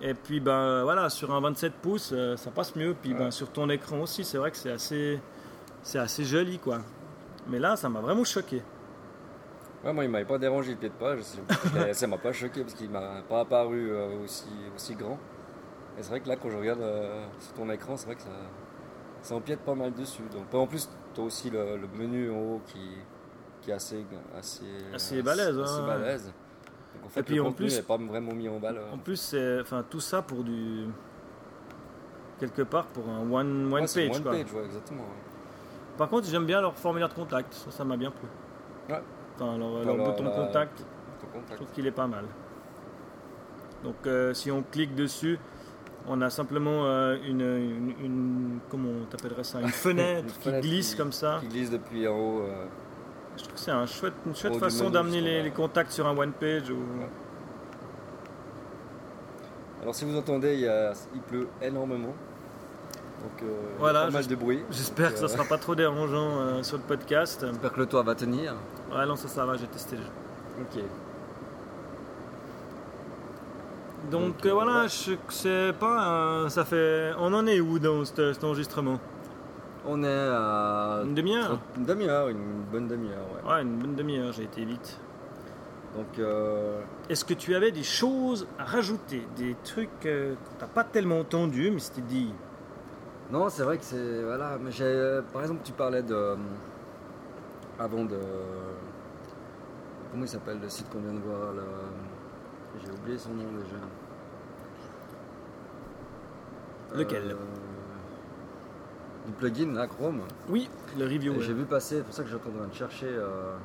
Et 0.00 0.12
puis, 0.12 0.40
ben 0.40 0.82
voilà, 0.82 1.08
sur 1.08 1.32
un 1.32 1.40
27 1.40 1.72
pouces, 1.74 2.14
ça 2.36 2.50
passe 2.50 2.74
mieux. 2.76 2.94
Puis, 3.00 3.14
ben, 3.14 3.30
sur 3.30 3.50
ton 3.50 3.70
écran 3.70 4.00
aussi, 4.00 4.24
c'est 4.24 4.38
vrai 4.38 4.50
que 4.50 4.56
c'est 4.56 4.72
assez, 4.72 5.20
c'est 5.82 5.98
assez 5.98 6.24
joli, 6.24 6.58
quoi. 6.58 6.80
Mais 7.48 7.58
là, 7.58 7.76
ça 7.76 7.88
m'a 7.88 8.00
vraiment 8.00 8.24
choqué. 8.24 8.62
Ouais, 9.84 9.92
moi, 9.92 10.04
il 10.04 10.10
m'avait 10.10 10.24
pas 10.24 10.38
dérangé 10.38 10.72
le 10.72 10.76
pied 10.78 10.88
de 10.88 10.94
page. 10.94 11.20
Ça 11.92 12.06
m'a 12.06 12.18
pas 12.18 12.32
choqué 12.32 12.62
parce 12.62 12.74
qu'il 12.74 12.90
m'a 12.90 13.22
pas 13.28 13.40
apparu 13.40 13.90
euh, 13.92 14.22
aussi, 14.24 14.46
aussi 14.74 14.94
grand. 14.94 15.18
Et 15.98 16.02
c'est 16.02 16.10
vrai 16.10 16.20
que 16.20 16.28
là, 16.28 16.36
quand 16.36 16.50
je 16.50 16.56
regarde 16.56 16.80
euh, 16.80 17.24
sur 17.38 17.52
ton 17.52 17.70
écran, 17.70 17.96
c'est 17.96 18.06
vrai 18.06 18.14
que 18.16 18.22
ça, 18.22 18.28
ça 19.22 19.34
empiète 19.34 19.60
pas 19.60 19.74
mal 19.74 19.92
dessus. 19.92 20.22
Donc, 20.32 20.52
en 20.54 20.66
plus, 20.66 20.88
tu 21.14 21.20
as 21.20 21.24
aussi 21.24 21.50
le, 21.50 21.76
le 21.76 21.86
menu 21.98 22.30
en 22.30 22.36
haut 22.40 22.62
qui, 22.66 22.80
qui 23.60 23.70
est 23.70 23.74
assez, 23.74 24.04
assez, 24.36 24.64
Assez 24.94 25.22
balèze, 25.22 25.58
assez 25.58 25.78
hein. 25.80 25.86
balèze. 25.86 26.24
Donc, 26.24 27.04
en 27.06 27.08
fait, 27.10 27.20
Et 27.20 27.22
puis, 27.24 27.34
le 27.36 27.42
en 27.42 27.44
contenu 27.46 27.66
plus- 27.66 27.76
n'est 27.76 27.82
pas 27.82 27.96
vraiment 27.98 28.32
mis 28.32 28.48
en 28.48 28.58
valeur. 28.58 28.86
En 28.92 28.98
plus, 28.98 29.16
c'est 29.16 29.60
enfin 29.60 29.84
tout 29.88 30.00
ça 30.00 30.22
pour 30.22 30.42
du 30.44 30.86
quelque 32.40 32.62
part 32.62 32.86
pour 32.86 33.08
un 33.08 33.20
one, 33.30 33.66
one 33.66 33.72
Ouais, 33.72 33.80
page. 33.82 34.16
one 34.16 34.22
quoi. 34.22 34.32
page, 34.32 34.52
ouais, 34.52 34.64
exactement. 34.64 35.02
ouais. 35.02 35.96
Par 35.96 36.08
contre, 36.08 36.26
j'aime 36.26 36.46
bien 36.46 36.60
leur 36.60 36.74
formulaire 36.76 37.08
de 37.08 37.14
contact. 37.14 37.52
Ça, 37.54 37.70
ça 37.70 37.84
m'a 37.84 37.96
bien 37.96 38.10
plu. 38.10 38.26
Ouais. 38.92 39.00
Enfin, 39.36 39.58
leur, 39.58 39.70
leur 39.84 39.94
Alors, 39.94 40.06
bouton 40.12 40.24
la- 40.24 40.30
contact, 40.30 40.84
je 41.50 41.54
trouve 41.56 41.68
qu'il 41.72 41.86
est 41.86 41.90
pas 41.92 42.06
mal. 42.06 42.24
Donc, 43.82 43.96
euh, 44.06 44.32
si 44.34 44.50
on 44.50 44.62
clique 44.62 44.94
dessus, 44.94 45.38
on 46.06 46.20
a 46.22 46.30
simplement 46.30 46.84
euh, 46.86 47.16
une, 47.26 47.40
une, 47.40 47.94
une- 48.04 48.58
comment 48.70 48.88
on 49.02 49.04
t'appellerait 49.06 49.44
ça, 49.44 49.60
une 49.60 49.68
fenêtre, 49.86 50.26
qui 50.34 50.40
fenêtre 50.40 50.66
glisse 50.66 50.92
qui- 50.92 50.96
comme 50.96 51.12
ça. 51.12 51.38
Qui 51.40 51.48
glisse 51.48 51.70
depuis 51.70 52.06
en 52.08 52.16
haut. 52.16 52.40
euh, 52.42 52.66
Je 53.36 53.42
trouve 53.42 53.54
que 53.54 53.60
c'est 53.60 53.70
un 53.72 53.86
chouette, 53.86 54.14
une 54.26 54.34
chouette 54.36 54.56
façon 54.56 54.90
d'amener 54.90 55.20
les, 55.42 55.50
contacts 55.50 55.90
sur 55.90 56.06
un 56.06 56.16
one 56.16 56.32
page. 56.32 56.70
Ou... 56.70 56.74
Ouais. 56.74 57.08
Alors 59.82 59.94
si 59.94 60.04
vous 60.04 60.16
entendez, 60.16 60.54
il, 60.54 60.60
y 60.60 60.68
a- 60.68 60.92
il 61.14 61.20
pleut 61.20 61.48
énormément. 61.60 62.14
Donc 63.24 63.42
euh, 63.42 63.52
Voilà, 63.78 64.04
pas 64.04 64.10
mal 64.10 64.26
de 64.26 64.34
bruit. 64.34 64.62
J'espère 64.70 65.12
que 65.12 65.18
ça 65.18 65.24
euh, 65.24 65.28
sera 65.28 65.44
pas 65.44 65.56
trop 65.56 65.74
dérangeant 65.74 66.40
euh, 66.40 66.62
sur 66.62 66.76
le 66.76 66.82
podcast. 66.82 67.44
J'espère 67.48 67.72
que 67.72 67.80
le 67.80 67.86
toit 67.86 68.02
va 68.02 68.14
tenir. 68.14 68.54
Ouais, 68.94 69.06
non, 69.06 69.16
ça, 69.16 69.28
ça 69.28 69.46
va, 69.46 69.56
j'ai 69.56 69.66
testé 69.66 69.96
déjà. 69.96 70.08
Ok. 70.60 70.82
Donc, 74.10 74.46
voilà, 74.46 74.82
ouais. 74.82 74.88
je 74.88 75.14
sais 75.30 75.72
pas, 75.80 76.08
euh, 76.08 76.48
ça 76.50 76.66
fait. 76.66 77.12
On 77.18 77.32
en 77.32 77.46
est 77.46 77.60
où 77.60 77.78
dans 77.78 78.04
cet, 78.04 78.34
cet 78.34 78.44
enregistrement? 78.44 79.00
On 79.86 80.02
est 80.02 80.08
à 80.08 81.00
Une 81.04 81.14
demi-heure 81.14 81.46
30 81.48 81.60
une 81.78 81.84
demi-heure, 81.84 82.28
une 82.28 82.62
bonne 82.70 82.88
demi-heure. 82.88 83.26
Ouais. 83.46 83.52
Ouais, 83.52 83.62
une 83.62 83.76
bonne 83.78 83.94
demi-heure, 83.94 84.32
j'ai 84.32 84.44
été 84.44 84.64
vite. 84.64 84.98
Donc 85.96 86.18
euh, 86.18 86.80
Est-ce 87.08 87.24
que 87.24 87.34
tu 87.34 87.54
avais 87.54 87.70
des 87.70 87.82
choses 87.82 88.46
à 88.58 88.64
rajouter? 88.64 89.26
Des 89.36 89.56
trucs 89.64 90.00
que 90.00 90.34
t'as 90.58 90.66
pas 90.66 90.84
tellement 90.84 91.20
entendu, 91.20 91.70
mais 91.70 91.80
c'était 91.80 92.02
dit. 92.02 92.32
Non, 93.30 93.48
c'est 93.48 93.62
vrai 93.62 93.78
que 93.78 93.84
c'est 93.84 94.22
voilà. 94.22 94.58
Mais 94.60 94.70
j'ai, 94.70 94.84
euh, 94.84 95.22
par 95.32 95.42
exemple, 95.42 95.60
tu 95.64 95.72
parlais 95.72 96.02
de 96.02 96.14
euh, 96.14 96.36
avant 97.78 98.04
de 98.04 98.18
comment 100.10 100.24
il 100.24 100.28
s'appelle 100.28 100.60
le 100.60 100.68
site 100.68 100.88
qu'on 100.90 101.00
vient 101.00 101.12
de 101.14 101.18
voir 101.20 101.52
là 101.54 101.62
J'ai 102.84 102.90
oublié 102.92 103.18
son 103.18 103.30
nom 103.30 103.44
déjà. 103.52 103.76
Lequel? 106.94 107.30
Euh, 107.32 107.34
Du 109.26 109.32
plugin 109.32 109.72
là, 109.72 109.86
Chrome. 109.86 110.20
Oui, 110.48 110.68
le 110.98 111.04
review. 111.06 111.32
Ouais. 111.32 111.40
J'ai 111.40 111.54
vu 111.54 111.64
passer, 111.64 111.96
c'est 111.96 112.02
pour 112.04 112.14
ça 112.14 112.22
que 112.22 112.28
j'étais 112.28 112.46
en 112.48 112.52
train 112.52 112.66
de 112.68 112.74
chercher 112.74 113.08
euh, 113.08 113.56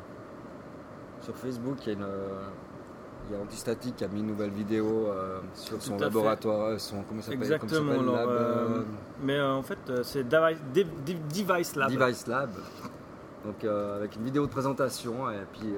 sur 1.21 1.35
Facebook, 1.35 1.77
il 1.85 1.87
y 1.87 1.89
a 1.89 1.93
une. 1.99 2.07
Il 3.29 3.35
y 3.35 3.37
a 3.37 3.41
Antistatic 3.41 3.95
qui 3.95 4.03
a 4.03 4.07
mis 4.07 4.21
une 4.21 4.27
nouvelle 4.27 4.49
vidéo 4.49 5.07
euh, 5.07 5.39
sur 5.53 5.81
son 5.81 5.97
laboratoire, 5.97 6.61
euh, 6.61 6.77
son 6.77 7.03
comment 7.03 7.21
ça 7.21 7.31
s'appelle 7.31 7.59
comment 7.59 7.69
ça 7.69 7.75
Exactement. 7.75 7.91
s'appelle, 7.93 8.09
alors, 8.09 8.15
Lab, 8.15 8.29
euh, 8.29 8.83
mais 9.23 9.41
en 9.41 9.61
fait, 9.61 9.77
c'est 10.03 10.27
Device, 10.27 10.57
Dev- 10.73 10.87
Dev- 11.05 11.27
Device 11.47 11.75
Lab. 11.75 11.91
Device 11.91 12.27
Lab. 12.27 12.49
Donc 13.45 13.63
euh, 13.63 13.95
avec 13.97 14.15
une 14.15 14.23
vidéo 14.23 14.45
de 14.45 14.51
présentation 14.51 15.29
et 15.31 15.45
puis 15.53 15.73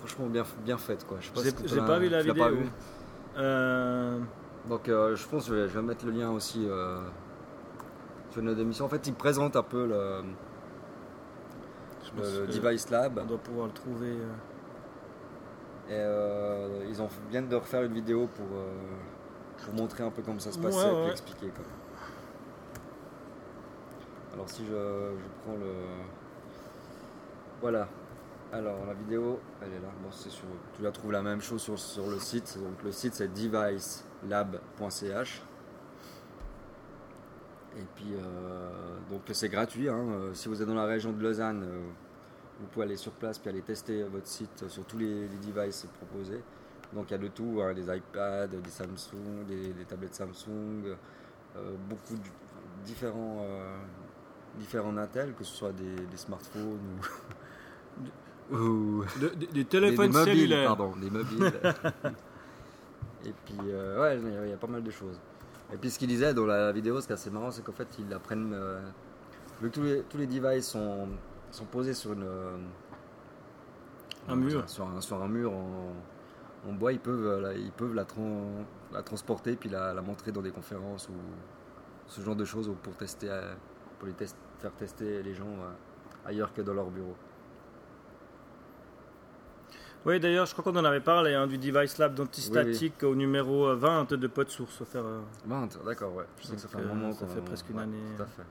franchement 0.00 0.26
bien 0.26 0.42
bien 0.64 0.76
faite 0.76 1.06
quoi. 1.06 1.18
Je 1.20 1.26
sais 1.26 1.52
pas 1.52 1.62
J'ai 1.66 1.80
pas 1.80 1.98
vu 1.98 2.08
la 2.08 2.22
vidéo. 2.22 2.44
Donc 4.68 4.82
je 4.86 5.26
pense 5.28 5.48
que 5.48 5.54
je 5.54 5.54
vais, 5.54 5.68
je 5.68 5.74
vais 5.78 5.82
mettre 5.82 6.04
le 6.04 6.12
lien 6.12 6.30
aussi 6.30 6.66
sur 8.30 8.42
notre 8.42 8.60
émission. 8.60 8.86
En 8.86 8.88
fait, 8.88 9.06
il 9.06 9.14
présente 9.14 9.54
un 9.54 9.62
peu 9.62 9.86
le, 9.86 10.22
Device 12.46 12.90
Lab. 12.90 13.20
On 13.22 13.26
doit 13.26 13.38
pouvoir 13.38 13.66
le 13.66 13.72
trouver. 13.72 14.16
Et 15.88 15.92
euh, 15.92 16.84
ils 16.88 17.00
ont, 17.00 17.08
viennent 17.30 17.48
de 17.48 17.56
refaire 17.56 17.82
une 17.84 17.92
vidéo 17.94 18.26
pour, 18.34 18.46
euh, 18.58 18.72
pour 19.64 19.72
montrer 19.74 20.02
un 20.02 20.10
peu 20.10 20.20
comment 20.22 20.38
ça 20.40 20.50
se 20.52 20.58
passait 20.58 20.84
Ouais, 20.84 20.92
et 20.92 21.04
ouais. 21.06 21.10
expliquer. 21.12 21.46
Quoi. 21.48 21.64
Alors 24.34 24.50
si 24.50 24.64
je, 24.66 24.72
je 24.72 25.28
prends 25.44 25.56
le... 25.56 25.72
Voilà. 27.60 27.88
Alors 28.52 28.84
la 28.86 28.94
vidéo, 28.94 29.40
elle 29.62 29.72
est 29.72 29.80
là. 29.80 29.88
Bon, 30.02 30.10
c'est 30.10 30.30
sur, 30.30 30.46
tu 30.74 30.82
la 30.82 30.90
trouves 30.92 31.12
la 31.12 31.22
même 31.22 31.40
chose 31.40 31.62
sur, 31.62 31.78
sur 31.78 32.06
le 32.08 32.18
site. 32.18 32.58
Donc 32.58 32.82
le 32.84 32.92
site 32.92 33.14
c'est 33.14 33.28
devicelab.ch. 33.28 35.42
Et 37.78 37.84
puis 37.94 38.14
euh, 38.14 38.68
donc 39.10 39.22
c'est 39.32 39.48
gratuit. 39.48 39.88
hein. 39.88 40.04
Si 40.32 40.48
vous 40.48 40.60
êtes 40.62 40.68
dans 40.68 40.74
la 40.74 40.86
région 40.86 41.12
de 41.12 41.22
Lausanne, 41.22 41.66
vous 42.60 42.66
pouvez 42.68 42.86
aller 42.86 42.96
sur 42.96 43.12
place 43.12 43.38
puis 43.38 43.50
aller 43.50 43.62
tester 43.62 44.02
votre 44.04 44.26
site 44.26 44.68
sur 44.68 44.84
tous 44.84 44.98
les, 44.98 45.28
les 45.28 45.36
devices 45.52 45.86
proposés. 45.98 46.42
Donc 46.92 47.10
il 47.10 47.12
y 47.12 47.14
a 47.14 47.18
de 47.18 47.28
tout, 47.28 47.60
hein, 47.62 47.74
des 47.74 47.82
iPads, 47.94 48.46
des 48.48 48.70
Samsung, 48.70 49.44
des, 49.46 49.72
des 49.72 49.84
tablettes 49.84 50.14
Samsung, 50.14 50.84
euh, 51.56 51.74
beaucoup 51.88 52.14
de 52.14 52.20
différents, 52.84 53.38
euh, 53.42 53.76
différents 54.58 54.96
Intel, 54.96 55.34
que 55.34 55.44
ce 55.44 55.54
soit 55.54 55.72
des, 55.72 56.06
des 56.06 56.16
smartphones 56.16 56.78
ou, 58.50 58.56
ou 58.56 59.04
De- 59.20 59.28
de- 59.28 59.34
des 59.34 59.46
des, 59.46 59.52
des 59.52 59.64
téléphones 59.64 60.12
mobiles, 60.12 60.34
cellulaires. 60.34 60.76
pardon, 60.76 60.94
des 60.96 61.10
mobiles. 61.10 61.52
Et 63.24 63.32
puis 63.44 63.56
euh, 63.70 64.00
ouais, 64.00 64.18
il 64.18 64.32
y 64.32 64.36
a- 64.36 64.44
il 64.46 64.50
y, 64.50 64.52
a 64.52 64.56
pas 64.56 64.66
mal 64.68 64.82
de 64.82 64.90
choses. 64.90 65.20
Et 65.72 65.76
puis 65.76 65.90
ce 65.90 65.98
qu'il 65.98 66.08
disait 66.08 66.32
dans 66.32 66.46
la 66.46 66.70
vidéo, 66.70 67.00
ce 67.00 67.06
qui 67.06 67.12
est 67.12 67.14
assez 67.14 67.30
marrant, 67.30 67.50
c'est 67.50 67.62
qu'en 67.62 67.72
fait 67.72 67.88
ils 67.98 68.12
apprennent, 68.14 68.52
euh, 68.54 68.80
vu 69.60 69.68
que 69.70 69.74
tous 69.74 69.82
les, 69.82 70.02
tous 70.02 70.18
les 70.18 70.26
devices 70.28 70.68
sont, 70.68 71.08
sont 71.56 71.64
posés 71.64 71.94
sur 71.94 72.12
une, 72.12 72.26
Un 74.28 74.36
mur. 74.36 74.68
sur 74.68 74.86
un, 74.88 75.00
sur 75.00 75.22
un 75.22 75.28
mur 75.28 75.52
en, 75.52 75.92
en 76.68 76.72
bois, 76.72 76.92
ils 76.92 76.98
peuvent, 77.00 77.26
euh, 77.26 77.40
la, 77.40 77.52
ils 77.54 77.72
peuvent 77.72 77.94
la, 77.94 78.04
tran- 78.04 78.64
la 78.92 79.02
transporter 79.02 79.56
puis 79.56 79.68
la, 79.68 79.94
la 79.94 80.02
montrer 80.02 80.32
dans 80.32 80.42
des 80.42 80.50
conférences 80.50 81.08
ou 81.08 81.12
ce 82.08 82.20
genre 82.20 82.36
de 82.36 82.44
choses 82.44 82.68
ou 82.68 82.74
pour 82.74 82.96
tester, 82.96 83.28
euh, 83.30 83.54
pour 83.98 84.08
les 84.08 84.14
test- 84.14 84.36
faire 84.58 84.72
tester 84.72 85.22
les 85.22 85.34
gens 85.34 85.46
euh, 85.46 86.28
ailleurs 86.28 86.52
que 86.52 86.62
dans 86.62 86.74
leur 86.74 86.90
bureau. 86.90 87.14
Oui, 90.04 90.20
d'ailleurs, 90.20 90.46
je 90.46 90.52
crois 90.54 90.62
qu'on 90.62 90.78
en 90.78 90.84
avait 90.84 91.00
parlé 91.00 91.34
hein, 91.34 91.48
du 91.48 91.58
Device 91.58 91.98
Lab 91.98 92.14
d'Antistatic 92.14 93.02
au 93.02 93.16
numéro 93.16 93.66
euh, 93.66 93.74
20 93.74 94.12
de 94.12 94.26
Podsource. 94.28 94.84
Faire, 94.84 95.04
euh, 95.04 95.20
20, 95.46 95.84
d'accord, 95.84 96.14
ouais. 96.14 96.26
Je 96.40 96.46
sais 96.46 96.54
que 96.54 96.60
ça 96.60 96.68
fait 96.68 96.78
un 96.78 96.82
moment 96.94 97.10
ça 97.12 97.26
qu'on- 97.26 97.32
fait 97.32 97.40
presque 97.40 97.68
une 97.70 97.76
ouais, 97.78 97.82
année. 97.82 97.98
Tout 98.16 98.22
à 98.22 98.26
fait. 98.26 98.42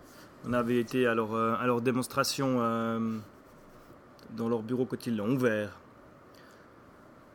On 0.48 0.54
avait 0.54 0.78
été 0.80 1.08
à 1.08 1.16
leur, 1.16 1.34
euh, 1.34 1.56
à 1.60 1.66
leur 1.68 1.82
démonstration 1.82 2.58
euh, 2.60 3.18
dans 4.32 4.48
leur 4.50 4.62
bureau 4.62 4.86
quand 4.86 5.06
ils 5.08 5.16
l'ont 5.16 5.30
ouvert. 5.32 5.72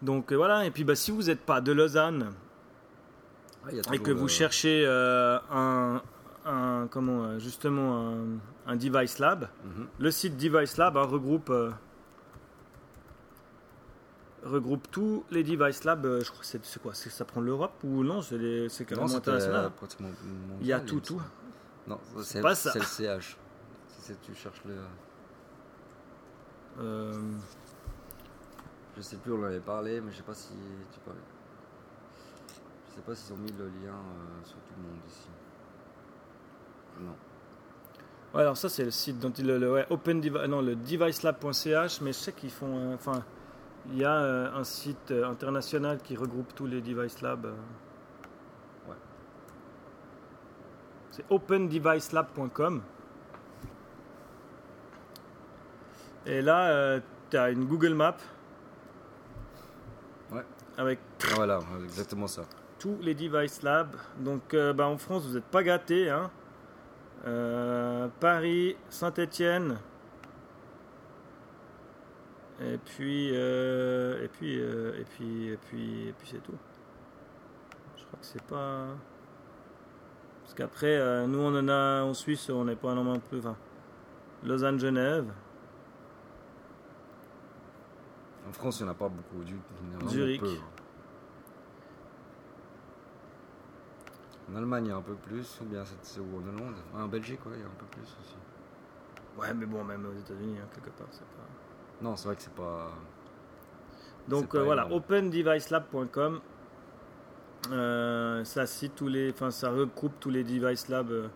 Donc 0.03 0.33
euh, 0.33 0.37
voilà, 0.37 0.65
et 0.65 0.71
puis 0.71 0.85
bah, 0.85 0.95
si 0.95 1.11
vous 1.11 1.25
n'êtes 1.25 1.41
pas 1.41 1.61
de 1.61 1.73
Lausanne 1.73 2.33
Ouais, 3.65 3.73
il 3.73 3.77
y 3.77 3.81
a 3.81 3.95
et 3.95 3.99
que 3.99 4.11
vous 4.11 4.29
cherchez 4.29 4.87
un, 4.87 6.01
un- 6.47 6.87
comment, 6.91 7.39
justement 7.39 8.09
un, 8.09 8.25
un 8.67 8.77
Device 8.77 9.19
Lab, 9.19 9.49
Mhm. 9.65 9.87
le 9.99 10.11
site 10.11 10.37
Device 10.39 10.79
Lab 10.79 10.97
hein, 10.97 11.03
regroupe, 11.03 11.53
regroupe 14.45 14.91
tous 14.91 15.25
les 15.31 15.43
Device 15.45 15.85
Labs. 15.85 16.21
je 16.23 16.31
crois 16.31 16.41
que 16.41 16.47
c'est 16.47 16.83
quoi? 16.83 16.95
C'est- 16.95 17.11
Ça 17.11 17.27
prend 17.27 17.43
l'Europe 17.43 17.75
ou 17.85 18.03
non? 18.03 18.23
C'est 18.23 18.37
Non, 18.39 18.69
carrément 18.89 19.15
international. 19.15 19.71
pratiquement 19.77 20.09
mondial, 20.09 20.59
Il 20.63 20.67
y 20.67 20.73
a 20.73 20.81
tout, 20.81 21.01
tout. 21.01 21.21
Non, 21.87 21.99
c'est 22.23 22.41
pas 22.41 22.55
ça. 22.55 22.73
c'est 22.73 22.79
le 22.79 22.85
CH. 22.85 23.37
Si 23.89 24.01
c'est- 24.03 24.21
tu 24.23 24.35
cherches 24.35 24.63
le. 24.65 24.77
Euh, 26.81 27.13
Je 28.97 29.03
sais 29.03 29.17
plus, 29.17 29.33
on 29.33 29.41
en 29.41 29.45
avait 29.45 29.61
parlé, 29.61 30.01
mais 30.01 30.11
je 30.13 30.19
sais 30.19 30.23
pas 30.23 30.35
si 30.35 30.53
tu 30.93 30.99
parlais. 31.01 31.21
Je 32.91 32.95
sais 32.97 33.01
pas 33.03 33.15
s'ils 33.15 33.33
ont 33.33 33.39
mis 33.39 33.53
le 33.53 33.65
lien 33.67 33.95
euh, 33.95 34.45
sur 34.45 34.57
tout 34.59 34.75
le 34.77 34.83
monde 34.83 34.99
ici. 35.09 35.29
Non. 37.01 37.15
Ouais, 38.35 38.43
alors 38.43 38.57
ça 38.57 38.69
c'est 38.69 38.85
le 38.85 38.91
site 38.91 39.19
dont 39.19 39.31
il 39.31 39.47
le, 39.47 39.59
le- 39.59 39.73
ouais, 39.73 39.87
Open 39.91 40.21
non 40.49 40.61
le 40.61 40.77
devicelab.ch, 40.77 42.01
mais 42.03 42.13
je 42.13 42.19
sais 42.19 42.33
qu'ils 42.33 42.51
font, 42.51 42.77
euh, 42.77 42.95
enfin, 42.95 43.25
il 43.87 43.97
y 43.99 44.05
a 44.05 44.15
euh, 44.15 44.53
un 44.55 44.65
site 44.65 45.11
international 45.13 45.99
qui 46.03 46.17
regroupe 46.17 46.55
tous 46.55 46.67
les 46.67 46.81
device 46.83 47.23
labs. 47.23 47.47
euh. 47.47 47.55
Ouais. 48.89 48.97
C'est 51.11 51.25
opendevicelab.com. 51.31 52.83
Et 56.27 56.43
là, 56.43 57.01
tu 57.31 57.37
as 57.37 57.51
une 57.51 57.65
Google 57.67 57.95
Map. 57.95 58.17
Ouais. 60.33 60.45
Avec 60.77 60.99
Ah, 61.25 61.35
voilà, 61.37 61.61
exactement 61.85 62.27
ça. 62.27 62.43
tous 62.79 62.97
les 63.01 63.15
device 63.15 63.63
labs. 63.63 63.97
Donc 64.19 64.55
euh, 64.55 64.73
bah, 64.73 64.87
en 64.87 64.99
France, 64.99 65.27
vous 65.27 65.35
n'êtes 65.35 65.45
pas 65.45 65.63
gâtés. 65.63 66.11
Hein. 66.11 66.31
Euh, 67.27 68.09
Paris, 68.21 68.77
Saint-Étienne. 68.89 69.79
Et 72.63 72.77
puis, 72.79 73.31
euh, 73.33 74.23
et 74.23 74.29
puis, 74.29 74.61
euh, 74.61 75.01
et 75.01 75.05
puis, 75.05 75.49
et 75.49 75.57
puis, 75.57 76.09
et 76.09 76.13
puis 76.13 76.29
c'est 76.31 76.43
tout. 76.43 76.59
Je 77.97 78.05
crois 78.05 78.19
que 78.21 78.27
c'est 78.27 78.43
pas. 78.43 78.87
Parce 80.51 80.59
qu'après, 80.69 80.97
euh, 80.99 81.29
nous 81.29 81.39
on 81.39 81.57
en 81.57 81.69
a 81.69 82.03
en 82.03 82.13
Suisse, 82.13 82.51
on 82.51 82.65
n'est 82.65 82.75
pas 82.75 82.91
énormément 82.91 83.21
plus. 83.21 83.39
Enfin, 83.39 83.55
Lausanne, 84.45 84.81
Genève, 84.81 85.33
En 88.49 88.53
France, 88.53 88.81
il 88.81 88.83
n'y 88.83 88.89
en 88.89 88.93
a 88.93 88.97
pas 88.97 89.09
beaucoup. 89.09 89.45
Du, 89.45 89.55
il 89.55 89.93
y 89.93 90.03
en 90.03 90.09
a 90.09 90.11
Zurich. 90.11 90.41
peu. 90.41 90.49
En 94.53 94.57
Allemagne, 94.57 94.87
il 94.87 94.89
y 94.89 94.93
a 94.93 94.97
un 94.97 95.03
peu 95.03 95.15
plus, 95.15 95.61
ou 95.61 95.67
bien 95.67 95.85
c'est- 96.03 96.19
en 96.21 96.25
Hollande 96.25 96.75
Ah, 96.97 97.05
En 97.05 97.07
Belgique, 97.07 97.47
ouais, 97.47 97.53
il 97.55 97.61
y 97.61 97.63
a 97.63 97.67
un 97.67 97.79
peu 97.79 97.87
plus 97.87 98.03
aussi. 98.03 98.37
Ouais, 99.39 99.55
mais 99.55 99.67
bon, 99.67 99.85
même 99.85 100.05
aux 100.05 100.19
États-Unis, 100.19 100.57
hein, 100.61 100.67
quelque 100.75 100.91
part, 100.99 101.07
c'est 101.13 101.21
pas. 101.21 101.47
Non, 102.03 102.17
c'est 102.17 102.27
vrai 102.27 102.35
que 102.35 102.43
c'est 102.43 102.55
pas. 102.55 102.91
Donc 104.27 104.49
pas 104.51 104.59
euh, 104.59 104.65
voilà, 104.65 104.93
opendevicelab.com. 104.93 106.41
Euh, 107.73 108.43
ça 108.45 108.67
cite 108.67 108.95
tous 108.97 109.09
les, 109.09 109.31
enfin 109.31 109.51
ça 109.51 109.71
regroupe 109.71 110.13
tous 110.19 110.31
les 110.31 110.43
device 110.45 110.89
labs 110.89 111.11
euh, 111.11 111.29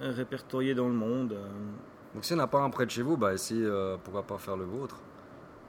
répertoriés 0.00 0.74
dans 0.74 0.88
le 0.88 0.94
monde. 0.94 1.32
euh. 1.32 1.48
Donc, 2.14 2.24
si 2.24 2.32
on 2.32 2.36
n'a 2.36 2.46
pas 2.46 2.60
un 2.60 2.70
près 2.70 2.86
de 2.86 2.90
chez 2.90 3.02
vous, 3.02 3.16
bah, 3.16 3.34
essayez, 3.34 3.64
euh, 3.64 3.96
pourquoi 4.02 4.22
pas 4.22 4.38
faire 4.38 4.56
le 4.56 4.64
vôtre. 4.64 5.00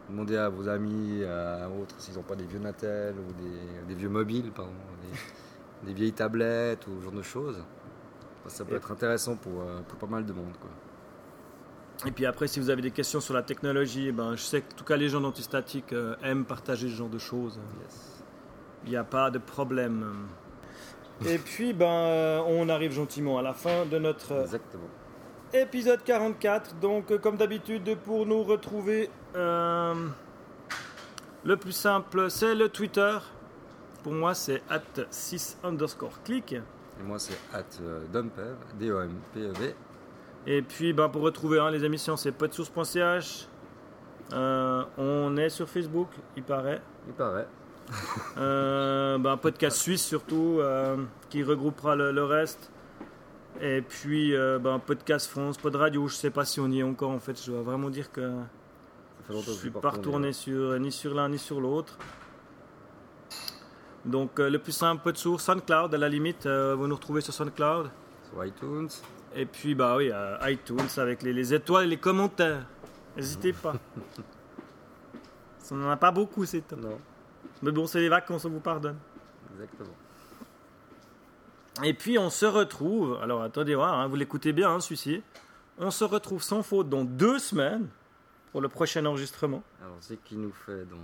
Demandez 0.09 0.37
à 0.37 0.47
vos 0.49 0.69
amis, 0.69 1.23
à 1.25 1.67
autres, 1.69 1.95
s'ils 1.97 2.15
n'ont 2.15 2.21
pas 2.23 2.35
des 2.35 2.45
vieux 2.45 2.59
Natel 2.59 3.15
ou 3.15 3.33
des, 3.41 3.87
des 3.93 3.95
vieux 3.99 4.07
mobiles, 4.09 4.51
pardon, 4.51 4.71
des, 5.01 5.87
des 5.87 5.93
vieilles 5.93 6.13
tablettes 6.13 6.87
ou 6.87 6.99
ce 6.99 7.03
genre 7.05 7.13
de 7.13 7.21
choses. 7.21 7.61
Ça 8.47 8.63
peut 8.63 8.73
Et- 8.73 8.77
être 8.77 8.91
intéressant 8.91 9.35
pour, 9.35 9.61
euh, 9.61 9.81
pour 9.87 9.97
pas 9.99 10.07
mal 10.07 10.25
de 10.25 10.31
monde. 10.31 10.53
Quoi. 10.61 10.69
Et 12.07 12.11
puis 12.11 12.25
après, 12.25 12.47
si 12.47 12.59
vous 12.61 12.69
avez 12.69 12.81
des 12.81 12.91
questions 12.91 13.19
sur 13.19 13.33
la 13.33 13.41
technologie, 13.41 14.07
eh 14.07 14.11
ben, 14.13 14.35
je 14.37 14.41
sais 14.41 14.61
que 14.61 14.71
en 14.71 14.75
tout 14.77 14.85
cas 14.85 14.95
les 14.95 15.09
gens 15.09 15.19
d'Antistatiques 15.19 15.91
euh, 15.91 16.15
aiment 16.23 16.45
partager 16.45 16.87
ce 16.87 16.93
genre 16.95 17.09
de 17.09 17.17
choses. 17.17 17.59
Yes. 17.81 18.16
Il 18.87 18.91
n'y 18.91 18.97
a 18.97 19.03
pas 19.03 19.29
de 19.29 19.37
problème. 19.37 20.27
Et 21.25 21.37
puis, 21.37 21.73
ben, 21.73 21.85
euh, 21.85 22.41
on 22.47 22.69
arrive 22.69 22.91
gentiment 22.93 23.37
à 23.37 23.41
la 23.41 23.53
fin 23.53 23.85
de 23.85 23.97
notre 23.97 24.41
Exactement. 24.41 24.87
épisode 25.53 26.03
44. 26.03 26.75
Donc, 26.79 27.11
euh, 27.11 27.17
comme 27.17 27.35
d'habitude, 27.37 27.97
pour 28.05 28.25
nous 28.25 28.43
retrouver, 28.43 29.09
euh, 29.35 30.07
le 31.43 31.57
plus 31.57 31.73
simple, 31.73 32.29
c'est 32.29 32.55
le 32.55 32.69
Twitter. 32.69 33.17
Pour 34.03 34.13
moi, 34.13 34.33
c'est 34.33 34.63
at 34.69 34.81
6 35.09 35.57
underscore 35.63 36.23
click. 36.23 36.53
Et 36.53 37.03
moi, 37.03 37.19
c'est 37.19 37.37
at 37.53 37.65
Dompev, 38.11 38.55
D-O-M-P-E-V. 38.79 39.75
Et 40.45 40.61
puis, 40.61 40.93
ben, 40.93 41.09
pour 41.09 41.23
retrouver 41.23 41.59
hein, 41.59 41.69
les 41.69 41.83
émissions, 41.83 42.15
c'est 42.15 42.31
podsource.ch. 42.31 43.49
Euh, 44.33 44.83
on 44.97 45.35
est 45.37 45.49
sur 45.49 45.67
Facebook, 45.69 46.09
il 46.35 46.43
paraît. 46.43 46.81
Il 47.07 47.13
paraît. 47.13 47.47
Euh, 48.37 49.17
ben, 49.17 49.31
un 49.31 49.37
podcast 49.37 49.77
suisse 49.77 50.05
surtout, 50.05 50.57
euh, 50.59 50.97
qui 51.29 51.43
regroupera 51.43 51.95
le, 51.95 52.11
le 52.11 52.23
reste. 52.23 52.71
Et 53.61 53.81
puis, 53.81 54.35
euh, 54.35 54.59
ben, 54.59 54.79
podcast 54.79 55.27
France, 55.29 55.57
pod 55.57 55.75
radio, 55.75 56.07
je 56.07 56.15
sais 56.15 56.29
pas 56.29 56.45
si 56.45 56.59
on 56.59 56.69
y 56.69 56.79
est 56.79 56.83
encore 56.83 57.11
en 57.11 57.19
fait. 57.19 57.41
Je 57.43 57.51
dois 57.51 57.61
vraiment 57.61 57.89
dire 57.89 58.11
que 58.11 58.31
je 59.29 59.33
que 59.33 59.51
suis 59.51 59.69
pas 59.71 59.89
retourné 59.89 60.33
sur, 60.33 60.79
ni 60.79 60.91
sur 60.91 61.13
l'un 61.13 61.29
ni 61.29 61.39
sur 61.39 61.59
l'autre. 61.59 61.97
Donc, 64.05 64.39
euh, 64.39 64.49
le 64.49 64.59
plus 64.59 64.71
simple, 64.71 65.01
pod 65.03 65.17
source, 65.17 65.43
SoundCloud, 65.43 65.93
à 65.93 65.97
la 65.97 66.07
limite, 66.09 66.47
vous 66.47 66.87
nous 66.87 66.95
retrouvez 66.95 67.21
sur 67.21 67.33
SoundCloud. 67.33 67.89
Sur 68.29 68.45
iTunes. 68.45 68.89
Et 69.35 69.45
puis, 69.45 69.75
bah 69.75 69.95
oui, 69.97 70.11
iTunes 70.43 70.87
avec 70.97 71.23
les, 71.23 71.33
les 71.33 71.53
étoiles 71.53 71.85
et 71.85 71.89
les 71.89 71.97
commentaires. 71.97 72.65
N'hésitez 73.15 73.53
pas. 73.53 73.75
On 75.71 75.75
n'en 75.75 75.89
a 75.89 75.97
pas 75.97 76.11
beaucoup, 76.11 76.45
c'est. 76.45 76.71
Non, 76.71 76.97
Mais 77.61 77.71
bon, 77.71 77.87
c'est 77.87 77.99
les 77.99 78.09
vacances, 78.09 78.45
on 78.45 78.49
vous 78.49 78.59
pardonne. 78.59 78.97
exactement. 79.53 79.95
Et 81.83 81.93
puis 81.93 82.17
on 82.17 82.29
se 82.31 82.45
retrouve, 82.45 83.19
alors 83.21 83.43
attendez 83.43 83.75
voir, 83.75 83.99
hein, 83.99 84.07
vous 84.07 84.15
l'écoutez 84.15 84.51
bien 84.51 84.71
hein, 84.73 84.79
celui-ci. 84.79 85.21
On 85.77 85.91
se 85.91 86.03
retrouve 86.03 86.41
sans 86.41 86.63
faute 86.63 86.89
dans 86.89 87.03
deux 87.03 87.37
semaines 87.37 87.87
pour 88.51 88.61
le 88.61 88.69
prochain 88.69 89.05
enregistrement. 89.05 89.61
Alors, 89.83 89.97
c'est 89.99 90.17
qui 90.23 90.35
nous 90.35 90.51
fait 90.51 90.85
dans. 90.85 90.97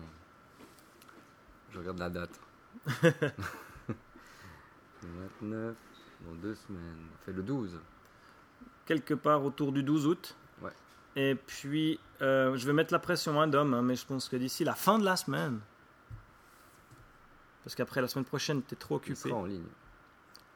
Je 1.72 1.78
regarde 1.80 2.00
la 2.00 2.10
date. 2.10 2.40
29, 5.42 5.76
dans 6.26 6.36
deux 6.42 6.56
semaines. 6.56 7.08
On 7.14 7.26
fait 7.26 7.34
le 7.34 7.44
12. 7.44 7.80
Quelque 8.86 9.14
part 9.14 9.44
autour 9.44 9.72
du 9.72 9.84
12 9.84 10.08
août. 10.08 10.36
Ouais. 10.62 10.72
Et 11.16 11.36
puis 11.36 12.00
euh, 12.22 12.56
je 12.58 12.66
vais 12.66 12.74
mettre 12.74 12.94
la 12.94 13.00
pression 13.00 13.40
à 13.40 13.48
Dom, 13.48 13.74
hein, 13.74 13.82
mais 13.82 13.96
je 13.96 14.06
pense 14.06 14.30
que 14.30 14.36
d'ici 14.36 14.64
la 14.64 14.74
fin 14.74 14.98
de 14.98 15.06
la 15.06 15.16
semaine, 15.16 15.60
parce 17.64 17.76
qu'après 17.76 18.02
la 18.02 18.08
semaine 18.08 18.26
prochaine, 18.26 18.62
tu 18.68 18.74
es 18.74 18.78
trop 18.78 18.96
Il 18.96 18.98
occupé, 18.98 19.16
sera 19.30 19.36
en 19.36 19.46
ligne. 19.46 19.64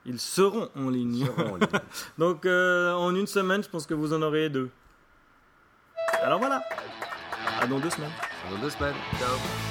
ils 0.06 0.20
seront 0.20 0.70
en 0.76 0.92
Il 0.92 0.94
ligne. 0.94 1.26
sera 1.26 1.44
en 1.52 1.56
ligne. 1.58 1.68
Donc 2.18 2.46
euh, 2.46 2.94
en 2.94 3.16
une 3.16 3.28
semaine, 3.28 3.64
je 3.64 3.70
pense 3.70 3.86
que 3.86 3.94
vous 3.94 4.14
en 4.14 4.22
aurez 4.22 4.50
deux. 4.50 4.70
Alors 6.22 6.40
voilà, 6.40 6.64
à 7.62 7.68
dans 7.68 7.80
deux 7.80 7.90
semaines. 7.90 8.12
Dans 8.50 8.58
deux 8.60 8.70
semaines. 8.70 8.96
Ciao. 9.20 9.67